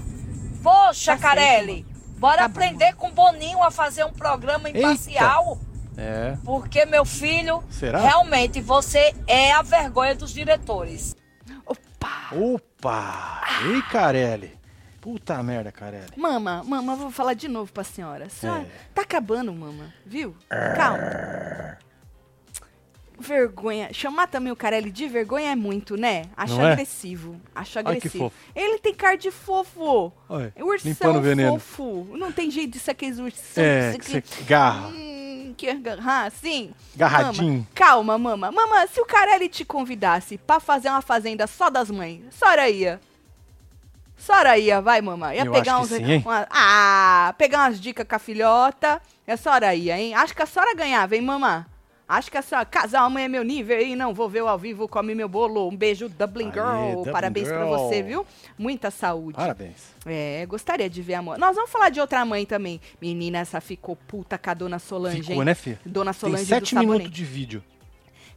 Poxa, 0.63 1.11
Tá 1.15 1.17
certo, 1.17 1.21
Carelli, 1.21 1.85
bora 2.17 2.37
Tá 2.37 2.47
bom, 2.47 2.51
aprender 2.51 2.93
com 2.95 3.07
o 3.07 3.11
Boninho 3.11 3.63
a 3.63 3.71
fazer 3.71 4.03
um 4.05 4.11
programa 4.13 4.69
imparcial. 4.69 5.57
É. 5.97 6.37
Porque, 6.45 6.85
meu 6.85 7.03
filho, 7.03 7.63
Será? 7.69 7.99
realmente 7.99 8.61
você 8.61 9.13
é 9.27 9.51
a 9.51 9.61
vergonha 9.61 10.15
dos 10.15 10.31
diretores. 10.33 11.15
Opa! 11.65 12.35
Opa! 12.35 13.41
Ei, 13.65 13.81
Carelli. 13.83 14.57
Puta 15.01 15.41
merda, 15.43 15.71
Carelli. 15.71 16.11
Mama, 16.17 16.61
mama, 16.63 16.95
vou 16.95 17.09
falar 17.11 17.33
de 17.33 17.47
novo 17.47 17.71
pra 17.71 17.83
senhora. 17.83 18.25
A 18.25 18.29
senhora 18.29 18.61
É. 18.61 18.65
tá 18.93 19.01
acabando, 19.01 19.51
mama, 19.53 19.93
viu? 20.05 20.35
Calma. 20.75 21.77
Vergonha. 23.19 23.89
Chamar 23.91 24.27
também 24.27 24.51
o 24.51 24.55
Carelli 24.55 24.89
de 24.91 25.07
vergonha 25.07 25.51
é 25.51 25.55
muito, 25.55 25.97
né? 25.97 26.25
Acho 26.37 26.59
é? 26.61 26.71
agressivo. 26.71 27.39
Acho 27.53 27.79
Ai, 27.79 27.85
agressivo. 27.85 28.17
fofo. 28.25 28.35
Ele 28.55 28.79
tem 28.79 28.93
cara 28.93 29.17
de 29.17 29.29
fofo. 29.29 30.11
É 30.55 30.63
ursão 30.63 31.59
fofo. 31.59 32.17
Não 32.17 32.31
tem 32.31 32.49
jeito 32.49 32.79
ser 32.79 32.91
aqueles 32.91 33.19
ursão. 33.19 33.63
É, 33.63 33.97
que 33.97 34.05
você 34.05 34.23
garra. 34.45 34.87
Hum, 34.87 35.53
que 35.57 35.69
agarrar, 35.69 36.25
assim. 36.27 36.71
Garradinho. 36.95 37.53
Mama, 37.53 37.67
calma, 37.75 38.17
mama. 38.17 38.51
Mama, 38.51 38.87
se 38.87 39.01
o 39.01 39.05
Carelli 39.05 39.49
te 39.49 39.65
convidasse 39.65 40.37
pra 40.37 40.59
fazer 40.59 40.89
uma 40.89 41.01
fazenda 41.01 41.45
só 41.47 41.69
das 41.69 41.91
mães, 41.91 42.21
senhora 42.31 42.69
ia? 42.69 43.01
Senhora 44.17 44.57
ia, 44.57 44.81
vai, 44.81 45.01
mama. 45.01 45.33
Ia 45.33 45.45
Eu 45.45 45.51
pegar 45.51 45.79
uns. 45.79 45.89
sim, 45.89 46.17
uma- 46.25 46.47
ah, 46.49 47.33
pegar 47.37 47.59
umas 47.59 47.79
dicas 47.79 48.05
com 48.07 48.15
a 48.15 48.19
filhota. 48.19 49.01
E 49.27 49.31
a 49.31 49.37
senhora 49.37 49.73
ia, 49.75 49.97
hein? 49.99 50.13
Acho 50.15 50.35
que 50.35 50.41
a 50.41 50.45
senhora 50.45 50.73
ganhava, 50.75 51.15
hein, 51.15 51.21
mamã? 51.21 51.65
Acho 52.09 52.31
que 52.31 52.37
a 52.37 52.41
senhora. 52.41 52.65
Casar 52.65 53.01
amanhã 53.03 53.25
é 53.25 53.27
meu 53.27 53.43
nível, 53.43 53.79
hein? 53.79 53.95
Não, 53.95 54.15
vou 54.15 54.27
ver 54.27 54.41
o 54.41 54.47
ao 54.47 54.57
vivo, 54.57 54.87
come 54.87 55.13
meu 55.13 55.29
bolo. 55.29 55.69
Um 55.69 55.77
beijo, 55.77 56.09
Dublin 56.09 56.47
Aê, 56.47 56.53
Girl. 56.53 56.95
Dublin 56.97 57.11
Parabéns 57.13 57.47
pra 57.47 57.63
Girl. 57.63 57.77
você, 57.77 58.01
viu? 58.01 58.25
Muita 58.57 58.89
saúde. 58.89 59.35
Parabéns. 59.35 59.93
É, 60.07 60.43
gostaria 60.47 60.89
de 60.89 61.01
ver 61.03 61.13
a 61.13 61.21
mãe. 61.21 61.39
Nós 61.39 61.55
vamos 61.55 61.69
falar 61.69 61.89
de 61.89 62.01
outra 62.01 62.25
mãe 62.25 62.47
também. 62.47 62.81
Menina, 62.99 63.37
essa 63.37 63.61
ficou 63.61 63.95
puta 63.95 64.39
com 64.39 64.49
a 64.49 64.53
dona 64.55 64.79
Solange, 64.79 65.21
Ficou, 65.21 65.35
hein? 65.35 65.43
né, 65.45 65.53
filho? 65.53 65.77
Dona 65.85 66.11
Tem 66.11 66.19
Solange 66.19 66.45
sete 66.45 66.73
do 66.73 66.79
minutos 66.79 67.11
de 67.11 67.23
vídeo. 67.23 67.63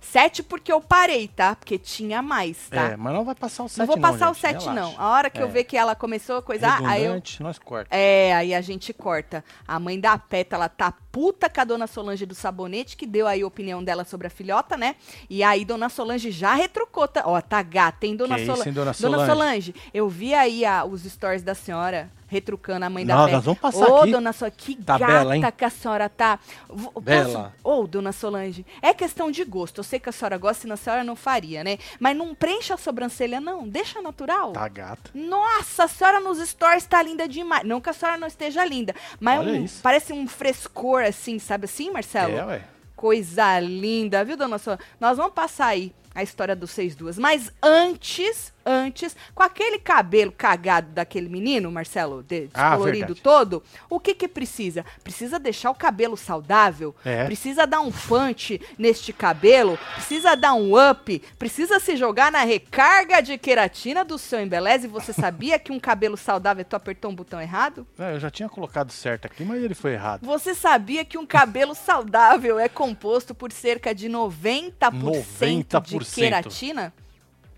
Sete 0.04 0.42
porque 0.42 0.70
eu 0.72 0.80
parei, 0.80 1.28
tá? 1.28 1.54
Porque 1.54 1.78
tinha 1.78 2.20
mais, 2.20 2.68
tá? 2.68 2.90
É, 2.90 2.96
mas 2.96 3.14
não 3.14 3.24
vai 3.24 3.34
passar 3.36 3.62
o 3.62 3.68
sete 3.68 3.78
não 3.78 3.86
vou 3.86 3.98
passar 3.98 4.30
o 4.30 4.34
gente, 4.34 4.40
sete, 4.42 4.64
relaxa. 4.66 4.80
não. 4.80 4.94
A 5.00 5.08
hora 5.10 5.30
que 5.30 5.40
eu 5.40 5.46
É. 5.46 5.50
ver 5.50 5.64
que 5.64 5.76
ela 5.76 5.94
começou 5.94 6.36
a 6.38 6.42
coisar, 6.42 6.84
aí 6.84 7.04
eu. 7.04 7.22
Nós 7.40 7.58
corta. 7.58 7.94
É, 7.94 8.34
aí 8.34 8.52
a 8.52 8.60
gente 8.60 8.92
corta. 8.92 9.44
A 9.66 9.78
mãe 9.78 9.98
da 9.98 10.18
Pétala 10.18 10.68
tá 10.68 10.92
puta 11.12 11.48
com 11.48 11.60
a 11.60 11.64
dona 11.64 11.86
Solange 11.86 12.26
do 12.26 12.34
Sabonete, 12.34 12.96
que 12.96 13.06
deu 13.06 13.26
aí 13.28 13.42
a 13.42 13.46
opinião 13.46 13.82
dela 13.82 14.04
sobre 14.04 14.26
a 14.26 14.30
filhota, 14.30 14.76
né? 14.76 14.96
E 15.30 15.42
aí 15.42 15.64
dona 15.64 15.88
Solange 15.88 16.30
já 16.32 16.54
retrucou. 16.54 17.06
Tá, 17.06 17.22
ó, 17.24 17.40
tá 17.40 17.62
gata, 17.62 18.04
hein, 18.06 18.16
dona 18.16 18.34
Que 18.36 18.42
Solange? 18.46 18.60
isso, 18.60 18.68
hein, 18.68 18.74
dona 18.74 18.92
Dona 18.92 19.26
Solange? 19.26 19.26
Solange, 19.30 19.74
eu 19.94 20.08
vi 20.08 20.34
aí 20.34 20.64
a- 20.64 20.84
os 20.84 21.02
stories 21.04 21.42
da 21.42 21.54
senhora 21.54 22.10
retrucando 22.32 22.86
a 22.86 22.90
mãe 22.90 23.04
da 23.04 23.14
Não, 23.14 23.24
Pétala. 23.24 23.36
nós 23.36 23.44
vamos 23.44 23.60
passar 23.60 23.86
Ô, 23.86 24.06
dona 24.06 24.32
Solange, 24.32 24.56
que 24.56 24.74
Tá 24.76 24.96
gata 24.98 25.12
bela, 25.12 25.36
hein? 25.36 25.44
que 25.54 25.64
a 25.64 25.70
senhora 25.70 26.08
tá. 26.08 26.38
V- 26.70 26.88
Bela. 27.02 27.54
Ô, 27.62 27.86
dona 27.86 28.10
Solange, 28.10 28.64
é 28.80 28.94
questão 28.94 29.30
de 29.30 29.44
gosto. 29.44 29.78
Eu 29.80 29.84
sei 29.84 30.00
que 30.00 30.08
a 30.08 30.12
senhora 30.12 30.38
gosta, 30.38 30.62
senão 30.62 30.74
a 30.74 30.76
senhora 30.78 31.04
não 31.04 31.14
faria, 31.14 31.62
né? 31.62 31.76
Mas 32.00 32.16
não 32.16 32.34
preencha 32.34 32.72
a 32.74 32.76
sobrancelha, 32.78 33.40
não. 33.40 33.68
Deixa 33.68 34.00
natural. 34.00 34.52
Tá 34.52 34.66
gata. 34.66 35.10
Nossa, 35.14 35.84
a 35.84 35.88
senhora 35.88 36.20
nos 36.20 36.38
stories 36.38 36.86
tá 36.86 37.02
linda 37.02 37.28
demais. 37.28 37.64
Não 37.66 37.80
que 37.80 37.90
a 37.90 37.92
senhora 37.92 38.16
não 38.16 38.26
esteja 38.26 38.64
linda, 38.64 38.94
mas 39.20 39.46
um- 39.46 39.66
parece 39.82 40.12
um 40.14 40.26
frescor 40.26 41.02
assim, 41.04 41.38
sabe 41.38 41.66
assim, 41.66 41.90
Marcelo? 41.90 42.34
É, 42.36 42.44
ué. 42.46 42.62
Coisa 42.96 43.58
linda, 43.60 44.24
viu, 44.24 44.36
dona 44.36 44.58
Sônia? 44.58 44.78
Nós 45.00 45.16
vamos 45.16 45.32
passar 45.34 45.66
aí 45.66 45.92
a 46.14 46.22
história 46.22 46.54
dos 46.56 46.70
seis 46.70 46.94
duas. 46.94 47.18
Mas 47.18 47.50
antes, 47.62 48.52
antes, 48.64 49.16
com 49.34 49.42
aquele 49.42 49.78
cabelo 49.78 50.30
cagado 50.32 50.88
daquele 50.92 51.28
menino, 51.28 51.70
Marcelo, 51.70 52.22
de- 52.22 52.48
Ah, 52.54 52.70
descolorido 52.70 52.98
verdade. 53.06 53.20
todo, 53.22 53.62
o 53.90 53.98
que 53.98 54.14
que 54.14 54.28
precisa? 54.28 54.84
Precisa 55.02 55.38
deixar 55.38 55.70
o 55.70 55.74
cabelo 55.74 56.16
saudável, 56.16 56.94
É. 57.04 57.24
precisa 57.24 57.66
dar 57.66 57.80
um 57.80 57.90
punch 57.90 58.60
neste 58.78 59.12
cabelo, 59.12 59.78
precisa 59.94 60.34
dar 60.36 60.54
um 60.54 60.72
up, 60.90 61.18
precisa 61.38 61.80
se 61.80 61.96
jogar 61.96 62.30
na 62.30 62.42
recarga 62.44 63.20
de 63.20 63.36
queratina 63.38 64.04
do 64.04 64.18
seu 64.18 64.40
embeleze. 64.40 64.86
Você 64.86 65.12
sabia 65.12 65.58
que 65.58 65.72
um 65.72 65.80
cabelo 65.80 66.16
saudável 66.16 66.64
tu 66.64 66.76
apertou 66.76 67.10
um 67.10 67.14
botão 67.14 67.40
errado? 67.40 67.86
É, 67.98 68.14
eu 68.14 68.20
já 68.20 68.30
tinha 68.30 68.48
colocado 68.48 68.92
certo 68.92 69.26
aqui, 69.26 69.44
mas 69.44 69.62
ele 69.62 69.74
foi 69.74 69.92
errado. 69.94 70.24
Você 70.24 70.54
sabia 70.54 71.04
que 71.04 71.18
um 71.18 71.26
cabelo 71.26 71.74
saudável 71.74 72.58
é 72.58 72.68
composto 72.68 73.34
por 73.34 73.50
cerca 73.50 73.94
de 73.94 74.08
90%, 74.08 74.90
de 74.90 74.98
90%. 75.04 76.01
Queratina? 76.04 76.92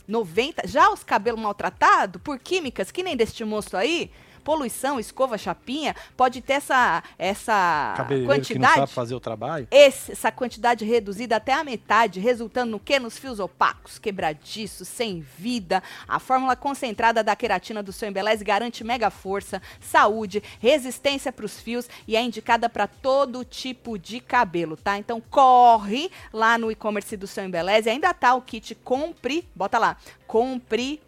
90%? 0.09 0.67
Já 0.67 0.91
os 0.91 1.03
cabelos 1.03 1.41
maltratados 1.41 2.21
por 2.23 2.39
químicas, 2.39 2.91
que 2.91 3.03
nem 3.03 3.17
deste 3.17 3.45
moço 3.45 3.77
aí, 3.77 4.11
poluição, 4.45 5.01
escova, 5.01 5.39
chapinha, 5.39 5.97
pode 6.17 6.41
ter 6.43 6.55
essa, 6.55 7.03
essa 7.19 7.95
Cabeleireiro 7.97 8.45
que 8.45 8.59
não 8.59 8.69
quantidade. 8.69 8.93
fazer 8.93 9.15
o 9.15 9.21
trabalho. 9.21 9.67
Esse- 9.71 10.13
essa 10.13 10.31
quantidade 10.31 10.85
reduzida 10.85 11.37
até 11.37 11.53
a 11.55 11.65
metade, 11.65 12.21
resultando 12.21 12.73
no 12.73 12.79
quê? 12.79 12.99
Nos 12.99 13.19
fios 13.19 13.41
opacos, 13.41 13.99
quebradiços, 13.99 14.87
sem 14.87 15.21
vida. 15.39 15.83
A 16.07 16.19
fórmula 16.19 16.55
concentrada 16.55 17.25
da 17.25 17.35
queratina 17.35 17.83
do 17.83 17.93
seu 17.93 18.09
embeleze 18.09 18.45
garante 18.45 18.85
mega 18.85 19.11
força, 19.11 19.63
saúde, 19.81 20.43
resistência 20.61 21.33
para 21.33 21.47
os 21.47 21.59
fios 21.61 21.89
e 22.07 22.15
é 22.17 22.23
indicada 22.23 22.69
para 22.69 22.87
todo 22.87 23.45
tipo 23.45 23.99
de 23.99 24.21
cabelo, 24.21 24.77
tá? 24.77 24.99
Então 24.99 25.21
corre 25.21 26.11
lá 26.33 26.59
no 26.59 26.71
e-commerce 26.71 27.17
do 27.17 27.27
seu 27.27 27.45
embeleze, 27.45 27.89
ainda 27.89 28.13
tá 28.13 28.35
o 28.35 28.43
kit 28.43 28.75
compre, 28.75 29.49
bota 29.55 29.79
lá, 29.79 29.97
compre 30.27 31.01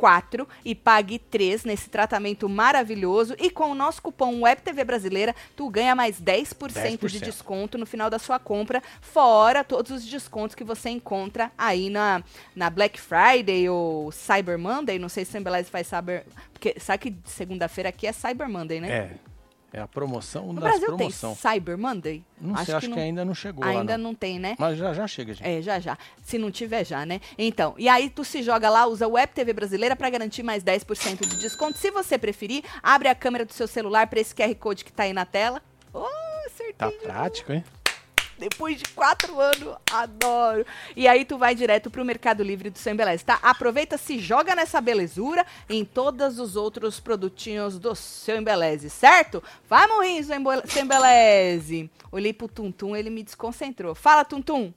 4 0.00 0.48
e 0.64 0.74
pague 0.74 1.18
3 1.18 1.64
nesse 1.64 1.90
tratamento 1.90 2.48
maravilhoso. 2.48 3.36
E 3.38 3.50
com 3.50 3.70
o 3.70 3.74
nosso 3.74 4.00
cupom 4.00 4.40
WebTV 4.40 4.82
Brasileira, 4.82 5.34
tu 5.54 5.68
ganha 5.68 5.94
mais 5.94 6.18
10%, 6.18 7.06
de 7.06 7.18
10%. 7.18 7.20
desconto 7.20 7.76
no 7.76 7.84
final 7.84 8.08
da 8.08 8.18
sua 8.18 8.38
compra, 8.38 8.82
fora 9.02 9.62
todos 9.62 9.90
os 9.90 10.06
descontos 10.06 10.54
que 10.54 10.64
você 10.64 10.88
encontra 10.88 11.52
aí 11.58 11.90
na, 11.90 12.24
na 12.56 12.70
Black 12.70 12.98
Friday 12.98 13.68
ou 13.68 14.10
Cyber 14.10 14.58
Monday. 14.58 14.98
Não 14.98 15.10
sei 15.10 15.26
se 15.26 15.36
a 15.36 15.40
Embeleze 15.40 15.70
faz 15.70 15.86
Cyber... 15.86 16.24
Porque 16.50 16.80
sabe 16.80 16.98
que 17.10 17.16
segunda-feira 17.28 17.90
aqui 17.90 18.06
é 18.06 18.12
Cyber 18.12 18.48
Monday, 18.48 18.80
né? 18.80 18.90
É. 18.90 19.29
É 19.72 19.80
a 19.80 19.86
promoção 19.86 20.46
No 20.52 20.60
das 20.60 20.70
Brasil 20.70 20.86
promoção. 20.88 21.34
tem 21.36 21.52
Cyber 21.52 21.78
Monday? 21.78 22.24
Não 22.40 22.56
sei, 22.64 22.74
acho 22.74 22.90
que, 22.90 22.98
ainda 22.98 23.24
não 23.24 23.34
chegou 23.34 23.64
lá. 23.64 23.70
Ainda 23.70 23.96
não. 23.96 24.10
não 24.10 24.14
tem, 24.14 24.38
né? 24.38 24.56
Mas 24.58 24.76
já 24.76 24.92
já 24.92 25.06
chega, 25.06 25.32
gente. 25.32 25.46
É, 25.46 25.62
já 25.62 25.78
já. 25.78 25.96
Se 26.22 26.38
não 26.38 26.50
tiver 26.50 26.84
já, 26.84 27.06
né? 27.06 27.20
Então, 27.38 27.74
e 27.78 27.88
aí 27.88 28.10
tu 28.10 28.24
se 28.24 28.42
joga 28.42 28.68
lá, 28.68 28.86
usa 28.86 29.06
Web 29.06 29.32
TV 29.32 29.52
Brasileira 29.52 29.94
para 29.94 30.10
garantir 30.10 30.42
mais 30.42 30.64
10% 30.64 31.26
de 31.26 31.36
desconto. 31.36 31.78
Se 31.78 31.90
você 31.90 32.18
preferir, 32.18 32.64
abre 32.82 33.08
a 33.08 33.14
câmera 33.14 33.44
do 33.44 33.52
seu 33.52 33.68
celular 33.68 34.06
para 34.08 34.18
esse 34.20 34.34
QR 34.34 34.54
Code 34.56 34.84
que 34.84 34.92
tá 34.92 35.04
aí 35.04 35.12
na 35.12 35.24
tela. 35.24 35.62
Oh, 35.94 36.06
acertei. 36.46 36.74
Tá 36.76 36.90
prático, 36.90 37.52
hein? 37.52 37.64
Depois 38.40 38.78
de 38.78 38.84
quatro 38.94 39.38
anos, 39.38 39.76
adoro. 39.92 40.64
E 40.96 41.06
aí 41.06 41.26
tu 41.26 41.36
vai 41.36 41.54
direto 41.54 41.90
pro 41.90 42.04
Mercado 42.04 42.42
Livre 42.42 42.70
do 42.70 42.78
Sem 42.78 42.96
Beleza, 42.96 43.22
tá? 43.24 43.38
Aproveita, 43.42 43.98
se 43.98 44.18
joga 44.18 44.54
nessa 44.56 44.80
belezura 44.80 45.44
em 45.68 45.84
todos 45.84 46.38
os 46.38 46.56
outros 46.56 46.98
produtinhos 46.98 47.78
do 47.78 47.94
seu 47.94 48.36
Embeleze, 48.38 48.88
certo? 48.88 49.42
Vai, 49.68 49.86
Embo- 50.30 50.66
seu 50.66 50.82
Embeleze. 50.82 51.90
Olhei 52.10 52.32
pro 52.32 52.48
Tuntum, 52.48 52.96
ele 52.96 53.10
me 53.10 53.22
desconcentrou. 53.22 53.94
Fala, 53.94 54.24
Tuntum. 54.24 54.72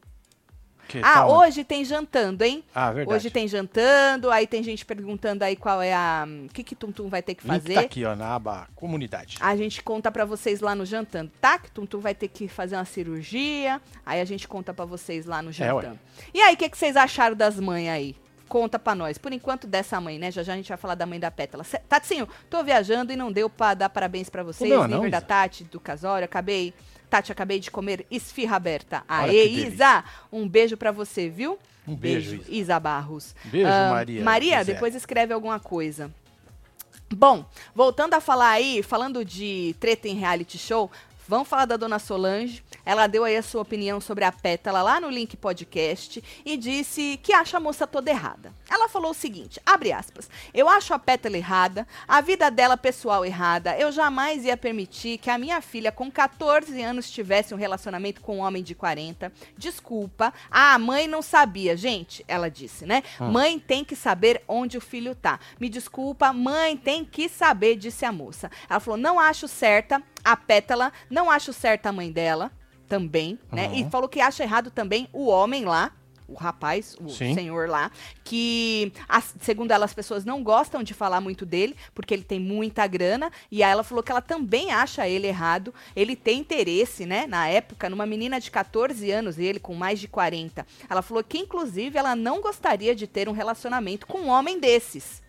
Que 0.87 0.99
ah, 0.99 1.13
tal? 1.13 1.31
hoje 1.31 1.63
tem 1.63 1.83
jantando, 1.83 2.43
hein? 2.43 2.63
Ah, 2.73 2.91
verdade. 2.91 3.15
Hoje 3.17 3.29
tem 3.31 3.47
jantando, 3.47 4.29
aí 4.29 4.45
tem 4.45 4.61
gente 4.61 4.85
perguntando 4.85 5.43
aí 5.43 5.55
qual 5.55 5.81
é 5.81 5.93
a. 5.93 6.25
O 6.45 6.49
que 6.53 6.63
que 6.63 6.75
Tum 6.75 6.91
Tum 6.91 7.07
vai 7.09 7.21
ter 7.21 7.35
que 7.35 7.43
Link 7.43 7.53
fazer. 7.53 7.73
tá 7.75 7.81
aqui, 7.81 8.05
ó, 8.05 8.15
na 8.15 8.35
aba 8.35 8.67
comunidade. 8.75 9.37
A 9.39 9.55
gente 9.55 9.81
conta 9.81 10.11
pra 10.11 10.25
vocês 10.25 10.59
lá 10.61 10.75
no 10.75 10.85
jantando, 10.85 11.31
tá? 11.39 11.57
Que 11.57 11.71
Tum 11.71 11.85
Tum 11.85 11.99
vai 11.99 12.13
ter 12.13 12.27
que 12.27 12.47
fazer 12.47 12.75
uma 12.75 12.85
cirurgia. 12.85 13.81
Aí 14.05 14.19
a 14.21 14.25
gente 14.25 14.47
conta 14.47 14.73
pra 14.73 14.85
vocês 14.85 15.25
lá 15.25 15.41
no 15.41 15.49
É, 15.49 15.53
jantando. 15.53 15.99
e 16.33 16.41
aí, 16.41 16.53
o 16.53 16.57
que, 16.57 16.69
que 16.69 16.77
vocês 16.77 16.95
acharam 16.95 17.35
das 17.35 17.59
mães 17.59 17.87
aí? 17.89 18.15
Conta 18.53 18.77
pra 18.77 18.93
nós. 18.93 19.17
Por 19.17 19.33
enquanto, 19.33 19.65
dessa 19.65 19.99
mãe, 19.99 20.19
né? 20.19 20.29
Já 20.29 20.43
já 20.43 20.53
a 20.53 20.55
gente 20.55 20.69
vai 20.69 20.77
falar 20.77 20.93
da 20.93 21.07
mãe 21.07 21.19
da 21.19 21.31
Pétala. 21.31 21.65
Tatinho, 21.89 22.29
tô 22.51 22.63
viajando 22.63 23.11
e 23.11 23.15
não 23.15 23.31
deu 23.31 23.49
pra 23.49 23.73
dar 23.73 23.89
parabéns 23.89 24.29
pra 24.29 24.43
vocês. 24.43 24.69
deu, 24.69 24.83
Nível 24.83 25.01
não, 25.01 25.09
da 25.09 25.17
Isa? 25.17 25.25
Tati, 25.25 25.63
do 25.63 25.79
Casório. 25.79 26.25
Acabei. 26.25 26.71
Tati, 27.09 27.31
acabei 27.31 27.59
de 27.59 27.71
comer 27.71 28.05
esfirra 28.11 28.57
aberta. 28.57 29.03
Aê. 29.07 29.47
Isa! 29.47 30.03
Um 30.31 30.47
beijo 30.47 30.77
pra 30.77 30.91
você, 30.91 31.29
viu? 31.29 31.57
Um 31.87 31.95
beijo, 31.95 32.35
Isa. 32.35 32.45
Isa 32.51 32.79
Barros. 32.79 33.35
Beijo, 33.45 33.67
Ah, 33.67 33.89
Maria 33.89 34.23
Maria, 34.23 34.59
José. 34.59 34.73
depois 34.73 34.93
escreve 34.93 35.33
alguma 35.33 35.59
coisa. 35.59 36.11
Bom, 37.11 37.43
voltando 37.73 38.13
a 38.13 38.21
falar 38.21 38.51
aí, 38.51 38.83
falando 38.83 39.25
de 39.25 39.75
treta 39.79 40.07
em 40.07 40.13
reality 40.13 40.59
show, 40.59 40.91
vamos 41.27 41.47
falar 41.47 41.65
da 41.65 41.77
dona 41.77 41.99
Solange. 41.99 42.63
Ela 42.85 43.07
deu 43.07 43.23
aí 43.23 43.37
a 43.37 43.43
sua 43.43 43.61
opinião 43.61 44.01
sobre 44.01 44.25
a 44.25 44.31
Pétala 44.31 44.81
lá 44.81 44.99
no 44.99 45.09
link 45.09 45.37
podcast 45.37 46.23
e 46.45 46.57
disse 46.57 47.19
que 47.21 47.33
acha 47.33 47.57
a 47.57 47.59
moça 47.59 47.87
toda 47.87 48.11
errada. 48.11 48.53
Ela 48.69 48.89
falou 48.89 49.11
o 49.11 49.13
seguinte, 49.13 49.59
abre 49.65 49.91
aspas, 49.91 50.29
eu 50.53 50.67
acho 50.67 50.93
a 50.93 50.99
Pétala 50.99 51.37
errada, 51.37 51.87
a 52.07 52.21
vida 52.21 52.49
dela 52.51 52.75
pessoal 52.75 53.25
errada, 53.25 53.77
eu 53.77 53.91
jamais 53.91 54.45
ia 54.45 54.57
permitir 54.57 55.17
que 55.17 55.29
a 55.29 55.37
minha 55.37 55.61
filha 55.61 55.91
com 55.91 56.11
14 56.11 56.81
anos 56.81 57.09
tivesse 57.09 57.53
um 57.53 57.57
relacionamento 57.57 58.21
com 58.21 58.37
um 58.37 58.41
homem 58.41 58.63
de 58.63 58.75
40. 58.75 59.31
Desculpa, 59.57 60.33
a 60.49 60.77
mãe 60.77 61.07
não 61.07 61.21
sabia, 61.21 61.77
gente, 61.77 62.23
ela 62.27 62.49
disse, 62.49 62.85
né? 62.85 63.03
Mãe 63.19 63.59
tem 63.59 63.83
que 63.83 63.95
saber 63.95 64.43
onde 64.47 64.77
o 64.77 64.81
filho 64.81 65.15
tá. 65.15 65.39
Me 65.59 65.69
desculpa, 65.69 66.33
mãe 66.33 66.75
tem 66.75 67.05
que 67.05 67.29
saber, 67.29 67.75
disse 67.75 68.05
a 68.05 68.11
moça. 68.11 68.51
Ela 68.69 68.79
falou, 68.79 68.97
não 68.97 69.19
acho 69.19 69.47
certa 69.47 70.01
a 70.23 70.35
Pétala, 70.37 70.91
não 71.09 71.29
acho 71.29 71.51
certa 71.53 71.89
a 71.89 71.91
mãe 71.91 72.11
dela 72.11 72.51
também, 72.87 73.39
né? 73.51 73.67
Uhum. 73.67 73.75
E 73.75 73.89
falou 73.89 74.07
que 74.07 74.21
acha 74.21 74.43
errado 74.43 74.69
também 74.71 75.07
o 75.11 75.27
homem 75.27 75.65
lá, 75.65 75.91
o 76.27 76.35
rapaz, 76.35 76.95
o 77.01 77.09
Sim. 77.09 77.33
senhor 77.33 77.67
lá, 77.67 77.91
que, 78.23 78.93
as- 79.09 79.35
segundo 79.41 79.71
ela, 79.71 79.83
as 79.85 79.93
pessoas 79.93 80.23
não 80.23 80.41
gostam 80.41 80.81
de 80.81 80.93
falar 80.93 81.19
muito 81.19 81.45
dele, 81.45 81.75
porque 81.93 82.13
ele 82.13 82.23
tem 82.23 82.39
muita 82.39 82.87
grana, 82.87 83.29
e 83.51 83.61
aí 83.61 83.71
ela 83.71 83.83
falou 83.83 84.01
que 84.03 84.11
ela 84.11 84.21
também 84.21 84.71
acha 84.71 85.07
ele 85.07 85.27
errado, 85.27 85.73
ele 85.95 86.15
tem 86.15 86.39
interesse, 86.39 87.05
né, 87.05 87.27
na 87.27 87.47
época, 87.49 87.89
numa 87.89 88.05
menina 88.05 88.39
de 88.39 88.49
14 88.49 89.11
anos, 89.11 89.37
e 89.37 89.43
ele 89.43 89.59
com 89.59 89.75
mais 89.75 89.99
de 89.99 90.07
40. 90.07 90.65
Ela 90.89 91.01
falou 91.01 91.23
que, 91.23 91.37
inclusive, 91.37 91.97
ela 91.97 92.15
não 92.15 92.41
gostaria 92.41 92.95
de 92.95 93.05
ter 93.05 93.27
um 93.27 93.33
relacionamento 93.33 94.07
com 94.07 94.19
um 94.19 94.29
homem 94.29 94.59
desses. 94.59 95.21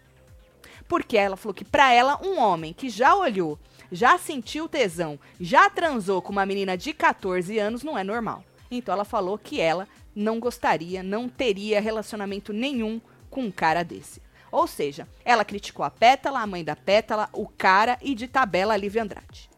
Porque 0.87 1.17
ela 1.17 1.37
falou 1.37 1.55
que 1.55 1.65
pra 1.65 1.93
ela, 1.93 2.21
um 2.25 2.39
homem 2.39 2.73
que 2.73 2.89
já 2.89 3.15
olhou, 3.15 3.59
já 3.95 4.19
sentiu 4.19 4.69
tesão, 4.69 5.19
já 5.41 5.71
transou 5.71 6.21
com 6.21 6.33
uma 6.33 6.45
menina 6.45 6.77
de 6.77 6.93
14 6.93 7.59
anos 7.59 7.83
não 7.83 7.97
é 7.97 8.03
normal. 8.05 8.45
Então 8.71 8.93
ela 8.93 9.05
falou 9.05 9.39
que 9.39 9.61
ela 9.61 9.87
não 10.15 10.39
gostaria, 10.41 11.03
não 11.03 11.29
teria 11.29 11.81
relacionamento 11.81 12.53
nenhum 12.53 13.01
com 13.31 13.43
um 13.43 13.51
cara 13.51 13.83
desse. 13.83 14.21
Ou 14.51 14.67
seja, 14.67 15.09
ela 15.25 15.45
criticou 15.45 15.85
a 15.85 15.91
Pétala, 15.91 16.41
a 16.41 16.47
mãe 16.47 16.63
da 16.65 16.77
Pétala, 16.77 17.29
o 17.33 17.47
cara 17.49 17.99
e 18.03 18.15
de 18.15 18.29
tabela 18.29 18.75
a 18.75 18.77
Lívia 18.77 19.03
Andrade. 19.03 19.51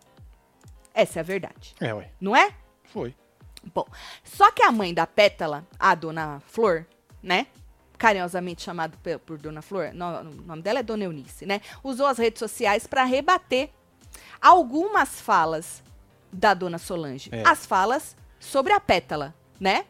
Essa 0.94 1.18
é 1.18 1.20
a 1.20 1.24
verdade, 1.24 1.74
É, 1.80 1.92
ué. 1.92 2.10
não 2.20 2.34
é? 2.34 2.50
Foi. 2.84 3.14
Bom, 3.74 3.84
só 4.24 4.50
que 4.50 4.62
a 4.62 4.72
mãe 4.72 4.94
da 4.94 5.06
Pétala, 5.06 5.66
a 5.78 5.94
dona 5.94 6.40
Flor, 6.46 6.86
né? 7.22 7.46
Carinhosamente 7.98 8.62
chamada 8.62 8.96
por 9.24 9.38
Dona 9.38 9.60
Flor, 9.62 9.90
no- 9.94 10.20
o 10.20 10.24
nome 10.46 10.62
dela 10.62 10.80
é 10.80 10.82
Dona 10.82 11.04
Eunice, 11.04 11.44
né? 11.46 11.60
Usou 11.82 12.06
as 12.06 12.18
redes 12.18 12.38
sociais 12.38 12.86
para 12.86 13.04
rebater 13.04 13.70
algumas 14.40 15.20
falas 15.20 15.82
da 16.32 16.54
Dona 16.54 16.78
Solange. 16.78 17.30
É. 17.32 17.42
As 17.46 17.66
falas 17.66 18.16
sobre 18.38 18.72
a 18.72 18.80
Pétala, 18.80 19.34
né? 19.58 19.84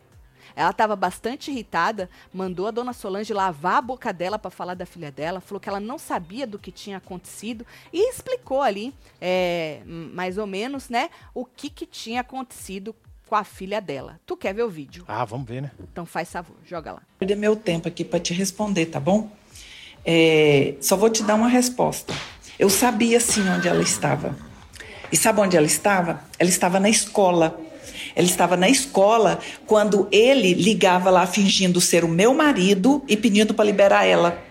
Ela 0.54 0.70
estava 0.70 0.96
bastante 0.96 1.50
irritada, 1.50 2.08
mandou 2.32 2.66
a 2.66 2.70
Dona 2.70 2.94
Solange 2.94 3.32
lavar 3.34 3.76
a 3.76 3.82
boca 3.82 4.10
dela 4.10 4.38
para 4.38 4.50
falar 4.50 4.72
da 4.74 4.86
filha 4.86 5.12
dela, 5.12 5.38
falou 5.38 5.60
que 5.60 5.68
ela 5.68 5.78
não 5.78 5.98
sabia 5.98 6.46
do 6.46 6.58
que 6.58 6.72
tinha 6.72 6.96
acontecido 6.96 7.66
e 7.92 8.10
explicou 8.10 8.62
ali, 8.62 8.94
é, 9.20 9.82
mais 9.84 10.38
ou 10.38 10.46
menos, 10.46 10.88
né, 10.88 11.10
o 11.34 11.44
que, 11.44 11.68
que 11.68 11.84
tinha 11.84 12.22
acontecido 12.22 12.96
com 13.26 13.34
a 13.34 13.44
filha 13.44 13.80
dela. 13.80 14.18
Tu 14.24 14.34
quer 14.34 14.54
ver 14.54 14.62
o 14.62 14.70
vídeo? 14.70 15.04
Ah, 15.06 15.26
vamos 15.26 15.46
ver, 15.46 15.60
né? 15.60 15.70
Então 15.92 16.06
faz 16.06 16.30
favor, 16.30 16.56
joga 16.64 16.92
lá. 16.92 17.02
perder 17.18 17.36
meu 17.36 17.54
tempo 17.54 17.86
aqui 17.88 18.02
para 18.02 18.20
te 18.20 18.32
responder, 18.32 18.86
tá 18.86 19.00
bom? 19.00 19.30
É, 20.04 20.76
só 20.80 20.96
vou 20.96 21.10
te 21.10 21.22
dar 21.22 21.34
uma 21.34 21.48
resposta. 21.48 22.14
Eu 22.58 22.70
sabia 22.70 23.20
sim 23.20 23.46
onde 23.50 23.68
ela 23.68 23.82
estava. 23.82 24.34
E 25.12 25.16
sabe 25.16 25.40
onde 25.40 25.56
ela 25.56 25.66
estava? 25.66 26.24
Ela 26.38 26.48
estava 26.48 26.80
na 26.80 26.88
escola. 26.88 27.60
Ela 28.14 28.26
estava 28.26 28.56
na 28.56 28.68
escola 28.68 29.38
quando 29.66 30.08
ele 30.10 30.54
ligava 30.54 31.10
lá 31.10 31.26
fingindo 31.26 31.82
ser 31.82 32.02
o 32.02 32.08
meu 32.08 32.32
marido 32.32 33.04
e 33.06 33.14
pedindo 33.14 33.52
para 33.52 33.64
liberar 33.64 34.06
ela. 34.06 34.42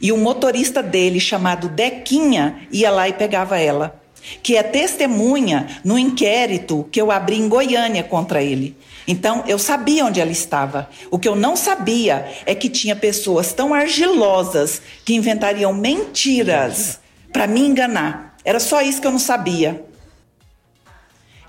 E 0.00 0.10
o 0.10 0.16
motorista 0.16 0.82
dele, 0.82 1.20
chamado 1.20 1.68
Dequinha, 1.68 2.66
ia 2.72 2.90
lá 2.90 3.08
e 3.08 3.12
pegava 3.12 3.58
ela. 3.58 4.02
Que 4.42 4.56
é 4.56 4.62
testemunha 4.64 5.80
no 5.84 5.96
inquérito 5.96 6.88
que 6.90 7.00
eu 7.00 7.12
abri 7.12 7.36
em 7.36 7.48
Goiânia 7.48 8.02
contra 8.02 8.42
ele. 8.42 8.76
Então, 9.06 9.44
eu 9.46 9.56
sabia 9.56 10.04
onde 10.04 10.20
ela 10.20 10.32
estava. 10.32 10.90
O 11.12 11.18
que 11.18 11.28
eu 11.28 11.36
não 11.36 11.54
sabia 11.54 12.28
é 12.44 12.56
que 12.56 12.68
tinha 12.68 12.96
pessoas 12.96 13.52
tão 13.52 13.72
argilosas 13.72 14.82
que 15.04 15.14
inventariam 15.14 15.72
mentiras 15.72 16.98
para 17.36 17.46
me 17.46 17.60
enganar. 17.60 18.34
Era 18.42 18.58
só 18.58 18.80
isso 18.80 18.98
que 18.98 19.06
eu 19.06 19.10
não 19.10 19.18
sabia. 19.18 19.84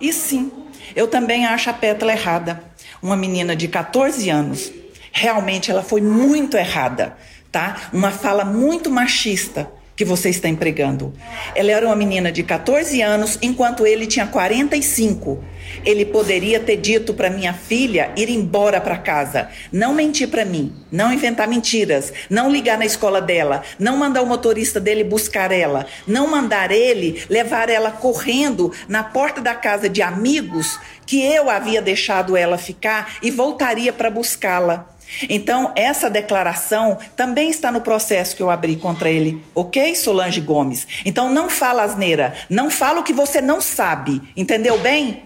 E 0.02 0.12
sim, 0.12 0.52
eu 0.94 1.08
também 1.08 1.46
acho 1.46 1.70
a 1.70 1.74
Pétala 1.74 2.12
errada. 2.12 2.62
Uma 3.02 3.16
menina 3.16 3.56
de 3.56 3.70
14 3.70 4.30
anos. 4.30 4.70
Realmente 5.14 5.72
ela 5.72 5.82
foi 5.82 6.02
muito 6.02 6.58
errada, 6.58 7.16
tá? 7.50 7.88
Uma 7.94 8.12
fala 8.12 8.44
muito 8.44 8.92
machista 8.92 9.72
que 9.98 10.06
você 10.06 10.30
está 10.30 10.48
empregando. 10.48 11.12
Ela 11.56 11.72
era 11.72 11.86
uma 11.88 11.96
menina 11.96 12.32
de 12.32 12.44
14 12.44 13.02
anos, 13.02 13.40
enquanto 13.42 13.86
ele 13.86 14.06
tinha 14.06 14.28
45. 14.28 15.44
Ele 15.84 16.06
poderia 16.06 16.60
ter 16.60 16.78
dito 16.78 17.16
para 17.16 17.32
minha 17.32 17.52
filha 17.52 18.12
ir 18.16 18.30
embora 18.30 18.80
para 18.80 18.96
casa, 18.96 19.50
não 19.72 19.96
mentir 19.96 20.28
para 20.28 20.46
mim, 20.46 20.72
não 20.92 21.12
inventar 21.12 21.48
mentiras, 21.48 22.14
não 22.30 22.50
ligar 22.50 22.78
na 22.78 22.86
escola 22.86 23.20
dela, 23.20 23.64
não 23.80 23.98
mandar 23.98 24.22
o 24.22 24.28
motorista 24.28 24.80
dele 24.80 25.04
buscar 25.04 25.52
ela, 25.52 25.88
não 26.06 26.30
mandar 26.30 26.72
ele 26.72 27.24
levar 27.28 27.68
ela 27.68 27.90
correndo 27.90 28.72
na 28.88 29.04
porta 29.04 29.42
da 29.42 29.56
casa 29.56 29.90
de 29.90 30.04
amigos 30.04 30.80
que 31.08 31.24
eu 31.24 31.50
havia 31.50 31.82
deixado 31.82 32.38
ela 32.38 32.58
ficar 32.58 33.18
e 33.24 33.32
voltaria 33.32 33.92
para 33.92 34.12
buscá-la. 34.12 34.97
Então, 35.30 35.72
essa 35.76 36.10
declaração 36.10 36.98
também 37.16 37.50
está 37.50 37.72
no 37.72 37.82
processo 37.82 38.36
que 38.36 38.44
eu 38.44 38.50
abri 38.50 38.76
contra 38.76 39.10
ele, 39.10 39.42
ok, 39.56 39.96
Solange 39.96 40.42
Gomes? 40.42 40.88
Então, 41.06 41.32
não 41.32 41.50
fala 41.50 41.84
asneira, 41.84 42.34
não 42.50 42.70
fala 42.70 43.00
o 43.00 43.04
que 43.04 43.14
você 43.14 43.42
não 43.42 43.62
sabe, 43.62 44.22
entendeu 44.36 44.78
bem? 44.80 45.24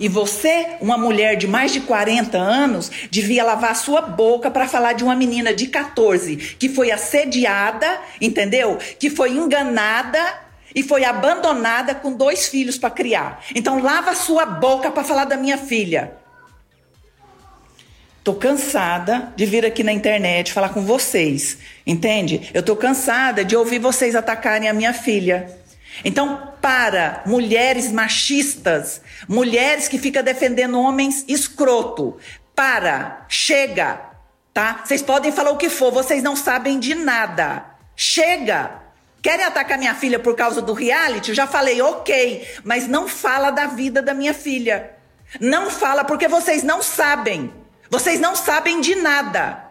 E 0.00 0.08
você, 0.08 0.76
uma 0.80 0.96
mulher 0.96 1.36
de 1.36 1.48
mais 1.48 1.72
de 1.72 1.80
40 1.80 2.38
anos, 2.38 2.90
devia 3.10 3.44
lavar 3.44 3.74
sua 3.74 4.00
boca 4.00 4.50
para 4.50 4.68
falar 4.68 4.92
de 4.92 5.02
uma 5.02 5.16
menina 5.16 5.52
de 5.52 5.66
14 5.66 6.36
que 6.36 6.68
foi 6.68 6.92
assediada, 6.92 8.00
entendeu? 8.20 8.78
Que 8.98 9.10
foi 9.10 9.32
enganada 9.32 10.20
e 10.74 10.82
foi 10.84 11.04
abandonada 11.04 11.94
com 11.94 12.12
dois 12.12 12.46
filhos 12.46 12.78
para 12.78 12.90
criar. 12.90 13.42
Então, 13.54 13.82
lava 13.82 14.14
sua 14.14 14.46
boca 14.46 14.90
para 14.90 15.02
falar 15.02 15.24
da 15.24 15.36
minha 15.36 15.58
filha. 15.58 16.12
Tô 18.28 18.34
cansada 18.34 19.32
de 19.34 19.46
vir 19.46 19.64
aqui 19.64 19.82
na 19.82 19.90
internet 19.90 20.52
falar 20.52 20.68
com 20.68 20.82
vocês, 20.82 21.56
entende? 21.86 22.50
Eu 22.52 22.62
tô 22.62 22.76
cansada 22.76 23.42
de 23.42 23.56
ouvir 23.56 23.78
vocês 23.78 24.14
atacarem 24.14 24.68
a 24.68 24.74
minha 24.74 24.92
filha. 24.92 25.58
Então, 26.04 26.52
para 26.60 27.22
mulheres 27.24 27.90
machistas, 27.90 29.00
mulheres 29.26 29.88
que 29.88 29.98
ficam 29.98 30.22
defendendo 30.22 30.78
homens 30.78 31.24
escroto, 31.26 32.18
para, 32.54 33.24
chega, 33.30 33.98
tá? 34.52 34.82
Vocês 34.84 35.00
podem 35.00 35.32
falar 35.32 35.52
o 35.52 35.56
que 35.56 35.70
for, 35.70 35.90
vocês 35.90 36.22
não 36.22 36.36
sabem 36.36 36.78
de 36.78 36.94
nada. 36.94 37.64
Chega! 37.96 38.72
Querem 39.22 39.46
atacar 39.46 39.78
minha 39.78 39.94
filha 39.94 40.18
por 40.18 40.36
causa 40.36 40.60
do 40.60 40.74
reality? 40.74 41.32
Já 41.32 41.46
falei, 41.46 41.80
ok, 41.80 42.46
mas 42.62 42.86
não 42.86 43.08
fala 43.08 43.50
da 43.50 43.68
vida 43.68 44.02
da 44.02 44.12
minha 44.12 44.34
filha. 44.34 44.90
Não 45.40 45.70
fala 45.70 46.04
porque 46.04 46.28
vocês 46.28 46.62
não 46.62 46.82
sabem. 46.82 47.50
Vocês 47.90 48.20
não 48.20 48.36
sabem 48.36 48.80
de 48.80 48.94
nada. 48.94 49.64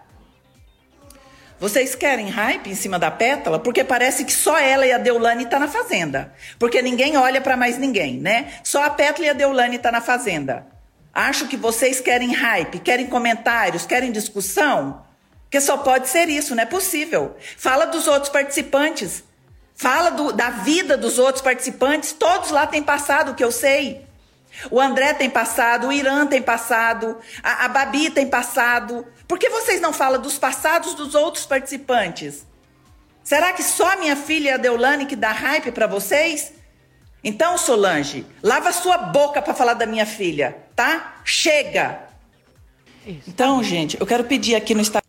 Vocês 1.60 1.96
querem 1.96 2.30
hype 2.30 2.70
em 2.70 2.76
cima 2.76 3.00
da 3.00 3.10
pétala? 3.10 3.58
Porque 3.60 3.84
parece 3.84 4.24
que 4.24 4.32
só 4.32 4.58
ela 4.60 4.86
e 4.86 4.92
a 4.92 4.98
Deulane 4.98 5.48
tá 5.48 5.58
na 5.58 5.68
fazenda. 5.68 6.34
Porque 6.60 6.82
ninguém 6.82 7.18
olha 7.18 7.42
para 7.42 7.58
mais 7.58 7.78
ninguém, 7.78 8.20
né? 8.20 8.54
Só 8.64 8.84
a 8.84 8.90
pétala 8.90 9.26
e 9.26 9.30
a 9.30 9.34
Deulane 9.34 9.80
tá 9.80 9.92
na 9.92 10.02
fazenda. 10.02 10.68
Acho 11.14 11.48
que 11.48 11.58
vocês 11.58 12.00
querem 12.00 12.32
hype, 12.32 12.80
querem 12.80 13.08
comentários, 13.08 13.88
querem 13.88 14.12
discussão. 14.12 15.04
Porque 15.44 15.60
só 15.60 15.78
pode 15.78 16.10
ser 16.10 16.30
isso, 16.30 16.54
não 16.54 16.62
é 16.62 16.66
possível. 16.66 17.36
Fala 17.58 17.86
dos 17.86 18.08
outros 18.08 18.30
participantes. 18.30 19.24
Fala 19.76 20.12
do, 20.12 20.32
da 20.32 20.50
vida 20.50 20.96
dos 20.96 21.18
outros 21.18 21.42
participantes. 21.42 22.12
Todos 22.12 22.52
lá 22.52 22.68
têm 22.68 22.84
passado, 22.84 23.34
que 23.34 23.44
eu 23.44 23.52
sei. 23.52 24.07
O 24.72 24.80
André 24.80 25.14
tem 25.14 25.30
passado, 25.30 25.88
o 25.88 25.92
Irã 25.92 26.26
tem 26.26 26.42
passado, 26.42 27.18
a, 27.44 27.66
a 27.66 27.68
Babi 27.68 28.10
tem 28.10 28.28
passado. 28.28 29.06
Por 29.28 29.38
que 29.38 29.50
vocês 29.50 29.80
não 29.82 29.94
falam 29.94 30.22
dos 30.22 30.38
passados 30.38 30.94
dos 30.94 31.16
outros 31.16 31.46
participantes? 31.46 32.46
Será 33.24 33.52
que 33.54 33.62
só 33.62 33.92
a 33.92 33.96
minha 33.98 34.16
filha 34.16 34.56
a 34.56 34.58
Deulane 34.58 35.06
que 35.06 35.16
dá 35.16 35.32
hype 35.32 35.72
para 35.72 35.86
vocês? 35.86 36.54
Então, 37.24 37.58
Solange, 37.58 38.26
lava 38.42 38.72
sua 38.72 38.98
boca 38.98 39.42
para 39.42 39.54
falar 39.54 39.74
da 39.74 39.86
minha 39.86 40.06
filha, 40.06 40.58
tá? 40.76 41.16
Chega! 41.26 42.08
Isso. 43.06 43.30
Então, 43.30 43.64
gente, 43.64 44.00
eu 44.00 44.06
quero 44.06 44.24
pedir 44.24 44.56
aqui 44.56 44.74
no 44.74 44.82
Instagram. 44.82 45.08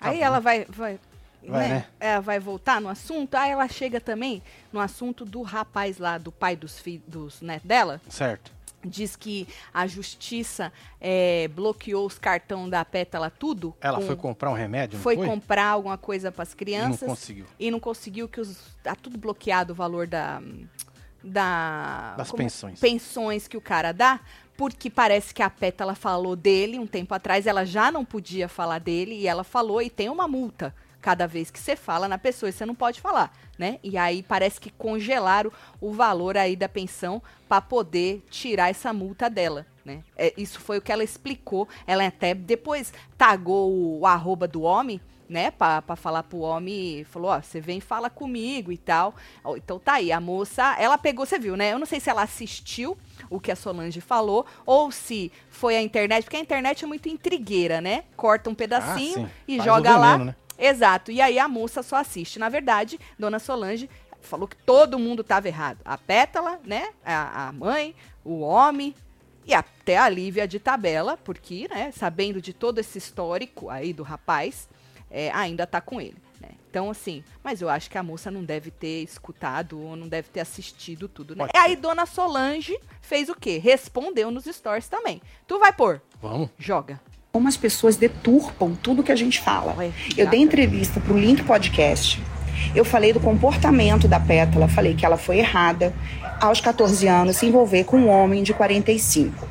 Aí 0.00 0.20
ela 0.20 0.40
vai, 0.40 0.66
vai, 0.68 0.98
Vai, 1.46 1.68
né? 1.68 1.86
Ela 1.98 2.20
vai 2.20 2.38
voltar 2.38 2.80
no 2.80 2.88
assunto. 2.88 3.34
Aí 3.34 3.50
ela 3.50 3.66
chega 3.68 4.00
também 4.00 4.42
no 4.72 4.78
assunto 4.80 5.24
do 5.24 5.42
rapaz 5.42 5.98
lá, 5.98 6.18
do 6.18 6.30
pai 6.32 6.54
dos 6.56 6.78
filhos 6.78 7.02
dos 7.06 7.40
netos 7.40 7.66
dela. 7.66 8.00
Certo. 8.08 8.52
Diz 8.84 9.14
que 9.14 9.46
a 9.72 9.86
justiça 9.86 10.72
é, 11.00 11.46
bloqueou 11.48 12.04
os 12.04 12.18
cartão 12.18 12.68
da 12.68 12.84
Pétala 12.84 13.30
tudo. 13.30 13.74
Ela 13.80 13.98
com- 13.98 14.06
foi 14.06 14.16
comprar 14.16 14.50
um 14.50 14.54
remédio, 14.54 14.96
não 14.96 15.02
foi 15.02 15.14
foi? 15.16 15.24
comprar 15.26 15.66
alguma 15.66 15.96
coisa 15.96 16.32
para 16.32 16.42
as 16.42 16.48
E 16.48 16.52
não 16.52 16.56
crianças 16.58 17.08
conseguiu. 17.08 17.46
e 17.60 17.70
não 17.70 17.78
conseguiu 17.78 18.28
que 18.28 18.40
os 18.40 18.58
tá 18.82 18.96
tudo 18.96 19.16
bloqueado 19.16 19.72
o 19.72 19.76
valor 19.76 20.06
da 20.08 20.42
da 21.22 22.14
Das 22.16 22.30
como 22.30 22.42
é? 22.42 22.46
pensões. 22.46 22.80
pensões 22.80 23.46
que 23.46 23.56
o 23.56 23.60
cara 23.60 23.92
dá 23.92 24.20
porque 24.56 24.90
parece 24.90 25.32
que 25.32 25.42
a 25.42 25.48
Pétala 25.50 25.94
falou 25.94 26.36
dele 26.36 26.78
um 26.78 26.86
tempo 26.86 27.14
atrás 27.14 27.46
ela 27.46 27.64
já 27.64 27.90
não 27.90 28.04
podia 28.04 28.48
falar 28.48 28.78
dele 28.80 29.14
e 29.14 29.26
ela 29.26 29.44
falou 29.44 29.80
e 29.80 29.88
tem 29.88 30.08
uma 30.08 30.26
multa 30.26 30.74
cada 31.02 31.26
vez 31.26 31.50
que 31.50 31.58
você 31.58 31.76
fala 31.76 32.08
na 32.08 32.16
pessoa 32.16 32.48
e 32.48 32.52
você 32.52 32.64
não 32.64 32.74
pode 32.74 33.00
falar 33.00 33.30
né 33.58 33.78
e 33.82 33.98
aí 33.98 34.22
parece 34.22 34.60
que 34.60 34.70
congelaram 34.70 35.52
o 35.80 35.92
valor 35.92 36.36
aí 36.38 36.56
da 36.56 36.68
pensão 36.68 37.20
para 37.48 37.60
poder 37.60 38.24
tirar 38.30 38.70
essa 38.70 38.92
multa 38.92 39.28
dela 39.28 39.66
né 39.84 40.02
É, 40.16 40.32
isso 40.36 40.60
foi 40.60 40.78
o 40.78 40.82
que 40.82 40.92
ela 40.92 41.04
explicou 41.04 41.68
ela 41.86 42.06
até 42.06 42.32
depois 42.34 42.94
tagou 43.18 43.70
o, 44.00 44.06
arroba 44.06 44.48
do 44.48 44.62
homem 44.62 45.00
né, 45.32 45.50
pra 45.50 45.96
falar 45.96 46.22
pro 46.24 46.40
homem, 46.40 47.04
falou, 47.04 47.30
ó, 47.30 47.40
você 47.40 47.58
vem 47.58 47.78
e 47.78 47.80
fala 47.80 48.10
comigo 48.10 48.70
e 48.70 48.76
tal. 48.76 49.14
Então 49.56 49.78
tá 49.78 49.94
aí, 49.94 50.12
a 50.12 50.20
moça, 50.20 50.76
ela 50.78 50.98
pegou, 50.98 51.24
você 51.24 51.38
viu, 51.38 51.56
né? 51.56 51.72
Eu 51.72 51.78
não 51.78 51.86
sei 51.86 51.98
se 51.98 52.10
ela 52.10 52.22
assistiu 52.22 52.98
o 53.30 53.40
que 53.40 53.50
a 53.50 53.56
Solange 53.56 54.00
falou, 54.02 54.44
ou 54.66 54.92
se 54.92 55.32
foi 55.48 55.74
a 55.74 55.80
internet, 55.80 56.24
porque 56.24 56.36
a 56.36 56.40
internet 56.40 56.84
é 56.84 56.86
muito 56.86 57.08
intrigueira, 57.08 57.80
né? 57.80 58.04
Corta 58.14 58.50
um 58.50 58.54
pedacinho 58.54 59.26
sim. 59.26 59.30
e 59.48 59.56
Faz 59.56 59.64
joga 59.64 59.96
o 59.96 60.00
lá. 60.00 60.12
veneno, 60.12 60.24
né? 60.26 60.36
Exato, 60.64 61.10
e 61.10 61.20
aí 61.20 61.38
a 61.38 61.48
moça 61.48 61.82
só 61.82 61.96
assiste. 61.96 62.38
Na 62.38 62.48
verdade, 62.48 62.98
Dona 63.18 63.38
Solange 63.38 63.90
falou 64.20 64.46
que 64.46 64.56
todo 64.56 64.98
mundo 64.98 65.24
tava 65.24 65.48
errado. 65.48 65.80
A 65.84 65.98
Pétala, 65.98 66.60
né, 66.64 66.90
a, 67.04 67.48
a 67.48 67.52
mãe, 67.52 67.94
o 68.24 68.40
homem, 68.40 68.94
e 69.44 69.52
até 69.52 69.98
a 69.98 70.08
Lívia 70.08 70.46
de 70.46 70.60
tabela, 70.60 71.16
porque, 71.16 71.66
né, 71.68 71.90
sabendo 71.92 72.40
de 72.40 72.52
todo 72.52 72.78
esse 72.78 72.96
histórico 72.96 73.68
aí 73.68 73.92
do 73.92 74.02
rapaz, 74.02 74.68
é, 75.10 75.30
ainda 75.32 75.66
tá 75.66 75.80
com 75.80 76.00
ele. 76.00 76.16
Né? 76.40 76.50
Então, 76.70 76.90
assim, 76.90 77.24
mas 77.42 77.60
eu 77.60 77.68
acho 77.68 77.90
que 77.90 77.98
a 77.98 78.02
moça 78.02 78.30
não 78.30 78.44
deve 78.44 78.70
ter 78.70 79.02
escutado 79.02 79.80
ou 79.80 79.96
não 79.96 80.08
deve 80.08 80.28
ter 80.28 80.40
assistido 80.40 81.08
tudo, 81.08 81.34
né? 81.34 81.48
E 81.52 81.58
aí, 81.58 81.76
Dona 81.76 82.06
Solange 82.06 82.78
fez 83.00 83.28
o 83.28 83.34
quê? 83.34 83.58
Respondeu 83.58 84.30
nos 84.30 84.44
stories 84.44 84.88
também. 84.88 85.20
Tu 85.46 85.58
vai 85.58 85.72
pôr? 85.72 86.00
Vamos. 86.20 86.50
Joga. 86.56 87.00
Como 87.32 87.48
as 87.48 87.56
pessoas 87.56 87.96
deturpam 87.96 88.74
tudo 88.74 89.02
que 89.02 89.10
a 89.10 89.16
gente 89.16 89.40
fala. 89.40 89.74
Eu 90.18 90.28
dei 90.28 90.42
entrevista 90.42 91.00
para 91.00 91.14
o 91.14 91.18
Link 91.18 91.42
Podcast. 91.42 92.22
Eu 92.74 92.84
falei 92.84 93.14
do 93.14 93.20
comportamento 93.20 94.06
da 94.06 94.20
Pétala, 94.20 94.68
falei 94.68 94.94
que 94.94 95.06
ela 95.06 95.16
foi 95.16 95.38
errada 95.38 95.94
aos 96.38 96.60
14 96.60 97.08
anos 97.08 97.38
se 97.38 97.46
envolver 97.46 97.84
com 97.84 97.96
um 97.96 98.10
homem 98.10 98.42
de 98.42 98.52
45. 98.52 99.48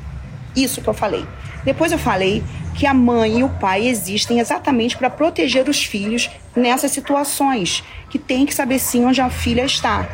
Isso 0.54 0.80
que 0.80 0.88
eu 0.88 0.94
falei. 0.94 1.26
Depois 1.64 1.90
eu 1.90 1.98
falei 1.98 2.44
que 2.76 2.86
a 2.86 2.94
mãe 2.94 3.40
e 3.40 3.42
o 3.42 3.48
pai 3.48 3.88
existem 3.88 4.38
exatamente 4.38 4.96
para 4.96 5.10
proteger 5.10 5.68
os 5.68 5.82
filhos 5.82 6.30
nessas 6.54 6.92
situações, 6.92 7.82
que 8.08 8.18
tem 8.18 8.46
que 8.46 8.54
saber 8.54 8.78
sim 8.78 9.04
onde 9.04 9.20
a 9.20 9.28
filha 9.28 9.64
está. 9.64 10.08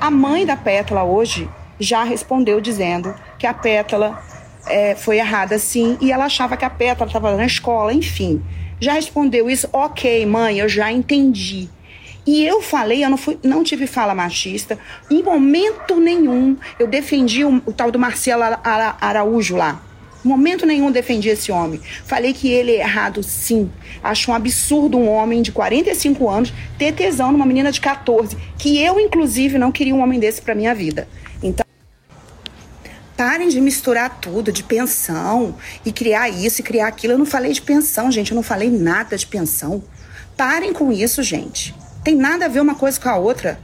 A 0.00 0.10
mãe 0.10 0.44
da 0.44 0.56
Pétala 0.56 1.04
hoje 1.04 1.48
já 1.78 2.02
respondeu 2.02 2.60
dizendo 2.60 3.14
que 3.38 3.46
a 3.46 3.54
Pétala 3.54 4.20
é, 4.66 4.94
foi 4.94 5.18
errada 5.18 5.58
sim 5.58 5.96
e 6.00 6.10
ela 6.12 6.24
achava 6.26 6.56
que 6.56 6.64
a 6.64 6.70
Pétala 6.70 7.08
estava 7.08 7.36
na 7.36 7.46
escola, 7.46 7.92
enfim. 7.92 8.42
Já 8.80 8.92
respondeu 8.94 9.48
isso, 9.48 9.68
ok, 9.72 10.24
mãe, 10.26 10.58
eu 10.58 10.68
já 10.68 10.90
entendi. 10.92 11.68
E 12.26 12.44
eu 12.44 12.62
falei, 12.62 13.04
eu 13.04 13.10
não, 13.10 13.18
fui, 13.18 13.38
não 13.42 13.62
tive 13.62 13.86
fala 13.86 14.14
machista, 14.14 14.78
em 15.10 15.22
momento 15.22 16.00
nenhum 16.00 16.56
eu 16.78 16.86
defendi 16.86 17.44
o, 17.44 17.62
o 17.66 17.72
tal 17.72 17.90
do 17.90 17.98
Marcelo 17.98 18.42
Ara- 18.42 18.60
Ara- 18.64 18.96
Araújo 19.00 19.56
lá. 19.56 19.82
Momento 20.24 20.64
nenhum 20.64 20.90
defendi 20.90 21.28
esse 21.28 21.52
homem. 21.52 21.78
Falei 22.06 22.32
que 22.32 22.48
ele 22.48 22.72
é 22.72 22.80
errado 22.80 23.22
sim. 23.22 23.70
Acho 24.02 24.30
um 24.30 24.34
absurdo 24.34 24.96
um 24.96 25.06
homem 25.06 25.42
de 25.42 25.52
45 25.52 26.30
anos 26.30 26.52
ter 26.78 26.92
tesão 26.94 27.30
numa 27.30 27.44
menina 27.44 27.70
de 27.70 27.78
14, 27.78 28.34
que 28.58 28.82
eu, 28.82 28.98
inclusive, 28.98 29.58
não 29.58 29.70
queria 29.70 29.94
um 29.94 30.00
homem 30.00 30.18
desse 30.18 30.40
pra 30.40 30.54
minha 30.54 30.74
vida. 30.74 31.06
Parem 33.16 33.48
de 33.48 33.60
misturar 33.60 34.18
tudo, 34.20 34.50
de 34.50 34.64
pensão, 34.64 35.54
e 35.84 35.92
criar 35.92 36.28
isso 36.28 36.60
e 36.60 36.64
criar 36.64 36.88
aquilo. 36.88 37.12
Eu 37.12 37.18
não 37.18 37.26
falei 37.26 37.52
de 37.52 37.62
pensão, 37.62 38.10
gente. 38.10 38.32
Eu 38.32 38.36
não 38.36 38.42
falei 38.42 38.68
nada 38.68 39.16
de 39.16 39.26
pensão. 39.26 39.82
Parem 40.36 40.72
com 40.72 40.90
isso, 40.90 41.22
gente. 41.22 41.74
Tem 42.02 42.16
nada 42.16 42.46
a 42.46 42.48
ver 42.48 42.60
uma 42.60 42.74
coisa 42.74 43.00
com 43.00 43.08
a 43.08 43.16
outra. 43.16 43.58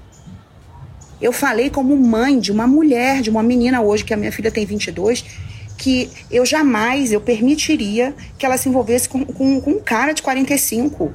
Eu 1.20 1.32
falei 1.32 1.68
como 1.68 1.96
mãe 1.96 2.38
de 2.38 2.52
uma 2.52 2.66
mulher, 2.66 3.20
de 3.20 3.28
uma 3.28 3.42
menina 3.42 3.82
hoje, 3.82 4.04
que 4.04 4.14
a 4.14 4.16
minha 4.16 4.32
filha 4.32 4.50
tem 4.50 4.64
22, 4.64 5.24
que 5.76 6.10
eu 6.30 6.46
jamais, 6.46 7.12
eu 7.12 7.20
permitiria 7.20 8.14
que 8.38 8.46
ela 8.46 8.56
se 8.56 8.68
envolvesse 8.68 9.08
com, 9.08 9.24
com, 9.24 9.60
com 9.60 9.70
um 9.72 9.80
cara 9.80 10.12
de 10.12 10.22
45. 10.22 11.12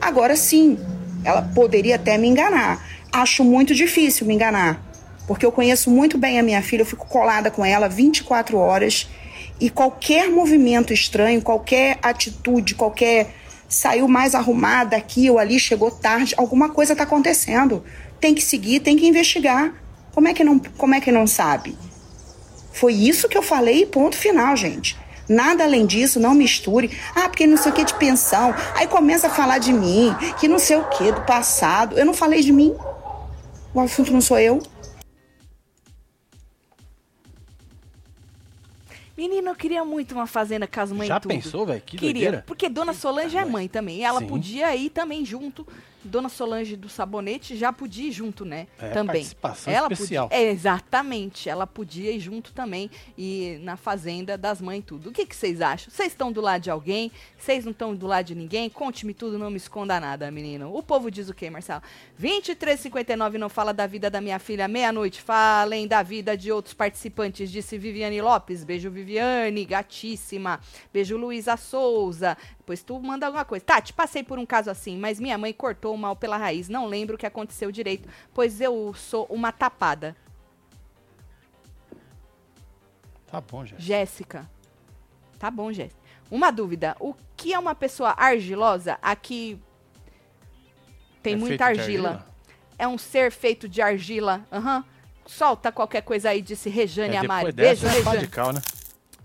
Agora 0.00 0.36
sim, 0.36 0.78
ela 1.24 1.42
poderia 1.42 1.96
até 1.96 2.16
me 2.16 2.28
enganar. 2.28 2.82
Acho 3.12 3.42
muito 3.42 3.74
difícil 3.74 4.26
me 4.26 4.34
enganar. 4.34 4.85
Porque 5.26 5.44
eu 5.44 5.50
conheço 5.50 5.90
muito 5.90 6.16
bem 6.16 6.38
a 6.38 6.42
minha 6.42 6.62
filha, 6.62 6.82
eu 6.82 6.86
fico 6.86 7.06
colada 7.06 7.50
com 7.50 7.64
ela 7.64 7.88
24 7.88 8.56
horas. 8.56 9.08
E 9.60 9.70
qualquer 9.70 10.30
movimento 10.30 10.92
estranho, 10.92 11.42
qualquer 11.42 11.98
atitude, 12.02 12.74
qualquer. 12.74 13.34
Saiu 13.68 14.06
mais 14.06 14.34
arrumada 14.34 14.96
aqui 14.96 15.28
ou 15.28 15.38
ali, 15.38 15.58
chegou 15.58 15.90
tarde, 15.90 16.34
alguma 16.36 16.68
coisa 16.68 16.92
está 16.92 17.02
acontecendo. 17.02 17.82
Tem 18.20 18.32
que 18.32 18.42
seguir, 18.42 18.80
tem 18.80 18.96
que 18.96 19.06
investigar. 19.06 19.74
Como 20.14 20.28
é 20.28 20.34
que 20.34 20.44
não, 20.44 20.58
como 20.58 20.94
é 20.94 21.00
que 21.00 21.10
não 21.10 21.26
sabe? 21.26 21.76
Foi 22.72 22.92
isso 22.92 23.28
que 23.28 23.36
eu 23.36 23.42
falei, 23.42 23.84
ponto 23.86 24.16
final, 24.16 24.54
gente. 24.54 24.96
Nada 25.28 25.64
além 25.64 25.86
disso, 25.86 26.20
não 26.20 26.34
misture. 26.34 26.90
Ah, 27.14 27.28
porque 27.28 27.46
não 27.46 27.56
sei 27.56 27.72
o 27.72 27.74
que 27.74 27.84
de 27.84 27.94
pensão. 27.94 28.54
Aí 28.74 28.86
começa 28.86 29.26
a 29.26 29.30
falar 29.30 29.58
de 29.58 29.72
mim, 29.72 30.14
que 30.38 30.46
não 30.46 30.58
sei 30.58 30.76
o 30.76 30.84
que, 30.84 31.10
do 31.10 31.22
passado. 31.22 31.98
Eu 31.98 32.04
não 32.04 32.14
falei 32.14 32.42
de 32.42 32.52
mim. 32.52 32.74
O 33.74 33.80
assunto 33.80 34.12
não 34.12 34.20
sou 34.20 34.38
eu. 34.38 34.62
Menina, 39.16 39.50
eu 39.50 39.54
queria 39.54 39.84
muito 39.84 40.12
uma 40.14 40.26
fazenda 40.26 40.66
com 40.66 40.80
as 40.80 40.92
mães 40.92 41.08
Já 41.08 41.18
tudo. 41.18 41.32
pensou, 41.32 41.64
velho? 41.64 41.80
Que 41.80 41.96
Queria, 41.96 42.12
doideira. 42.12 42.44
porque 42.46 42.68
Dona 42.68 42.92
Solange 42.92 43.36
é 43.36 43.44
mãe 43.44 43.66
também. 43.66 43.98
E 43.98 44.02
ela 44.02 44.20
Sim. 44.20 44.26
podia 44.26 44.76
ir 44.76 44.90
também 44.90 45.24
junto. 45.24 45.66
Dona 46.06 46.28
Solange 46.28 46.76
do 46.76 46.88
Sabonete 46.88 47.56
já 47.56 47.72
podia 47.72 48.08
ir 48.08 48.12
junto, 48.12 48.44
né? 48.44 48.66
É, 48.78 48.90
também. 48.90 49.16
participação 49.16 49.72
ela 49.72 49.88
especial. 49.92 50.28
Podia, 50.28 50.42
é, 50.42 50.50
exatamente. 50.50 51.48
Ela 51.48 51.66
podia 51.66 52.12
ir 52.12 52.20
junto 52.20 52.52
também 52.52 52.90
e 53.16 53.58
na 53.62 53.76
fazenda 53.76 54.38
das 54.38 54.60
mães 54.60 54.84
tudo. 54.86 55.10
O 55.10 55.12
que, 55.12 55.26
vocês 55.34 55.60
acham? 55.60 55.90
Vocês 55.90 56.12
estão 56.12 56.30
do 56.30 56.40
lado 56.40 56.62
de 56.62 56.70
alguém? 56.70 57.10
Vocês 57.38 57.64
não 57.64 57.72
estão 57.72 57.94
do 57.94 58.06
lado 58.06 58.26
de 58.26 58.34
ninguém? 58.34 58.70
Conte-me 58.70 59.12
tudo, 59.12 59.38
não 59.38 59.50
me 59.50 59.56
esconda 59.56 59.98
nada, 60.00 60.30
menino. 60.30 60.74
O 60.74 60.82
povo 60.82 61.10
diz 61.10 61.28
o 61.28 61.34
quê, 61.34 61.50
Marcelo? 61.50 61.82
2359 62.18 63.38
não 63.38 63.48
fala 63.48 63.72
da 63.72 63.86
vida 63.86 64.10
da 64.10 64.20
minha 64.20 64.38
filha 64.38 64.68
meia-noite. 64.68 65.20
Falem 65.20 65.86
da 65.86 66.02
vida 66.02 66.36
de 66.36 66.52
outros 66.52 66.74
participantes, 66.74 67.50
disse 67.50 67.76
Viviane 67.76 68.20
Lopes. 68.20 68.64
Beijo, 68.64 68.90
Viviane, 68.90 69.64
gatíssima. 69.64 70.60
Beijo, 70.92 71.16
Luísa 71.16 71.56
Souza. 71.56 72.36
Depois 72.66 72.82
tu 72.82 72.98
manda 72.98 73.26
alguma 73.26 73.44
coisa. 73.44 73.64
Tati, 73.64 73.92
passei 73.92 74.24
por 74.24 74.40
um 74.40 74.44
caso 74.44 74.68
assim, 74.68 74.98
mas 74.98 75.20
minha 75.20 75.38
mãe 75.38 75.52
cortou 75.52 75.94
o 75.94 75.98
mal 75.98 76.16
pela 76.16 76.36
raiz. 76.36 76.68
Não 76.68 76.84
lembro 76.86 77.14
o 77.14 77.18
que 77.18 77.24
aconteceu 77.24 77.70
direito, 77.70 78.08
pois 78.34 78.60
eu 78.60 78.92
sou 78.92 79.24
uma 79.30 79.52
tapada. 79.52 80.16
Tá 83.28 83.40
bom, 83.40 83.64
gente. 83.64 83.80
Jéssica. 83.80 84.50
Tá 85.38 85.48
bom, 85.48 85.72
Jéssica. 85.72 86.00
Uma 86.28 86.50
dúvida. 86.50 86.96
O 86.98 87.14
que 87.36 87.54
é 87.54 87.58
uma 87.58 87.72
pessoa 87.72 88.12
argilosa? 88.16 88.98
Aqui 89.00 89.62
tem 91.22 91.34
É 91.34 91.36
muita 91.36 91.72
de 91.72 91.80
argila. 91.80 92.26
É 92.76 92.88
um 92.88 92.98
ser 92.98 93.30
feito 93.30 93.68
de 93.68 93.80
argila. 93.80 94.44
Aham. 94.50 94.84
Solta 95.24 95.70
qualquer 95.70 96.02
coisa 96.02 96.30
aí, 96.30 96.42
disse 96.42 96.68
Rejane 96.68 97.14
É, 97.14 97.18
Amari. 97.18 97.52
depois 97.52 97.54
Beijo, 97.54 97.82
dessa 97.86 97.96
é 97.98 98.02
pá 98.02 98.10
Rejane. 98.10 98.26
de 98.26 98.32
cal, 98.32 98.52
né? 98.52 98.60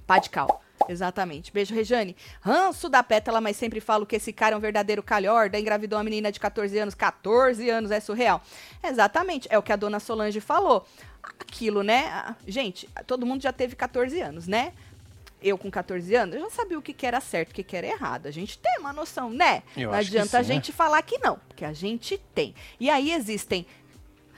Pá 0.06 0.20
de 0.20 0.30
cal. 0.30 0.62
Exatamente. 0.90 1.52
Beijo, 1.52 1.74
Rejane. 1.74 2.16
Ranço 2.42 2.90
da 2.90 3.04
pétala, 3.04 3.42
mas 3.42 3.58
sempre 3.58 3.80
falo 3.80 4.06
que 4.06 4.16
esse 4.16 4.32
cara 4.34 4.56
é 4.56 4.58
um 4.58 4.62
verdadeiro 4.62 5.04
calhorda. 5.04 5.60
Engravidou 5.60 5.98
uma 5.98 6.04
menina 6.04 6.32
de 6.32 6.40
14 6.40 6.78
anos. 6.78 6.96
14 6.96 7.70
anos, 7.70 7.92
é 7.92 8.00
surreal. 8.00 8.42
Exatamente. 8.84 9.48
É 9.52 9.58
o 9.58 9.64
que 9.64 9.72
a 9.72 9.76
dona 9.76 10.00
Solange 10.00 10.40
falou. 10.40 10.86
Aquilo, 11.40 11.84
né? 11.84 12.06
Ah, 12.08 12.36
Gente, 12.48 12.90
todo 13.06 13.26
mundo 13.26 13.42
já 13.42 13.54
teve 13.54 13.76
14 13.76 14.20
anos, 14.22 14.48
né? 14.48 14.74
Eu 15.42 15.58
com 15.58 15.72
14 15.72 16.14
anos, 16.14 16.36
eu 16.36 16.42
já 16.42 16.50
sabia 16.52 16.78
o 16.78 16.82
que, 16.84 16.94
que 16.94 17.06
era 17.06 17.20
certo, 17.20 17.50
o 17.50 17.54
que, 17.56 17.64
que 17.64 17.76
era 17.76 17.88
errado. 17.88 18.28
A 18.28 18.32
gente 18.32 18.60
tem 18.60 18.78
uma 18.78 18.94
noção, 18.94 19.32
né? 19.32 19.64
Eu 19.76 19.90
não 19.90 19.98
adianta 19.98 20.38
a 20.38 20.44
sim, 20.44 20.50
né? 20.50 20.56
gente 20.56 20.72
falar 20.72 21.02
que 21.02 21.18
não, 21.18 21.40
porque 21.48 21.66
a 21.66 21.74
gente 21.74 22.20
tem. 22.36 22.54
E 22.80 22.92
aí 22.92 23.12
existem 23.12 23.66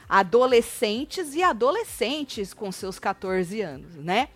adolescentes 0.08 1.34
e 1.34 1.44
adolescentes 1.44 2.54
com 2.54 2.72
seus 2.72 3.00
14 3.00 3.62
anos, 3.62 3.96
né? 3.96 4.30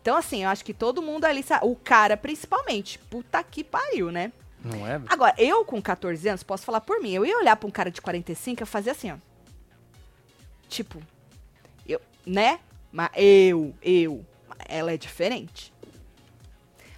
Então, 0.00 0.16
assim, 0.16 0.44
eu 0.44 0.48
acho 0.48 0.64
que 0.64 0.72
todo 0.72 1.02
mundo 1.02 1.24
ali 1.24 1.42
sabe. 1.42 1.66
O 1.66 1.74
cara, 1.74 2.16
principalmente. 2.16 2.98
Puta 2.98 3.42
que 3.42 3.64
pariu, 3.64 4.10
né? 4.10 4.32
Não 4.64 4.86
é? 4.86 5.00
Agora, 5.08 5.34
eu 5.38 5.64
com 5.64 5.80
14 5.80 6.28
anos, 6.28 6.42
posso 6.42 6.64
falar 6.64 6.80
por 6.80 7.00
mim. 7.00 7.12
Eu 7.12 7.26
ia 7.26 7.36
olhar 7.36 7.56
pra 7.56 7.68
um 7.68 7.70
cara 7.70 7.90
de 7.90 8.00
45 8.00 8.62
e 8.62 8.66
fazer 8.66 8.90
assim, 8.90 9.12
ó. 9.12 9.16
Tipo, 10.68 11.02
eu, 11.86 12.00
né? 12.26 12.60
Mas 12.92 13.10
eu, 13.16 13.74
eu. 13.82 14.24
Ela 14.68 14.92
é 14.92 14.96
diferente. 14.96 15.72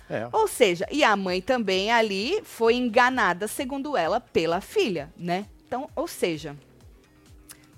É. 0.08 0.28
Ou 0.32 0.48
seja, 0.48 0.86
e 0.90 1.04
a 1.04 1.16
mãe 1.16 1.40
também 1.40 1.90
ali 1.90 2.42
foi 2.42 2.74
enganada, 2.74 3.46
segundo 3.46 3.96
ela, 3.96 4.20
pela 4.20 4.60
filha, 4.60 5.12
né? 5.16 5.46
Então, 5.66 5.88
ou 5.94 6.08
seja, 6.08 6.56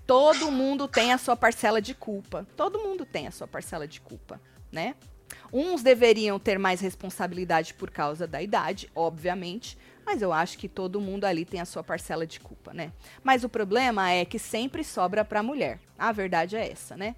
todo 0.07 0.51
mundo 0.51 0.89
tem 0.89 1.13
a 1.13 1.19
sua 1.19 1.37
parcela 1.37 1.81
de 1.81 1.95
culpa. 1.95 2.47
Todo 2.57 2.79
mundo 2.81 3.05
tem 3.05 3.27
a 3.27 3.31
sua 3.31 3.47
parcela 3.47 3.87
de 3.87 4.01
culpa, 4.01 4.41
né? 4.71 4.95
Uns 5.53 5.83
deveriam 5.83 6.39
ter 6.39 6.59
mais 6.59 6.81
responsabilidade 6.81 7.75
por 7.75 7.91
causa 7.91 8.27
da 8.27 8.41
idade, 8.41 8.91
obviamente, 8.95 9.77
mas 10.05 10.23
eu 10.23 10.33
acho 10.33 10.59
que 10.59 10.69
todo 10.69 11.01
mundo 11.01 11.25
ali 11.25 11.45
tem 11.45 11.61
a 11.61 11.65
sua 11.65 11.85
parcela 11.85 12.27
de 12.27 12.41
culpa, 12.41 12.73
né? 12.73 12.93
Mas 13.23 13.45
o 13.45 13.49
problema 13.49 14.11
é 14.11 14.25
que 14.25 14.39
sempre 14.39 14.83
sobra 14.83 15.25
pra 15.25 15.43
mulher. 15.43 15.79
A 15.99 16.11
verdade 16.11 16.57
é 16.57 16.71
essa, 16.71 16.97
né? 16.97 17.15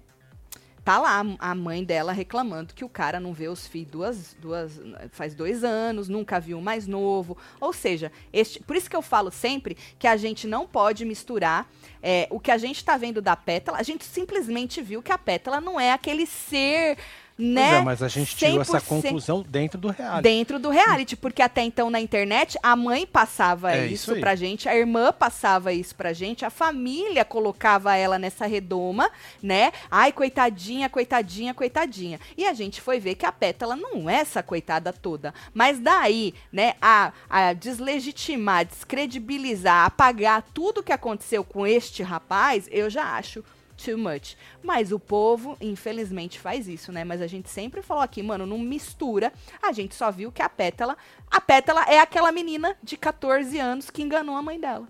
Tá 0.83 0.99
lá 0.99 1.19
a 1.39 1.51
a 1.51 1.55
mãe 1.55 1.83
dela 1.83 2.11
reclamando 2.11 2.75
que 2.75 2.85
o 2.85 2.89
cara 2.89 3.19
não 3.19 3.33
vê 3.33 3.47
os 3.47 3.65
filhos 3.65 3.89
duas, 3.89 4.37
duas, 4.39 4.81
faz 5.09 5.33
dois 5.33 5.63
anos, 5.63 6.07
nunca 6.07 6.39
viu 6.39 6.61
mais 6.61 6.85
novo. 6.85 7.35
Ou 7.59 7.73
seja, 7.73 8.11
este, 8.31 8.59
por 8.61 8.75
isso 8.75 8.87
que 8.87 8.95
eu 8.95 9.01
falo 9.01 9.31
sempre 9.31 9.75
que 9.97 10.07
a 10.07 10.15
gente 10.15 10.45
não 10.45 10.67
pode 10.67 11.03
misturar 11.03 11.67
é, 12.03 12.27
o 12.29 12.39
que 12.39 12.51
a 12.51 12.57
gente 12.59 12.85
tá 12.85 12.97
vendo 12.97 13.19
da 13.19 13.35
pétala. 13.35 13.79
A 13.79 13.83
gente 13.83 14.05
simplesmente 14.05 14.79
viu 14.79 15.01
que 15.01 15.11
a 15.11 15.17
pétala 15.17 15.59
não 15.59 15.79
é 15.79 15.91
aquele 15.91 16.27
ser, 16.27 16.99
né? 17.37 17.69
Pois 17.69 17.81
é, 17.81 17.83
mas 17.83 18.03
a 18.03 18.07
gente 18.07 18.35
tirou 18.35 18.61
essa 18.61 18.79
100% 18.79 18.85
conclusão 18.85 19.45
dentro 19.47 19.79
do 19.79 19.89
reality. 19.89 20.23
Dentro 20.23 20.59
do 20.59 20.69
reality, 20.69 21.15
porque 21.15 21.41
até 21.41 21.63
então 21.63 21.89
na 21.89 21.99
internet 21.99 22.57
a 22.63 22.75
mãe 22.75 23.05
passava 23.05 23.75
É, 23.75 23.87
isso, 23.87 24.11
isso 24.11 24.19
pra 24.21 24.35
gente, 24.35 24.69
a 24.69 24.75
irmã 24.75 25.11
passava 25.11 25.73
isso 25.73 25.95
pra 25.95 26.13
gente, 26.13 26.45
a 26.45 26.49
família 26.49 27.25
colocava 27.25 27.95
ela 27.95 28.17
nessa 28.17 28.45
redoma, 28.45 29.09
né? 29.43 29.71
Ai, 29.91 30.11
coitadinha, 30.11 30.89
coitadinha, 30.89 31.53
coitadinha. 31.53 32.19
E 32.37 32.45
a 32.45 32.53
gente 32.53 32.79
foi 32.79 32.99
ver 32.99 33.15
que 33.15 33.25
a 33.25 33.31
Pétala 33.31 33.75
não 33.75 34.09
é 34.09 34.15
essa 34.15 34.41
coitada 34.41 34.93
toda. 34.93 35.33
Mas 35.53 35.79
daí, 35.79 36.33
né, 36.51 36.73
a, 36.81 37.11
a 37.29 37.53
deslegitimar, 37.53 38.65
descredibilizar, 38.65 39.85
apagar 39.85 40.41
tudo 40.53 40.83
que 40.83 40.91
aconteceu 40.91 41.43
com 41.43 41.67
este 41.67 42.01
rapaz, 42.01 42.67
eu 42.71 42.89
já 42.89 43.15
acho 43.17 43.43
too 43.75 43.97
much. 43.97 44.35
Mas 44.63 44.91
o 44.91 44.99
povo, 44.99 45.57
infelizmente, 45.59 46.39
faz 46.39 46.67
isso, 46.67 46.91
né? 46.91 47.03
Mas 47.03 47.21
a 47.21 47.27
gente 47.27 47.49
sempre 47.49 47.81
falou 47.81 48.03
aqui, 48.03 48.21
mano, 48.23 48.45
não 48.45 48.59
mistura. 48.59 49.31
A 49.61 49.71
gente 49.71 49.95
só 49.95 50.11
viu 50.11 50.31
que 50.31 50.41
a 50.41 50.49
Pétala. 50.49 50.97
A 51.29 51.39
Pétala 51.41 51.83
é 51.83 51.99
aquela 51.99 52.31
menina 52.31 52.75
de 52.81 52.97
14 52.97 53.59
anos 53.59 53.89
que 53.89 54.01
enganou 54.01 54.35
a 54.35 54.41
mãe 54.41 54.59
dela. 54.59 54.87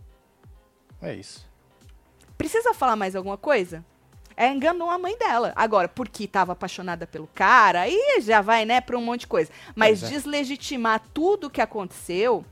É 1.01 1.13
isso. 1.13 1.47
Precisa 2.37 2.73
falar 2.73 2.95
mais 2.95 3.15
alguma 3.15 3.37
coisa? 3.37 3.83
É, 4.37 4.51
enganou 4.51 4.89
a 4.89 4.97
mãe 4.97 5.17
dela. 5.17 5.53
Agora, 5.55 5.87
porque 5.87 6.25
estava 6.25 6.51
apaixonada 6.51 7.07
pelo 7.07 7.27
cara, 7.27 7.81
aí 7.81 8.19
já 8.21 8.41
vai, 8.41 8.65
né, 8.65 8.81
pra 8.81 8.97
um 8.97 9.01
monte 9.01 9.21
de 9.21 9.27
coisa. 9.27 9.49
Mas 9.73 10.03
é. 10.03 10.07
deslegitimar 10.07 11.01
tudo 11.13 11.49
que 11.49 11.61
aconteceu 11.61 12.45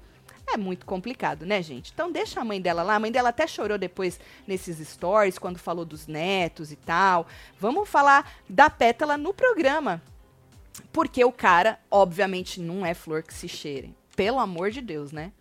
é 0.48 0.58
muito 0.58 0.86
complicado, 0.86 1.46
né, 1.46 1.62
gente? 1.62 1.92
Então 1.94 2.12
deixa 2.12 2.40
a 2.40 2.46
mãe 2.46 2.60
dela 2.62 2.84
lá. 2.84 2.96
A 2.96 3.00
mãe 3.00 3.12
dela 3.12 3.30
até 3.30 3.48
chorou 3.48 3.78
depois 3.78 4.20
nesses 4.48 4.78
stories, 4.88 5.38
quando 5.40 5.58
falou 5.58 5.86
dos 5.86 6.06
netos 6.08 6.72
e 6.72 6.76
tal. 6.76 7.26
Vamos 7.60 7.88
falar 7.90 8.32
da 8.50 8.70
pétala 8.70 9.18
no 9.18 9.34
programa. 9.34 10.02
Porque 10.92 11.24
o 11.24 11.32
cara, 11.32 11.80
obviamente, 11.90 12.60
não 12.60 12.86
é 12.86 12.94
flor 12.94 13.24
que 13.24 13.34
se 13.34 13.48
cheire. 13.48 13.96
Pelo 14.16 14.40
amor 14.40 14.70
de 14.72 14.82
Deus, 14.82 15.12
né? 15.12 15.32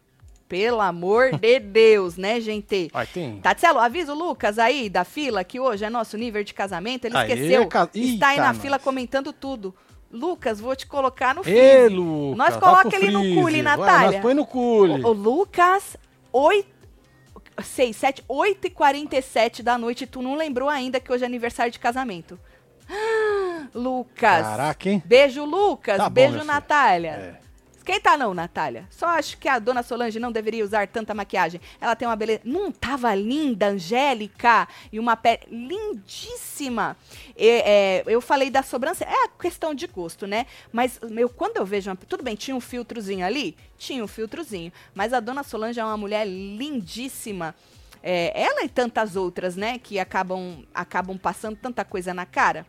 Pelo 0.49 0.81
amor 0.81 1.33
de 1.39 1.59
Deus, 1.61 2.17
né, 2.17 2.41
gente? 2.41 2.91
Ai, 2.93 3.07
tem. 3.07 3.41
Tatielo, 3.41 3.79
avisa 3.79 4.13
o 4.13 4.17
Lucas 4.19 4.59
aí 4.59 4.89
da 4.91 5.05
fila 5.05 5.43
que 5.43 5.59
hoje 5.59 5.85
é 5.85 5.91
nosso 5.91 6.17
nível 6.17 6.45
de 6.45 6.53
casamento. 6.55 7.07
Ele 7.07 7.17
Aê, 7.17 7.33
esqueceu. 7.33 7.67
ca- 7.69 7.89
Está 7.95 8.29
aí 8.29 8.39
na 8.39 8.53
nós. 8.53 8.63
fila 8.63 8.79
comentando 8.79 9.33
tudo. 9.33 9.75
Lucas, 10.13 10.61
vou 10.61 10.77
te 10.77 10.87
colocar 10.87 11.35
no 11.35 11.41
Ê, 11.41 11.45
freezer. 11.45 11.93
Lucas. 11.93 12.37
Nós 12.37 12.57
coloca 12.57 12.97
ele 12.97 13.11
no 13.11 13.21
freezer. 13.21 13.43
cule, 13.43 13.63
Vai, 13.63 13.77
Natália. 13.77 14.13
Nós 14.13 14.21
põe 14.21 14.35
no 14.35 14.47
cule. 14.47 15.03
O, 15.03 15.09
o 15.09 15.13
Lucas, 15.13 15.97
8, 16.31 16.69
6, 17.63 17.97
7, 17.97 18.25
8 18.29 18.67
e 18.67 18.71
47 18.71 19.63
da 19.63 19.79
noite. 19.79 20.07
Tu 20.07 20.21
não 20.21 20.35
lembrou 20.37 20.69
ainda 20.69 21.01
que 21.01 21.11
hoje 21.11 21.25
é 21.25 21.27
aniversário 21.27 21.73
de 21.73 21.79
casamento. 21.79 22.39
Lucas. 23.75 24.47
Caraca, 24.47 24.91
hein? 24.91 25.03
Beijo, 25.05 25.45
Lucas. 25.45 25.97
Tá 25.97 26.05
bom, 26.05 26.15
Beijo. 26.15 26.45
Natália. 26.45 27.11
É. 27.39 27.52
Esquenta 27.83 28.17
não, 28.17 28.33
Natália. 28.33 28.87
Só 28.91 29.07
acho 29.07 29.37
que 29.39 29.49
a 29.49 29.59
dona 29.59 29.83
Solange 29.83 30.21
não 30.21 30.31
deveria 30.31 30.65
usar 30.65 30.87
tanta 30.87 31.13
maquiagem. 31.13 31.61
Ela 31.81 31.97
tem 31.97 32.07
uma 32.07 32.15
beleza. 32.15 32.43
Não 32.45 32.71
tava 32.71 33.13
linda, 33.13 33.67
angélica 33.67 34.69
e 34.93 35.01
uma 35.01 35.17
pele 35.17 35.41
lindíssima. 35.51 36.97
E, 37.37 37.49
é, 37.49 38.05
eu 38.07 38.21
falei 38.21 38.51
da 38.51 38.63
sobrancelha. 38.63 39.11
É 39.11 39.29
questão 39.37 39.75
de 39.75 39.89
gosto, 39.89 40.29
né? 40.29 40.47
Mas 40.73 41.01
meu, 41.11 41.29
quando 41.29 41.57
eu 41.57 41.67
vejo 41.67 41.91
uma. 41.91 41.97
Tudo 41.97 42.23
bem, 42.23 42.37
tinha 42.37 42.57
um 42.57 42.61
filtrozinho 42.61 43.27
ali? 43.27 43.57
Tinha 43.77 44.05
um 44.05 44.07
filtrozinho. 44.09 44.73
Mas 44.95 45.13
a 45.13 45.19
dona 45.19 45.43
Solange 45.43 45.81
é 45.81 45.85
uma 45.85 45.97
mulher 45.97 46.25
lindíssima. 46.25 47.53
É, 48.01 48.33
ela 48.41 48.63
e 48.63 48.69
tantas 48.69 49.17
outras, 49.17 49.57
né? 49.57 49.81
Que 49.81 49.99
acabam, 49.99 50.65
acabam 50.73 51.19
passando 51.19 51.57
tanta 51.57 51.85
coisa 51.85 52.15
na 52.15 52.27
cara. 52.27 52.65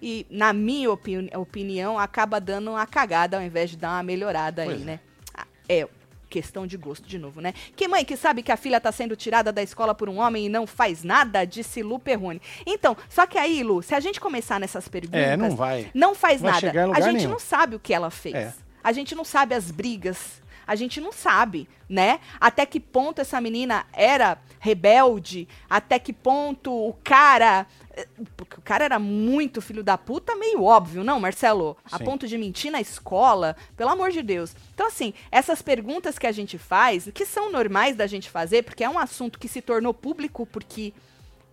E, 0.00 0.26
na 0.30 0.52
minha 0.52 0.90
opini- 0.90 1.30
opinião, 1.34 1.98
acaba 1.98 2.40
dando 2.40 2.70
uma 2.72 2.86
cagada 2.86 3.36
ao 3.38 3.42
invés 3.42 3.70
de 3.70 3.76
dar 3.76 3.92
uma 3.96 4.02
melhorada 4.02 4.62
aí, 4.62 4.68
Pois 4.68 4.82
é. 4.82 4.84
né? 4.84 5.00
Ah, 5.34 5.46
É 5.68 5.88
questão 6.28 6.66
de 6.66 6.76
gosto 6.76 7.06
de 7.08 7.18
novo, 7.18 7.40
né? 7.40 7.54
Que 7.74 7.86
mãe 7.88 8.04
que 8.04 8.16
sabe 8.16 8.42
que 8.42 8.50
a 8.52 8.56
filha 8.56 8.80
tá 8.80 8.90
sendo 8.92 9.14
tirada 9.16 9.52
da 9.52 9.62
escola 9.62 9.94
por 9.94 10.08
um 10.08 10.18
homem 10.18 10.46
e 10.46 10.48
não 10.48 10.66
faz 10.66 11.02
nada, 11.04 11.44
disse 11.46 11.82
Lu 11.82 11.98
Perrone. 12.00 12.42
Então, 12.66 12.96
só 13.08 13.26
que 13.26 13.38
aí, 13.38 13.62
Lu, 13.62 13.80
se 13.82 13.94
a 13.94 14.00
gente 14.00 14.20
começar 14.20 14.58
nessas 14.60 14.88
perguntas, 14.88 15.20
É, 15.20 15.36
não 15.36 15.54
vai. 15.56 15.88
não 15.94 16.14
faz 16.16 16.40
Vai 16.42 16.52
nada. 16.52 16.82
A 16.82 16.86
lugar 16.86 17.02
gente 17.02 17.16
nenhum. 17.18 17.30
não 17.30 17.38
sabe 17.38 17.76
o 17.76 17.80
que 17.80 17.94
ela 17.94 18.10
fez. 18.10 18.34
É. 18.34 18.52
A 18.82 18.92
gente 18.92 19.14
não 19.14 19.24
sabe 19.24 19.54
as 19.54 19.70
brigas. 19.70 20.42
A 20.66 20.74
gente 20.74 21.00
não 21.00 21.12
sabe, 21.12 21.68
né? 21.88 22.18
Até 22.40 22.66
que 22.66 22.80
ponto 22.80 23.20
essa 23.20 23.40
menina 23.40 23.86
era 23.92 24.38
rebelde, 24.58 25.46
até 25.70 25.98
que 25.98 26.12
ponto 26.12 26.72
o 26.72 26.92
cara. 27.04 27.66
Porque 28.36 28.58
o 28.58 28.62
cara 28.62 28.84
era 28.84 28.98
muito 28.98 29.62
filho 29.62 29.82
da 29.82 29.96
puta, 29.96 30.34
meio 30.36 30.62
óbvio, 30.64 31.02
não, 31.02 31.18
Marcelo? 31.18 31.76
A 31.90 31.96
Sim. 31.98 32.04
ponto 32.04 32.26
de 32.28 32.36
mentir 32.36 32.70
na 32.70 32.80
escola, 32.80 33.56
pelo 33.76 33.90
amor 33.90 34.10
de 34.10 34.22
Deus. 34.22 34.54
Então, 34.74 34.88
assim, 34.88 35.14
essas 35.30 35.62
perguntas 35.62 36.18
que 36.18 36.26
a 36.26 36.32
gente 36.32 36.58
faz, 36.58 37.08
que 37.14 37.24
são 37.24 37.50
normais 37.50 37.96
da 37.96 38.06
gente 38.06 38.28
fazer, 38.28 38.64
porque 38.64 38.84
é 38.84 38.88
um 38.90 38.98
assunto 38.98 39.38
que 39.38 39.48
se 39.48 39.62
tornou 39.62 39.94
público, 39.94 40.44
porque 40.44 40.92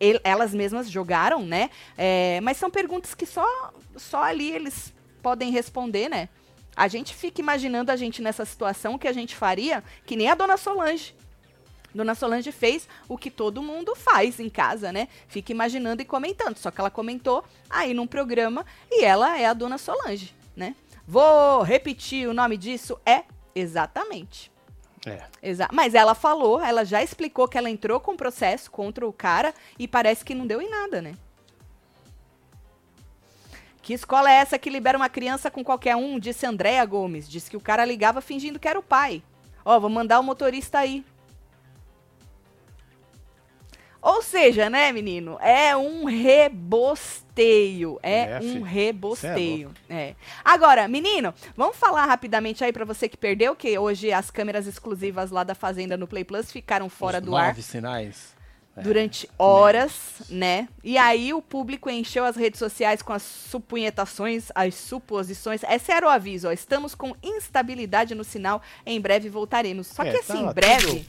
el- 0.02 0.20
elas 0.24 0.54
mesmas 0.54 0.90
jogaram, 0.92 1.46
né? 1.46 1.70
É, 1.98 2.42
mas 2.42 2.58
são 2.58 2.70
perguntas 2.70 3.14
que 3.14 3.26
só, 3.26 3.46
só 3.96 4.22
ali 4.24 4.52
eles 4.52 4.94
podem 5.22 5.50
responder, 5.50 6.10
né? 6.10 6.28
A 6.76 6.88
gente 6.88 7.16
fica 7.16 7.42
imaginando 7.42 7.92
a 7.92 7.96
gente 7.96 8.22
nessa 8.22 8.46
situação, 8.46 8.98
que 8.98 9.08
a 9.08 9.14
gente 9.14 9.36
faria, 9.36 9.84
que 10.06 10.16
nem 10.16 10.30
a 10.30 10.36
dona 10.36 10.58
Solange. 10.58 11.16
Dona 11.94 12.16
Solange 12.16 12.52
fez 12.52 12.88
o 13.08 13.18
que 13.18 13.30
todo 13.30 13.62
mundo 13.62 13.96
faz 13.96 14.40
em 14.40 14.50
casa, 14.50 14.92
né? 14.92 15.08
Fica 15.28 15.52
imaginando 15.52 16.02
e 16.02 16.06
comentando. 16.06 16.58
Só 16.58 16.72
que 16.72 16.80
ela 16.80 16.90
comentou 16.90 17.44
aí 17.70 17.94
num 17.94 18.08
programa 18.08 18.66
e 18.92 19.04
ela 19.04 19.38
é 19.38 19.46
a 19.46 19.54
Dona 19.54 19.78
Solange, 19.78 20.34
né? 20.56 20.76
Vou 21.08 21.62
repetir 21.62 22.28
o 22.28 22.34
nome 22.34 22.58
disso 22.58 23.00
é 23.06 23.24
exatamente. 23.54 24.52
É. 25.06 25.24
Exa 25.42 25.68
Mas 25.72 25.94
ela 25.94 26.16
falou, 26.16 26.62
ela 26.62 26.86
já 26.86 27.04
explicou 27.04 27.48
que 27.48 27.58
ela 27.58 27.70
entrou 27.70 28.00
com 28.00 28.16
processo 28.16 28.72
contra 28.72 29.06
o 29.06 29.12
cara 29.12 29.54
e 29.78 29.88
parece 29.88 30.24
que 30.24 30.34
não 30.34 30.48
deu 30.48 30.62
em 30.62 30.70
nada, 30.70 31.02
né? 31.02 31.14
Que 33.84 33.94
escola 33.94 34.32
é 34.32 34.36
essa 34.36 34.58
que 34.58 34.70
libera 34.70 34.98
uma 34.98 35.10
criança 35.10 35.52
com 35.52 35.62
qualquer 35.62 35.98
um? 35.98 36.18
Disse 36.18 36.46
Andréa 36.46 36.86
Gomes. 36.86 37.30
Disse 37.30 37.50
que 37.50 37.58
o 37.58 37.62
cara 37.62 37.84
ligava 37.84 38.22
fingindo 38.22 38.58
que 38.58 38.68
era 38.68 38.80
o 38.80 38.84
pai. 38.84 39.22
Ó, 39.66 39.78
vou 39.78 39.90
mandar 39.90 40.22
o 40.22 40.24
motorista 40.24 40.80
aí. 40.80 41.04
Ou 44.02 44.22
seja, 44.22 44.70
né, 44.70 44.92
menino? 44.94 45.38
É 45.42 45.76
um 45.76 46.06
rebosteio. 46.06 48.00
É, 48.02 48.32
É, 48.32 48.40
um. 48.40 48.42
Cê 48.42 48.58
é 48.58 48.62
rebosteio. 48.62 49.72
É, 49.90 50.16
Agora, 50.46 50.88
menino, 50.88 51.34
vamos 51.56 51.76
falar 51.76 52.06
rapidamente 52.06 52.64
aí 52.64 52.72
pra 52.72 52.86
você 52.86 53.10
que 53.10 53.18
perdeu, 53.18 53.54
que 53.54 53.78
hoje 53.78 54.14
as 54.14 54.32
câmeras 54.32 54.66
exclusivas 54.66 55.30
lá 55.30 55.44
da 55.44 55.56
Fazenda 55.56 55.98
no 55.98 56.08
Play 56.08 56.24
Plus 56.24 56.52
ficaram 56.52 56.88
fora 56.90 57.18
Os 57.20 57.24
do 57.26 57.32
nove 57.32 57.44
ar 57.44 57.56
sinais. 57.62 58.34
É, 58.76 58.82
durante 58.82 59.30
horas, 59.38 59.94
né? 60.30 60.68
E 60.84 60.98
aí 60.98 61.32
o 61.34 61.42
público 61.42 61.90
encheu 61.90 62.26
as 62.26 62.36
redes 62.36 62.58
sociais 62.58 63.02
com 63.04 63.14
as 63.14 63.22
supunhetações, 63.22 64.48
as 64.56 64.74
suposições. 64.76 65.62
Esse 65.64 65.92
era 65.92 66.06
o 66.08 66.10
aviso, 66.10 66.48
ó. 66.48 66.52
Estamos 66.52 66.96
com 66.96 67.16
instabilidade 67.24 68.16
no 68.16 68.24
sinal, 68.24 68.62
em 68.86 69.00
breve 69.00 69.30
voltaremos. 69.30 69.88
Só 69.88 70.04
É, 70.04 70.12
que 70.12 70.18
esse 70.18 70.32
em 70.34 70.40
tava 70.42 70.54
breve, 70.54 71.06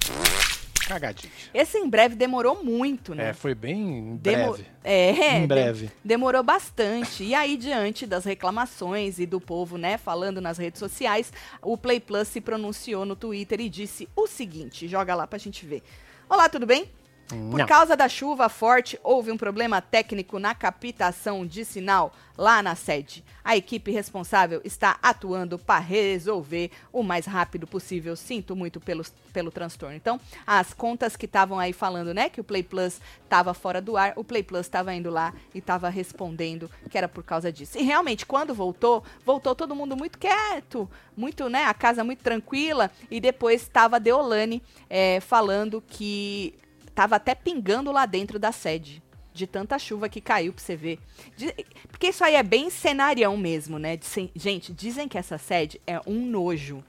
Cagadinho. 0.87 1.33
esse 1.55 1.79
em 1.79 1.89
breve 1.89 2.15
demorou 2.15 2.63
muito, 2.63 3.15
né? 3.15 3.31
É, 3.31 3.33
foi 3.33 3.55
bem 3.55 4.17
Demo- 4.21 4.53
breve. 4.53 4.67
É, 4.85 5.39
Em 5.39 5.47
breve. 5.47 5.91
demorou 6.05 6.43
bastante. 6.43 7.25
E 7.25 7.35
aí, 7.35 7.57
diante 7.57 8.05
das 8.05 8.27
reclamações 8.27 9.19
e 9.19 9.25
do 9.25 9.41
povo, 9.41 9.79
né, 9.79 9.97
falando 9.97 10.39
nas 10.43 10.59
redes 10.59 10.79
sociais, 10.79 11.33
o 11.63 11.79
Play 11.79 11.99
Plus 12.01 12.29
se 12.29 12.43
pronunciou 12.43 13.07
no 13.07 13.17
Twitter 13.17 13.59
e 13.63 13.71
disse 13.71 14.07
o 14.15 14.27
seguinte: 14.27 14.87
joga 14.87 15.15
lá 15.15 15.27
pra 15.27 15.39
gente 15.39 15.65
ver. 15.65 15.83
Olá, 16.29 16.49
tudo 16.51 16.67
bem? 16.67 16.91
Por 17.29 17.59
Não. 17.59 17.67
causa 17.67 17.97
da 17.97 18.09
chuva 18.09 18.49
forte, 18.49 18.99
houve 19.03 19.31
um 19.33 19.37
problema 19.37 19.81
técnico 19.81 20.39
na 20.39 20.55
captação 20.55 21.47
de 21.47 21.65
sinal 21.65 22.13
lá 22.37 22.63
na 22.63 22.75
sede. 22.75 23.25
A 23.43 23.57
equipe 23.57 23.91
responsável 23.91 24.61
está 24.65 24.99
atuando 25.03 25.59
para 25.59 25.79
resolver 25.79 26.71
o 26.93 27.03
mais 27.03 27.27
rápido 27.27 27.67
possível. 27.67 28.17
Sinto 28.17 28.57
muito 28.57 28.81
pelo, 28.81 29.05
pelo 29.33 29.51
transtorno. 29.51 29.95
Então, 29.95 30.21
as 30.47 30.75
contas 30.75 31.17
que 31.17 31.27
estavam 31.27 31.59
aí 31.59 31.73
falando, 31.73 32.13
né, 32.13 32.29
que 32.29 32.41
o 32.41 32.45
Play 32.45 32.63
Plus 32.63 33.01
estava 33.23 33.55
fora 33.55 33.81
do 33.81 33.97
ar, 33.97 34.13
o 34.17 34.25
Play 34.25 34.43
Plus 34.43 34.63
estava 34.67 34.93
indo 34.95 35.11
lá 35.11 35.33
e 35.55 35.59
estava 35.59 35.89
respondendo 35.89 36.71
que 36.91 36.99
era 36.99 37.09
por 37.09 37.23
causa 37.23 37.53
disso. 37.53 37.79
E 37.79 37.83
realmente, 37.83 38.27
quando 38.27 38.55
voltou, 38.55 39.05
voltou 39.25 39.55
todo 39.55 39.75
mundo 39.77 39.97
muito 39.97 40.19
quieto, 40.19 40.91
muito, 41.17 41.49
né, 41.49 41.65
a 41.65 41.75
casa 41.75 42.03
muito 42.03 42.23
tranquila. 42.23 42.91
E 43.11 43.21
depois 43.21 43.63
estava 43.63 43.97
a 43.97 43.99
Deolane 44.01 44.63
eh, 44.91 45.21
falando 45.21 45.83
que 45.87 46.55
tava 46.95 47.17
até 47.17 47.35
pingando 47.35 47.91
lá 47.93 48.07
dentro 48.07 48.39
da 48.39 48.53
sede. 48.53 49.03
De 49.33 49.49
tanta 49.49 49.77
chuva 49.81 50.09
que 50.09 50.21
caiu 50.21 50.53
pra 50.53 50.63
você 50.63 50.77
ver. 50.77 51.01
De- 51.37 51.53
porque 51.91 52.07
isso 52.09 52.23
aí 52.23 52.37
é 52.37 52.43
bem 52.43 52.71
cenarião 52.71 53.37
mesmo, 53.37 53.81
né? 53.81 53.97
De 53.97 54.07
gente, 54.37 54.73
dizem 54.73 55.09
que 55.09 55.19
essa 55.19 55.37
sede 55.39 55.81
é 55.87 56.01
um 56.07 56.25
nojo. 56.25 56.85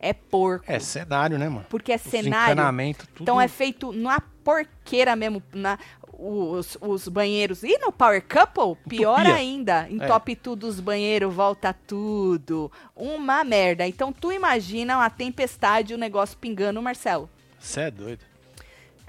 É 0.00 0.12
porco. 0.12 0.64
É 0.68 0.78
cenário, 0.78 1.36
né, 1.40 1.48
mano? 1.48 1.66
Porque 1.68 1.90
é 1.90 1.96
Os 1.96 2.02
cenário. 2.02 2.52
encanamento, 2.52 3.04
tudo. 3.08 3.22
Então 3.22 3.40
é 3.40 3.48
feito 3.48 3.92
na 3.92 4.20
porqueira 4.20 5.16
mesmo, 5.16 5.42
na, 5.52 5.76
os, 6.12 6.78
os 6.80 7.08
banheiros. 7.08 7.64
E 7.64 7.76
no 7.78 7.90
Power 7.90 8.22
Couple, 8.22 8.76
pior 8.88 9.18
Entupia. 9.18 9.34
ainda. 9.34 9.88
Entope 9.90 10.36
tudo 10.36 10.68
os 10.68 10.78
banheiros, 10.78 11.34
volta 11.34 11.72
tudo. 11.72 12.70
Uma 12.94 13.42
merda. 13.42 13.84
Então 13.88 14.12
tu 14.12 14.30
imagina 14.32 14.98
uma 14.98 15.10
tempestade 15.10 15.92
e 15.92 15.96
o 15.96 15.98
negócio 15.98 16.38
pingando, 16.38 16.80
Marcelo. 16.80 17.28
Você 17.58 17.80
é 17.80 17.90
doido. 17.90 18.24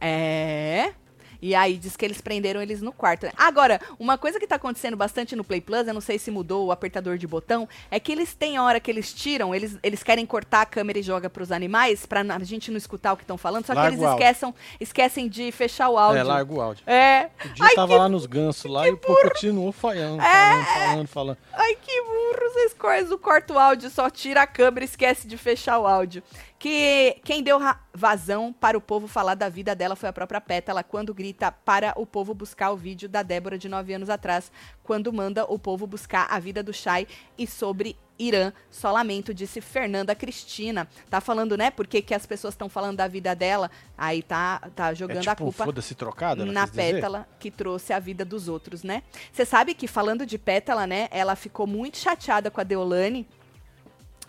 É. 0.01 0.93
E 1.41 1.55
aí 1.55 1.77
diz 1.77 1.95
que 1.95 2.03
eles 2.05 2.19
prenderam 2.21 2.61
eles 2.61 2.81
no 2.81 2.91
quarto. 2.91 3.25
né? 3.25 3.31
Agora, 3.37 3.79
uma 3.97 4.17
coisa 4.17 4.39
que 4.39 4.47
tá 4.47 4.55
acontecendo 4.55 4.97
bastante 4.97 5.35
no 5.35 5.43
Play 5.43 5.61
Plus, 5.61 5.87
eu 5.87 5.93
não 5.93 6.01
sei 6.01 6.19
se 6.19 6.29
mudou 6.31 6.67
o 6.67 6.71
apertador 6.71 7.17
de 7.17 7.25
botão, 7.27 7.67
é 7.89 7.99
que 7.99 8.11
eles 8.11 8.33
têm 8.33 8.57
a 8.57 8.63
hora 8.63 8.79
que 8.79 8.89
eles 8.91 9.13
tiram, 9.13 9.53
eles, 9.55 9.77
eles 9.81 10.03
querem 10.03 10.25
cortar 10.25 10.61
a 10.61 10.65
câmera 10.65 10.99
e 10.99 11.01
joga 11.03 11.29
pros 11.29 11.51
animais, 11.51 12.05
pra 12.05 12.21
a 12.21 12.39
gente 12.43 12.69
não 12.71 12.77
escutar 12.77 13.13
o 13.13 13.17
que 13.17 13.23
estão 13.23 13.37
falando, 13.37 13.65
só 13.65 13.73
Larga 13.73 13.89
que 13.89 13.95
eles 13.95 14.05
áudio. 14.05 14.23
esquecem, 14.25 14.55
esquecem 14.79 15.29
de 15.29 15.51
fechar 15.51 15.89
o 15.89 15.97
áudio. 15.97 16.19
É, 16.19 16.23
larga 16.23 16.53
o 16.53 16.61
áudio. 16.61 16.83
É. 16.87 17.29
O 17.45 17.49
dia 17.49 17.65
Ai, 17.65 17.75
tava 17.75 17.93
que, 17.93 17.99
lá 17.99 18.09
nos 18.09 18.25
gansos 18.25 18.69
lá 18.69 18.87
e 18.87 18.91
o 18.91 18.97
pô 18.97 19.15
continuou 19.21 19.71
falhando, 19.71 20.21
É. 20.21 20.25
falando, 20.25 20.65
falando, 20.65 21.07
falando. 21.07 21.37
ai, 21.53 21.75
que 21.81 22.01
burro, 22.01 22.49
vocês 22.51 22.73
coisas, 22.73 23.19
corta 23.19 23.53
o 23.53 23.59
áudio, 23.59 23.89
só 23.89 24.09
tira 24.09 24.41
a 24.41 24.47
câmera 24.47 24.83
e 24.83 24.89
esquece 24.89 25.27
de 25.27 25.37
fechar 25.37 25.79
o 25.79 25.87
áudio. 25.87 26.21
Que 26.57 27.15
quem 27.23 27.41
deu 27.41 27.57
vazão 27.93 28.51
para 28.51 28.77
o 28.77 28.81
povo 28.81 29.07
falar 29.07 29.33
da 29.35 29.47
vida 29.47 29.73
dela 29.73 29.95
foi 29.95 30.09
a 30.09 30.13
própria 30.13 30.41
Pétala, 30.41 30.83
quando 30.83 31.13
grita 31.13 31.28
para 31.33 31.93
o 31.95 32.05
povo 32.05 32.33
buscar 32.33 32.71
o 32.71 32.77
vídeo 32.77 33.09
da 33.09 33.23
Débora 33.23 33.57
de 33.57 33.69
nove 33.69 33.93
anos 33.93 34.09
atrás, 34.09 34.51
quando 34.83 35.11
manda 35.11 35.45
o 35.45 35.57
povo 35.57 35.85
buscar 35.85 36.27
a 36.29 36.39
vida 36.39 36.61
do 36.63 36.73
Chay 36.73 37.07
e 37.37 37.45
sobre 37.45 37.97
Irã. 38.19 38.51
Só 38.69 38.91
lamento, 38.91 39.33
disse 39.33 39.61
Fernanda 39.61 40.13
Cristina. 40.13 40.87
Tá 41.09 41.21
falando, 41.21 41.55
né, 41.55 41.71
por 41.71 41.87
que 41.87 42.13
as 42.13 42.25
pessoas 42.25 42.53
estão 42.53 42.67
falando 42.67 42.97
da 42.97 43.07
vida 43.07 43.33
dela, 43.33 43.71
aí 43.97 44.21
tá, 44.21 44.59
tá 44.75 44.91
É 44.91 44.95
jogando 44.95 45.21
tipo 45.21 45.31
a 45.31 45.35
culpa 45.35 45.63
foda-se 45.63 45.95
trocado, 45.95 46.41
ela 46.41 46.51
na 46.51 46.63
quis 46.63 46.71
dizer? 46.71 46.93
Pétala 46.95 47.27
que 47.39 47.49
trouxe 47.49 47.93
a 47.93 47.99
vida 47.99 48.25
dos 48.25 48.49
outros, 48.49 48.83
né? 48.83 49.03
Você 49.31 49.45
sabe 49.45 49.73
que 49.73 49.87
falando 49.87 50.25
de 50.25 50.37
Pétala, 50.37 50.85
né, 50.85 51.07
ela 51.11 51.35
ficou 51.35 51.65
muito 51.65 51.97
chateada 51.97 52.51
com 52.51 52.59
a 52.59 52.63
Deolane. 52.63 53.27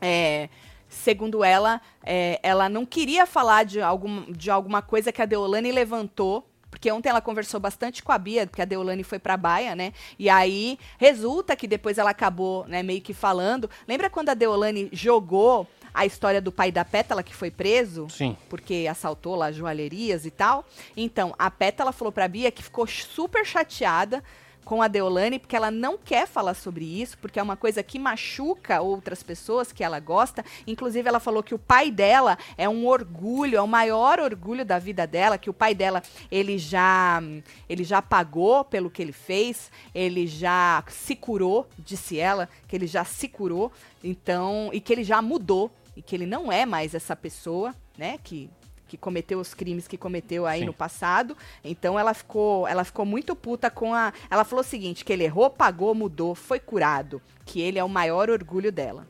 É, 0.00 0.48
segundo 0.88 1.44
ela, 1.44 1.80
é, 2.02 2.40
ela 2.42 2.68
não 2.68 2.86
queria 2.86 3.26
falar 3.26 3.64
de, 3.64 3.80
algum, 3.80 4.30
de 4.32 4.50
alguma 4.50 4.80
coisa 4.82 5.12
que 5.12 5.20
a 5.20 5.26
Deolane 5.26 5.72
levantou. 5.72 6.49
Porque 6.70 6.90
ontem 6.90 7.08
ela 7.08 7.20
conversou 7.20 7.58
bastante 7.58 8.02
com 8.02 8.12
a 8.12 8.18
Bia, 8.18 8.46
porque 8.46 8.62
a 8.62 8.64
Deolane 8.64 9.02
foi 9.02 9.18
pra 9.18 9.36
Baia, 9.36 9.74
né? 9.74 9.92
E 10.18 10.30
aí 10.30 10.78
resulta 10.98 11.56
que 11.56 11.66
depois 11.66 11.98
ela 11.98 12.10
acabou, 12.10 12.66
né, 12.66 12.82
meio 12.82 13.00
que 13.00 13.12
falando. 13.12 13.68
Lembra 13.88 14.08
quando 14.08 14.28
a 14.28 14.34
Deolane 14.34 14.88
jogou 14.92 15.66
a 15.92 16.06
história 16.06 16.40
do 16.40 16.52
pai 16.52 16.70
da 16.70 16.84
Pétala 16.84 17.22
que 17.22 17.34
foi 17.34 17.50
preso? 17.50 18.06
Sim. 18.08 18.36
porque 18.48 18.86
assaltou 18.88 19.34
lá 19.34 19.50
joalherias 19.50 20.24
e 20.24 20.30
tal. 20.30 20.64
Então, 20.96 21.34
a 21.38 21.50
Pétala 21.50 21.92
falou 21.92 22.12
pra 22.12 22.28
Bia 22.28 22.50
que 22.50 22.62
ficou 22.62 22.86
super 22.86 23.44
chateada 23.44 24.22
com 24.70 24.80
a 24.80 24.86
Deolane, 24.86 25.40
porque 25.40 25.56
ela 25.56 25.68
não 25.68 25.98
quer 25.98 26.28
falar 26.28 26.54
sobre 26.54 26.84
isso, 26.84 27.18
porque 27.18 27.40
é 27.40 27.42
uma 27.42 27.56
coisa 27.56 27.82
que 27.82 27.98
machuca 27.98 28.80
outras 28.80 29.20
pessoas 29.20 29.72
que 29.72 29.82
ela 29.82 29.98
gosta. 29.98 30.44
Inclusive, 30.64 31.08
ela 31.08 31.18
falou 31.18 31.42
que 31.42 31.52
o 31.52 31.58
pai 31.58 31.90
dela 31.90 32.38
é 32.56 32.68
um 32.68 32.86
orgulho, 32.86 33.58
é 33.58 33.60
o 33.60 33.66
maior 33.66 34.20
orgulho 34.20 34.64
da 34.64 34.78
vida 34.78 35.08
dela, 35.08 35.36
que 35.36 35.50
o 35.50 35.52
pai 35.52 35.74
dela, 35.74 36.00
ele 36.30 36.56
já, 36.56 37.20
ele 37.68 37.82
já 37.82 38.00
pagou 38.00 38.64
pelo 38.64 38.88
que 38.88 39.02
ele 39.02 39.10
fez, 39.10 39.72
ele 39.92 40.28
já 40.28 40.84
se 40.86 41.16
curou, 41.16 41.66
disse 41.76 42.20
ela, 42.20 42.48
que 42.68 42.76
ele 42.76 42.86
já 42.86 43.04
se 43.04 43.26
curou, 43.26 43.72
então, 44.04 44.70
e 44.72 44.80
que 44.80 44.92
ele 44.92 45.02
já 45.02 45.20
mudou, 45.20 45.68
e 45.96 46.00
que 46.00 46.14
ele 46.14 46.26
não 46.26 46.52
é 46.52 46.64
mais 46.64 46.94
essa 46.94 47.16
pessoa, 47.16 47.74
né, 47.98 48.20
que 48.22 48.48
que 48.90 48.96
cometeu 48.96 49.38
os 49.38 49.54
crimes 49.54 49.86
que 49.86 49.96
cometeu 49.96 50.46
aí 50.46 50.60
Sim. 50.60 50.66
no 50.66 50.72
passado. 50.72 51.36
Então 51.62 51.96
ela 51.96 52.12
ficou, 52.12 52.66
ela 52.66 52.82
ficou 52.82 53.06
muito 53.06 53.36
puta 53.36 53.70
com 53.70 53.94
a, 53.94 54.12
ela 54.28 54.42
falou 54.42 54.64
o 54.64 54.68
seguinte, 54.68 55.04
que 55.04 55.12
ele 55.12 55.22
errou, 55.22 55.48
pagou, 55.48 55.94
mudou, 55.94 56.34
foi 56.34 56.58
curado, 56.58 57.22
que 57.46 57.60
ele 57.60 57.78
é 57.78 57.84
o 57.84 57.88
maior 57.88 58.28
orgulho 58.28 58.72
dela. 58.72 59.06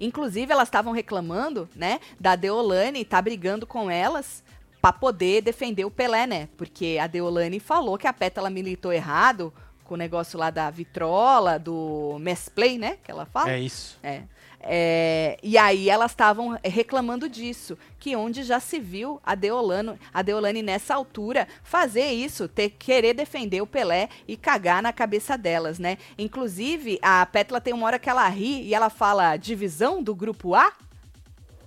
Inclusive 0.00 0.52
elas 0.52 0.68
estavam 0.68 0.92
reclamando, 0.92 1.68
né, 1.74 1.98
da 2.20 2.36
Deolane 2.36 3.04
tá 3.04 3.20
brigando 3.20 3.66
com 3.66 3.90
elas 3.90 4.44
pra 4.80 4.92
poder 4.92 5.42
defender 5.42 5.84
o 5.84 5.90
Pelé, 5.90 6.24
né? 6.26 6.48
Porque 6.56 6.98
a 7.00 7.08
Deolane 7.08 7.58
falou 7.58 7.98
que 7.98 8.06
a 8.06 8.12
Pétala 8.12 8.48
militou 8.48 8.92
errado 8.92 9.52
com 9.82 9.94
o 9.94 9.96
negócio 9.96 10.38
lá 10.38 10.50
da 10.50 10.70
vitrola, 10.70 11.58
do 11.58 12.16
mesplay, 12.20 12.78
né, 12.78 12.98
que 13.02 13.10
ela 13.10 13.26
fala. 13.26 13.50
É 13.50 13.58
isso. 13.58 13.98
É. 14.04 14.22
É, 14.66 15.36
e 15.42 15.58
aí 15.58 15.90
elas 15.90 16.12
estavam 16.12 16.58
reclamando 16.64 17.28
disso, 17.28 17.76
que 17.98 18.16
onde 18.16 18.42
já 18.42 18.58
se 18.58 18.80
viu 18.80 19.20
a 19.22 19.34
Deolano, 19.34 19.98
a 20.12 20.22
Deolane 20.22 20.62
nessa 20.62 20.94
altura 20.94 21.46
fazer 21.62 22.12
isso, 22.12 22.48
ter 22.48 22.70
querer 22.70 23.12
defender 23.12 23.60
o 23.60 23.66
Pelé 23.66 24.08
e 24.26 24.38
cagar 24.38 24.82
na 24.82 24.90
cabeça 24.90 25.36
delas, 25.36 25.78
né? 25.78 25.98
Inclusive, 26.16 26.98
a 27.02 27.26
Pétala 27.26 27.60
tem 27.60 27.74
uma 27.74 27.84
hora 27.84 27.98
que 27.98 28.08
ela 28.08 28.26
ri 28.28 28.62
e 28.62 28.74
ela 28.74 28.88
fala 28.88 29.36
divisão 29.36 30.02
do 30.02 30.14
grupo 30.14 30.54
A. 30.54 30.72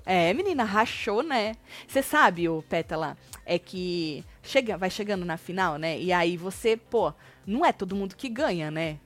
É, 0.03 0.33
menina, 0.33 0.63
rachou, 0.63 1.21
né? 1.21 1.55
Você 1.87 2.01
sabe, 2.01 2.49
o 2.49 2.63
Pétala, 2.63 3.15
é 3.45 3.59
que 3.59 4.25
chega, 4.41 4.75
vai 4.75 4.89
chegando 4.89 5.23
na 5.23 5.37
final, 5.37 5.77
né? 5.77 5.99
E 5.99 6.11
aí 6.11 6.35
você, 6.35 6.75
pô, 6.75 7.13
não 7.45 7.63
é 7.63 7.71
todo 7.71 7.95
mundo 7.95 8.15
que 8.15 8.27
ganha, 8.27 8.71
né? 8.71 8.97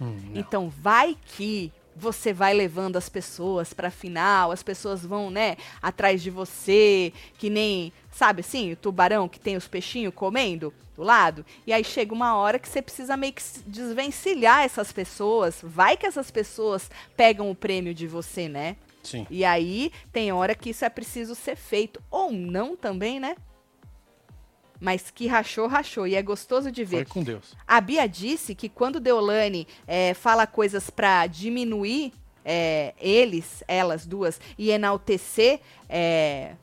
Hum. 0.00 0.30
Então 0.32 0.68
vai 0.68 1.16
que 1.24 1.72
você 1.94 2.32
vai 2.32 2.54
levando 2.54 2.96
as 2.96 3.08
pessoas 3.08 3.72
pra 3.72 3.90
final, 3.90 4.50
as 4.50 4.62
pessoas 4.62 5.04
vão, 5.04 5.30
né, 5.30 5.56
atrás 5.80 6.22
de 6.22 6.30
você, 6.30 7.12
que 7.38 7.50
nem, 7.50 7.92
sabe 8.10 8.40
assim, 8.40 8.72
o 8.72 8.76
tubarão 8.76 9.28
que 9.28 9.40
tem 9.40 9.56
os 9.56 9.68
peixinhos 9.68 10.14
comendo 10.14 10.72
do 10.96 11.02
lado, 11.02 11.44
e 11.66 11.72
aí 11.72 11.84
chega 11.84 12.12
uma 12.12 12.36
hora 12.36 12.58
que 12.58 12.68
você 12.68 12.82
precisa 12.82 13.16
meio 13.16 13.32
que 13.32 13.42
desvencilhar 13.66 14.64
essas 14.64 14.92
pessoas, 14.92 15.58
vai 15.62 15.96
que 15.96 16.06
essas 16.06 16.30
pessoas 16.30 16.90
pegam 17.16 17.50
o 17.50 17.54
prêmio 17.54 17.94
de 17.94 18.06
você, 18.06 18.48
né? 18.48 18.76
Sim. 19.02 19.26
E 19.30 19.44
aí 19.44 19.90
tem 20.12 20.32
hora 20.32 20.54
que 20.54 20.70
isso 20.70 20.84
é 20.84 20.88
preciso 20.88 21.34
ser 21.34 21.56
feito, 21.56 22.00
ou 22.10 22.30
não 22.30 22.76
também, 22.76 23.18
né? 23.18 23.36
Mas 24.84 25.12
que 25.12 25.28
rachou, 25.28 25.68
rachou. 25.68 26.08
E 26.08 26.16
é 26.16 26.22
gostoso 26.22 26.72
de 26.72 26.82
ver. 26.82 27.06
Foi 27.06 27.14
com 27.14 27.22
Deus. 27.22 27.54
A 27.68 27.80
Bia 27.80 28.04
disse 28.08 28.52
que 28.52 28.68
quando 28.68 28.98
Deolane 28.98 29.64
é, 29.86 30.12
fala 30.12 30.44
coisas 30.44 30.90
pra 30.90 31.24
diminuir 31.28 32.12
é, 32.44 32.92
eles, 33.00 33.62
elas 33.68 34.04
duas, 34.04 34.40
e 34.58 34.70
enaltecer 34.72 35.60
é, 35.88 36.54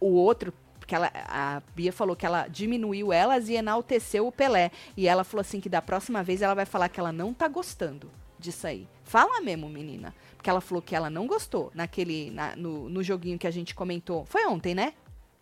o 0.00 0.06
outro, 0.06 0.54
porque 0.80 0.94
ela, 0.94 1.10
a 1.14 1.62
Bia 1.76 1.92
falou 1.92 2.16
que 2.16 2.24
ela 2.24 2.48
diminuiu 2.48 3.12
elas 3.12 3.50
e 3.50 3.54
enalteceu 3.56 4.26
o 4.26 4.32
Pelé. 4.32 4.70
E 4.96 5.06
ela 5.06 5.22
falou 5.22 5.42
assim 5.42 5.60
que 5.60 5.68
da 5.68 5.82
próxima 5.82 6.22
vez 6.22 6.40
ela 6.40 6.54
vai 6.54 6.64
falar 6.64 6.88
que 6.88 6.98
ela 6.98 7.12
não 7.12 7.34
tá 7.34 7.46
gostando 7.46 8.10
disso 8.38 8.66
aí. 8.66 8.88
Fala 9.04 9.42
mesmo, 9.42 9.68
menina. 9.68 10.14
Porque 10.36 10.48
ela 10.48 10.62
falou 10.62 10.80
que 10.80 10.96
ela 10.96 11.10
não 11.10 11.26
gostou 11.26 11.70
naquele, 11.74 12.30
na- 12.30 12.56
no, 12.56 12.88
no 12.88 13.02
joguinho 13.02 13.38
que 13.38 13.46
a 13.46 13.50
gente 13.50 13.74
comentou. 13.74 14.24
Foi 14.26 14.46
ontem, 14.46 14.74
né? 14.74 14.94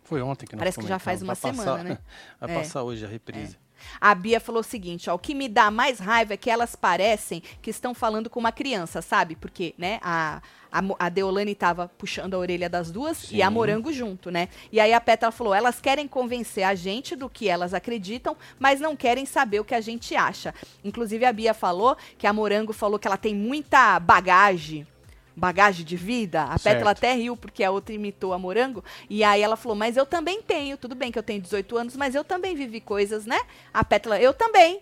Foi 0.03 0.21
ontem 0.21 0.45
que 0.45 0.55
nós 0.55 0.59
Parece 0.59 0.79
que 0.79 0.87
já 0.87 0.99
faz 0.99 1.21
uma 1.21 1.33
Vai 1.33 1.51
passar- 1.51 1.63
semana, 1.65 1.83
né? 1.91 1.97
Vai 2.39 2.51
É. 2.51 2.59
passar 2.59 2.83
hoje 2.83 3.05
a 3.05 3.07
reprise. 3.07 3.57
A 3.99 4.15
Bia 4.15 4.39
falou 4.39 4.61
o 4.61 4.63
seguinte, 4.63 5.09
ó, 5.09 5.15
o 5.15 5.19
que 5.19 5.35
me 5.35 5.49
dá 5.49 5.69
mais 5.69 5.99
raiva 5.99 6.33
é 6.35 6.37
que 6.37 6.49
elas 6.49 6.73
parecem 6.73 7.43
que 7.61 7.69
estão 7.69 7.93
falando 7.93 8.29
com 8.29 8.39
uma 8.39 8.51
criança, 8.51 9.01
sabe? 9.01 9.35
Porque, 9.35 9.75
né, 9.77 9.99
a, 10.01 10.41
a, 10.71 10.81
a 10.99 11.09
Deolane 11.09 11.53
tava 11.53 11.89
puxando 11.97 12.33
a 12.33 12.37
orelha 12.37 12.69
das 12.69 12.91
duas 12.91 13.29
e 13.29 13.41
a 13.41 13.47
Sim. 13.49 13.53
Morango 13.53 13.91
junto, 13.91 14.31
né? 14.31 14.47
E 14.71 14.79
aí 14.79 14.93
a 14.93 15.01
Pétala 15.01 15.33
falou, 15.33 15.53
elas 15.53 15.81
querem 15.81 16.07
convencer 16.07 16.63
a 16.63 16.73
gente 16.75 17.13
do 17.13 17.29
que 17.29 17.49
elas 17.49 17.73
acreditam, 17.73 18.37
mas 18.57 18.79
não 18.79 18.95
querem 18.95 19.25
saber 19.25 19.59
o 19.59 19.65
que 19.65 19.75
a 19.75 19.81
gente 19.81 20.15
acha. 20.15 20.53
Inclusive 20.81 21.25
a 21.25 21.33
Bia 21.33 21.53
falou 21.53 21.97
que 22.17 22.25
a 22.25 22.31
Morango 22.31 22.71
falou 22.71 22.97
que 22.97 23.07
ela 23.07 23.17
tem 23.17 23.35
muita 23.35 23.99
bagagem, 23.99 24.87
bagagem 25.35 25.85
de 25.85 25.95
vida. 25.97 26.43
A. 26.43 26.57
Pétala 26.59 26.91
até 26.91 27.13
riu 27.13 27.35
porque 27.37 27.63
a 27.63 27.71
outra 27.71 27.93
imitou 27.93 28.33
a 28.33 28.39
Morango. 28.39 28.83
E 29.09 29.23
aí 29.23 29.41
ela 29.41 29.55
falou, 29.55 29.75
mas 29.77 29.97
eu 29.97 30.05
também 30.05 30.41
tenho. 30.41 30.77
Tudo 30.77 30.95
bem 30.95 31.11
que 31.11 31.19
eu 31.19 31.23
tenho 31.23 31.41
18 31.41 31.77
anos, 31.77 31.95
mas 31.95 32.15
eu 32.15 32.23
também 32.23 32.55
vivi 32.55 32.79
coisas, 32.81 33.25
né? 33.25 33.39
A 33.73 33.83
Pétala, 33.83 34.19
eu 34.19 34.33
também. 34.33 34.81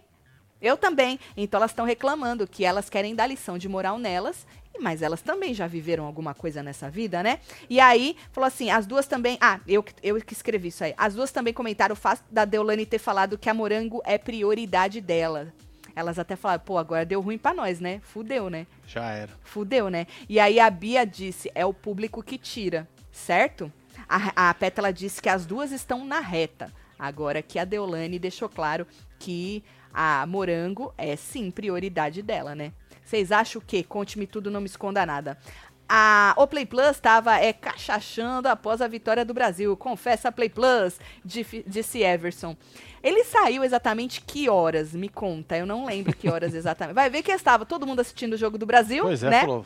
Eu 0.61 0.77
também. 0.77 1.19
Então 1.35 1.57
elas 1.57 1.71
estão 1.71 1.85
reclamando 1.85 2.47
que 2.47 2.63
elas 2.63 2.89
querem 2.89 3.15
dar 3.15 3.25
lição 3.27 3.57
de 3.57 3.67
moral 3.67 3.97
nelas. 3.97 4.45
Mas 4.79 5.01
elas 5.01 5.21
também 5.21 5.53
já 5.53 5.67
viveram 5.67 6.05
alguma 6.05 6.33
coisa 6.33 6.63
nessa 6.63 6.89
vida, 6.89 7.21
né? 7.21 7.39
E 7.69 7.77
aí, 7.79 8.15
falou 8.31 8.47
assim, 8.47 8.71
as 8.71 8.85
duas 8.87 9.05
também... 9.05 9.37
Ah, 9.41 9.59
eu, 9.67 9.83
que- 9.83 9.93
eu 10.01 10.15
que 10.21 10.31
escrevi 10.33 10.69
isso 10.69 10.81
aí. 10.83 10.93
As 10.97 11.13
duas 11.13 11.29
também 11.29 11.53
comentaram 11.53 11.91
o 11.91 11.95
fato 11.95 12.23
da 12.31 12.45
Deolane 12.45 12.85
ter 12.85 12.97
falado 12.97 13.37
que 13.37 13.49
a 13.49 13.53
Morango 13.53 14.01
é 14.05 14.17
prioridade 14.17 15.01
dela. 15.01 15.53
Elas 15.95 16.19
até 16.19 16.35
falaram, 16.35 16.63
pô, 16.63 16.77
agora 16.77 17.05
deu 17.05 17.21
ruim 17.21 17.37
pra 17.37 17.53
nós, 17.53 17.79
né? 17.79 18.01
Fudeu, 18.03 18.49
né? 18.49 18.67
Já 18.87 19.11
era. 19.11 19.31
Fudeu, 19.43 19.89
né? 19.89 20.07
E 20.27 20.39
aí 20.39 20.59
a 20.59 20.69
Bia 20.69 21.05
disse, 21.05 21.51
é 21.53 21.65
o 21.65 21.73
público 21.73 22.23
que 22.23 22.37
tira, 22.37 22.87
certo? 23.11 23.71
A, 24.07 24.49
a 24.49 24.53
Pétala 24.53 24.91
disse 24.91 25.21
que 25.21 25.29
as 25.29 25.45
duas 25.45 25.71
estão 25.71 26.05
na 26.05 26.19
reta. 26.19 26.71
Agora 26.97 27.41
que 27.41 27.57
a 27.57 27.65
Deolane 27.65 28.19
deixou 28.19 28.47
claro 28.47 28.85
que 29.17 29.63
a 29.93 30.25
Morango 30.25 30.93
é 30.97 31.15
sim 31.15 31.49
prioridade 31.49 32.21
dela, 32.21 32.55
né? 32.55 32.71
Vocês 33.03 33.31
acham 33.31 33.61
o 33.61 33.65
quê? 33.65 33.83
Conte-me 33.83 34.25
tudo, 34.25 34.49
não 34.49 34.61
me 34.61 34.67
esconda 34.67 35.05
nada. 35.05 35.37
A 35.93 36.33
O 36.37 36.47
Play 36.47 36.65
Plus 36.65 36.91
estava 36.91 37.35
é, 37.37 37.51
cachachando 37.51 38.47
após 38.47 38.81
a 38.81 38.87
vitória 38.87 39.25
do 39.25 39.33
Brasil. 39.33 39.75
Confessa 39.75 40.31
Play 40.31 40.47
Plus, 40.47 40.97
disse 41.25 42.01
Everson. 42.01 42.55
Ele 43.03 43.25
saiu 43.25 43.61
exatamente 43.61 44.21
que 44.21 44.47
horas? 44.47 44.93
Me 44.93 45.09
conta, 45.09 45.57
eu 45.57 45.65
não 45.65 45.83
lembro 45.85 46.15
que 46.15 46.29
horas 46.29 46.53
exatamente. 46.53 46.95
Vai 46.95 47.09
ver 47.09 47.21
que 47.21 47.31
estava 47.31 47.65
todo 47.65 47.85
mundo 47.85 47.99
assistindo 47.99 48.33
o 48.33 48.37
jogo 48.37 48.57
do 48.57 48.65
Brasil, 48.65 49.03
Pois 49.03 49.21
é, 49.21 49.29
né? 49.29 49.41
falou. 49.41 49.65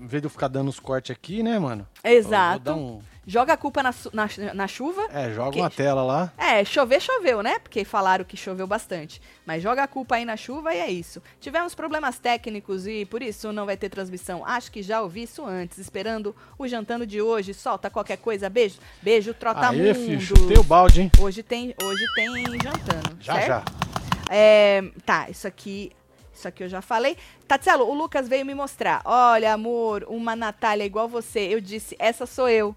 Em 0.00 0.06
vez 0.06 0.22
de 0.22 0.26
eu 0.26 0.30
ficar 0.30 0.46
dando 0.46 0.68
os 0.68 0.78
cortes 0.78 1.10
aqui, 1.10 1.42
né, 1.42 1.58
mano? 1.58 1.84
Exato. 2.04 2.62
Vou 2.64 2.74
dar 2.76 2.80
um- 2.80 3.00
Joga 3.30 3.52
a 3.52 3.56
culpa 3.58 3.82
na, 3.82 3.94
na, 4.10 4.54
na 4.54 4.66
chuva. 4.66 5.06
É, 5.12 5.30
joga 5.34 5.50
Que- 5.50 5.60
uma 5.60 5.68
tela 5.68 6.02
lá. 6.02 6.32
É, 6.38 6.64
chover, 6.64 6.98
choveu, 6.98 7.42
né? 7.42 7.58
Porque 7.58 7.84
falaram 7.84 8.24
que 8.24 8.38
choveu 8.38 8.66
bastante. 8.66 9.20
Mas 9.44 9.62
joga 9.62 9.82
a 9.82 9.86
culpa 9.86 10.14
aí 10.14 10.24
na 10.24 10.34
chuva 10.34 10.74
e 10.74 10.78
é 10.78 10.90
isso. 10.90 11.22
Tivemos 11.38 11.74
problemas 11.74 12.18
técnicos 12.18 12.86
e 12.86 13.04
por 13.04 13.20
isso 13.22 13.52
não 13.52 13.66
vai 13.66 13.76
ter 13.76 13.90
transmissão. 13.90 14.42
Acho 14.46 14.72
que 14.72 14.80
já 14.82 15.02
ouvi 15.02 15.24
isso 15.24 15.44
antes. 15.44 15.76
Esperando 15.76 16.34
o 16.58 16.66
jantando 16.66 17.06
de 17.06 17.20
hoje. 17.20 17.52
Solta 17.52 17.90
qualquer 17.90 18.16
coisa. 18.16 18.48
Beijo. 18.48 18.78
Beijo, 19.02 19.34
trota 19.34 19.68
Aê, 19.68 19.92
mundo. 19.92 20.20
filho, 20.20 20.60
o 20.60 20.64
balde, 20.64 21.02
hein? 21.02 21.10
Hoje 21.20 21.42
tem, 21.42 21.74
hoje 21.82 22.04
tem 22.14 22.28
jantando. 22.62 23.18
Já, 23.20 23.34
certo? 23.34 23.46
já. 23.46 23.64
É, 24.30 24.82
tá, 25.04 25.28
isso 25.28 25.46
aqui. 25.46 25.92
Isso 26.32 26.48
aqui 26.48 26.62
eu 26.64 26.68
já 26.68 26.80
falei. 26.80 27.14
Tatselo, 27.46 27.84
o 27.84 27.92
Lucas 27.92 28.26
veio 28.26 28.46
me 28.46 28.54
mostrar. 28.54 29.02
Olha, 29.04 29.52
amor, 29.52 30.06
uma 30.08 30.34
Natália 30.34 30.84
igual 30.86 31.08
você. 31.08 31.40
Eu 31.40 31.60
disse, 31.60 31.94
essa 31.98 32.24
sou 32.24 32.48
eu. 32.48 32.74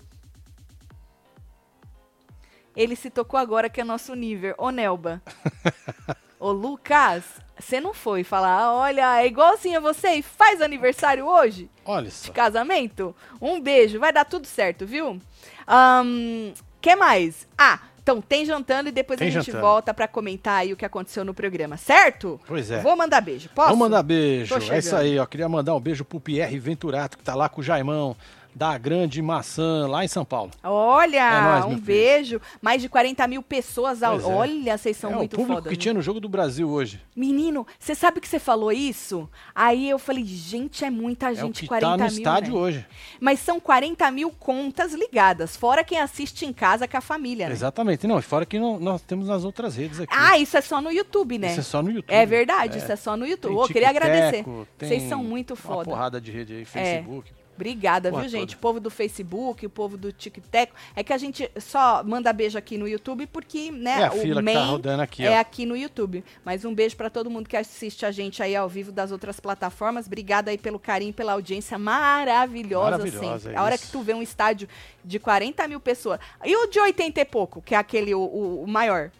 Ele 2.76 2.96
se 2.96 3.10
tocou 3.10 3.40
agora 3.40 3.70
que 3.70 3.82
é 3.82 3.84
nosso 3.84 4.16
nível. 4.16 4.56
Ô, 4.58 4.70
Nelba. 4.70 5.22
Ô, 6.40 6.52
Lucas, 6.52 7.24
você 7.60 7.80
não 7.80 7.94
foi 7.94 8.24
falar, 8.24 8.74
olha, 8.74 9.22
é 9.22 9.28
igualzinho 9.28 9.78
a 9.78 9.82
você 9.82 10.16
e 10.16 10.22
faz 10.24 10.60
aniversário 10.62 11.26
hoje? 11.28 11.70
Olha 11.86 12.06
de 12.08 12.12
só. 12.12 12.32
casamento? 12.32 13.16
Um 13.40 13.62
beijo, 13.62 14.00
vai 14.00 14.12
dar 14.12 14.26
tudo 14.26 14.48
certo, 14.48 14.86
viu? 14.86 15.20
Ahn, 15.68 16.52
que 16.82 16.96
mais? 16.96 17.48
Ah, 17.56 17.80
então 18.02 18.20
tem 18.20 18.44
jantando 18.44 18.90
e 18.90 18.92
depois 18.92 19.20
Tem 19.20 19.28
a 19.28 19.32
gente 19.32 19.46
jantando. 19.46 19.62
volta 19.64 19.94
pra 19.94 20.08
comentar 20.08 20.62
aí 20.62 20.74
o 20.74 20.76
que 20.76 20.84
aconteceu 20.84 21.24
no 21.24 21.34
programa, 21.36 21.78
certo? 21.78 22.42
Pois 22.48 22.72
é. 22.72 22.82
Vou 22.82 22.98
mandar 22.98 23.22
beijo, 23.22 23.48
posso? 23.50 23.70
Vamos 23.70 23.84
mandar 23.88 24.02
beijo. 24.02 24.56
É 24.72 24.80
isso 24.80 24.96
aí, 24.96 25.20
ó. 25.20 25.26
Queria 25.28 25.48
mandar 25.48 25.76
um 25.76 25.80
beijo 25.80 26.04
pro 26.04 26.20
Pierre 26.20 26.58
Venturato, 26.58 27.18
que 27.18 27.24
tá 27.24 27.36
lá 27.36 27.48
com 27.48 27.62
o 27.62 27.64
Jaimão, 27.64 28.18
da 28.54 28.78
Grande 28.78 29.22
Maçã, 29.22 29.88
lá 29.88 30.04
em 30.04 30.08
São 30.08 30.26
Paulo. 30.26 30.52
Olha, 30.64 31.18
É 31.18 31.42
nóis, 31.42 31.66
um 31.66 31.70
filho. 31.70 31.82
beijo. 31.82 32.42
Mais 32.62 32.82
de 32.82 32.90
40 32.90 33.26
mil 33.28 33.42
pessoas. 33.42 34.04
Ao... 34.04 34.20
É. 34.20 34.24
Olha, 34.24 34.78
vocês 34.78 34.98
são 34.98 35.12
é 35.12 35.16
muito 35.16 35.34
o 35.34 35.38
público 35.38 35.64
que 35.64 35.70
né? 35.70 35.76
tinha 35.76 35.94
no 35.94 36.02
Jogo 36.02 36.20
do 36.20 36.28
Brasil 36.30 36.70
hoje. 36.70 37.02
Menino, 37.16 37.66
você 37.80 37.96
sabe 37.96 38.20
que 38.20 38.28
você 38.28 38.40
falou 38.40 38.72
isso? 38.72 39.30
Aí 39.56 39.90
eu 39.90 39.98
falei, 40.00 40.24
gente, 40.26 40.84
é 40.86 40.90
muita 40.90 41.28
é 41.30 41.32
o 41.32 41.36
gente, 41.36 41.62
que 41.62 41.68
40 41.68 41.90
tá 41.92 41.98
no 41.98 42.04
mil. 42.04 42.18
estádio 42.18 42.54
né? 42.54 42.60
hoje. 42.60 42.86
Mas 43.20 43.40
são 43.40 43.60
40 43.60 44.10
mil 44.12 44.32
contas 44.32 44.94
ligadas, 44.94 45.56
fora 45.56 45.84
quem 45.84 46.00
assiste 46.00 46.46
em 46.46 46.54
casa 46.54 46.88
com 46.88 46.98
a 46.98 47.02
família, 47.02 47.48
né? 47.48 47.54
Exatamente. 47.54 48.06
Não, 48.08 48.22
fora 48.22 48.46
que 48.46 48.60
não- 48.60 48.80
nós 48.80 49.02
temos 49.02 49.28
nas 49.28 49.44
outras 49.44 49.76
redes 49.76 50.00
aqui. 50.00 50.14
Ah, 50.16 50.38
isso 50.38 50.58
é 50.58 50.62
só 50.62 50.82
no 50.82 50.92
YouTube, 50.92 51.38
né? 51.38 51.52
Isso 51.52 51.60
é 51.60 51.64
só 51.64 51.82
no 51.82 51.90
YouTube. 51.92 52.14
É 52.14 52.26
verdade, 52.26 52.76
É. 52.76 52.78
isso 52.82 52.92
é 52.92 52.96
só 52.96 53.16
no 53.16 53.26
YouTube. 53.26 53.54
Tem 53.56 53.64
Ô, 53.64 53.68
queria 53.68 53.90
agradecer. 53.90 54.44
Vocês 54.78 55.04
são 55.04 55.24
muito 55.24 55.52
Uma 55.52 55.58
foda. 55.58 55.86
porrada 55.86 56.20
de 56.22 56.32
rede 56.32 56.54
aí, 56.54 56.66
Facebook. 56.66 57.32
Obrigada, 57.62 58.10
Porra 58.10 58.22
viu, 58.24 58.30
gente? 58.32 58.50
toda. 58.50 58.58
O 58.58 58.62
povo 58.62 58.80
do 58.80 58.90
Facebook, 58.90 59.66
o 59.66 59.70
povo 59.70 59.96
do 59.98 60.12
TikTok. 60.12 60.72
É 60.96 61.04
que 61.04 61.14
a 61.14 61.18
gente 61.18 61.50
só 61.60 62.04
manda 62.04 62.34
beijo 62.34 62.58
aqui 62.58 62.76
no 62.78 62.88
YouTube 62.88 63.28
porque, 63.28 63.70
né, 63.72 64.02
É 64.02 64.06
a 64.08 64.12
o 64.14 64.18
fila 64.18 64.42
que 64.42 64.46
main 64.46 64.56
tá 64.56 64.64
rodando 64.66 65.02
aqui, 65.04 65.24
é 65.24 65.38
ó. 65.38 65.40
aqui 65.42 65.66
no 65.66 65.78
YouTube. 65.78 66.24
Mas 66.44 66.66
um 66.66 66.74
beijo 66.74 66.96
pra 66.98 67.10
todo 67.10 67.30
mundo 67.30 67.48
que 67.48 67.56
assiste 67.56 68.04
a 68.06 68.12
gente 68.12 68.42
aí 68.42 68.56
ao 68.56 68.68
vivo 68.68 68.92
das 68.92 69.12
outras 69.12 69.40
plataformas. 69.40 70.08
Obrigada 70.08 70.50
aí 70.50 70.58
pelo 70.58 70.80
carinho, 70.80 71.14
pela 71.14 71.34
audiência 71.34 71.78
maravilhosa, 71.78 72.92
Maravilhosa, 72.98 73.40
sempre. 73.40 73.56
é 73.56 73.58
a 73.58 73.64
hora 73.64 73.78
que 73.78 73.88
tu 73.88 74.02
vê 74.02 74.14
um 74.14 74.22
estádio 74.22 74.68
de 75.06 75.20
40 75.20 75.68
mil 75.68 75.80
pessoas. 75.80 76.20
E 76.44 76.56
o 76.56 76.68
de 76.68 76.80
80 76.80 77.22
e 77.22 77.26
pouco, 77.26 77.62
que 77.62 77.76
é 77.76 77.78
aquele, 77.78 78.14
o, 78.16 78.22
o- 78.24 78.66
maior? 78.68 79.12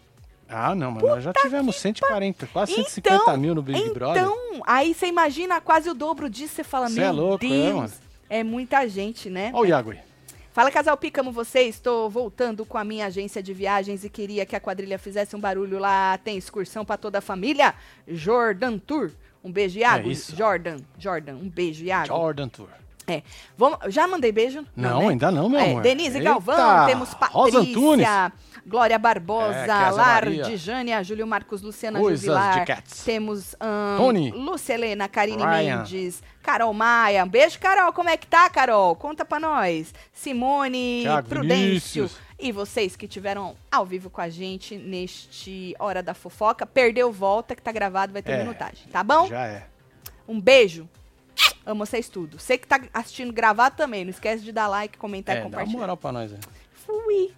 Ah, 0.48 0.74
não, 0.74 0.90
mas 0.90 1.02
nós 1.02 1.24
já 1.24 1.32
tivemos 1.32 1.76
140, 1.76 2.46
quase 2.48 2.74
150 2.74 3.14
Então, 3.22 3.36
mil 3.38 3.54
no 3.54 3.62
Big 3.62 3.88
Brother. 3.94 4.22
Então, 4.22 4.36
aí 4.66 4.92
você 4.92 5.06
imagina 5.06 5.60
quase 5.62 5.88
o 5.88 5.94
dobro 5.94 6.28
disso, 6.28 6.54
você 6.56 6.62
fala, 6.64 6.88
Cê 6.90 7.00
meu 7.00 7.08
é 7.08 7.10
louco, 7.10 7.44
é, 7.46 7.48
Deus, 7.48 7.74
mano. 7.74 7.92
É, 8.32 8.42
muita 8.42 8.88
gente, 8.88 9.28
né? 9.28 9.50
Olha 9.52 9.60
o 9.60 9.66
Iago 9.66 9.90
aí. 9.90 9.98
Fala, 10.54 10.70
casal 10.70 10.96
Pica, 10.96 11.20
amo 11.20 11.30
vocês. 11.30 11.74
Estou 11.74 12.08
voltando 12.08 12.64
com 12.64 12.78
a 12.78 12.84
minha 12.84 13.06
agência 13.06 13.42
de 13.42 13.52
viagens 13.52 14.04
e 14.04 14.08
queria 14.08 14.46
que 14.46 14.56
a 14.56 14.60
quadrilha 14.60 14.98
fizesse 14.98 15.36
um 15.36 15.40
barulho 15.40 15.78
lá. 15.78 16.16
Tem 16.16 16.38
excursão 16.38 16.82
para 16.82 16.96
toda 16.96 17.18
a 17.18 17.20
família. 17.20 17.74
Jordan 18.08 18.78
Tour. 18.78 19.10
Um 19.44 19.52
beijo, 19.52 19.78
Iago. 19.78 20.08
É 20.08 20.12
isso. 20.12 20.34
Jordan, 20.34 20.78
Jordan, 20.98 21.34
um 21.34 21.48
beijo, 21.48 21.84
Iago. 21.84 22.06
Jordan 22.06 22.48
Tour. 22.48 22.68
É. 23.06 23.22
Vamos, 23.56 23.78
já 23.88 24.06
mandei 24.06 24.30
beijo? 24.30 24.64
Não, 24.76 25.00
né? 25.02 25.08
ainda 25.08 25.30
não, 25.30 25.48
meu 25.48 25.58
É, 25.58 25.70
amor. 25.70 25.82
Denise 25.82 26.18
Eita, 26.18 26.30
Galvão, 26.30 26.86
temos 26.86 27.12
Rosa 27.12 27.58
Antunes. 27.58 28.06
Patrícia, 28.06 28.32
Glória 28.64 28.96
Barbosa, 28.98 29.56
É, 29.58 29.66
Kézia 29.66 29.90
Lar 29.90 30.24
Maria. 30.24 30.44
de 30.44 30.56
Jânia, 30.56 31.02
Júlio 31.02 31.26
Marcos, 31.26 31.62
Luciana 31.62 31.98
Coisas 31.98 32.20
Juvilar. 32.20 32.64
Temos 33.04 33.56
ahn, 33.60 33.96
Tony. 33.96 34.30
Lúcia 34.30 34.74
Helena, 34.74 35.08
Karine 35.08 35.42
Ryan. 35.42 35.78
Mendes, 35.78 36.22
Carol 36.40 36.72
Maia. 36.72 37.24
Um 37.24 37.28
beijo, 37.28 37.58
Carol. 37.58 37.92
Como 37.92 38.08
é 38.08 38.16
que 38.16 38.26
tá, 38.28 38.48
Carol? 38.48 38.94
Conta 38.94 39.24
pra 39.24 39.40
nós. 39.40 39.92
Simone, 40.12 41.00
Thiago 41.02 41.28
Prudêncio. 41.28 41.56
Vinícius. 42.06 42.16
E 42.38 42.52
vocês 42.52 42.94
que 42.96 43.08
tiveram 43.08 43.54
ao 43.70 43.84
vivo 43.84 44.10
com 44.10 44.20
a 44.20 44.28
gente 44.28 44.76
neste 44.76 45.74
Hora 45.78 46.02
da 46.02 46.14
Fofoca. 46.14 46.64
Perdeu, 46.64 47.10
volta, 47.12 47.54
que 47.56 47.62
tá 47.62 47.72
gravado, 47.72 48.12
vai 48.12 48.22
ter 48.22 48.32
É, 48.32 48.38
minutagem. 48.44 48.86
Tá 48.92 49.02
bom? 49.02 49.26
Já 49.26 49.44
é. 49.46 49.66
Um 50.28 50.40
beijo. 50.40 50.88
Amo 51.64 51.86
vocês 51.86 52.08
tudo. 52.08 52.38
Você 52.38 52.58
que 52.58 52.66
tá 52.66 52.80
assistindo 52.92 53.32
gravar 53.32 53.70
também. 53.70 54.04
Não 54.04 54.10
esquece 54.10 54.42
de 54.42 54.52
dar 54.52 54.66
like, 54.68 54.98
comentar 54.98 55.36
é, 55.36 55.40
e 55.40 55.42
compartilhar. 55.42 55.72
Dá 55.72 55.76
uma 55.76 55.80
moral 55.80 55.96
pra 55.96 56.12
nós, 56.12 56.32
é. 56.32 56.38
Fui. 56.72 57.32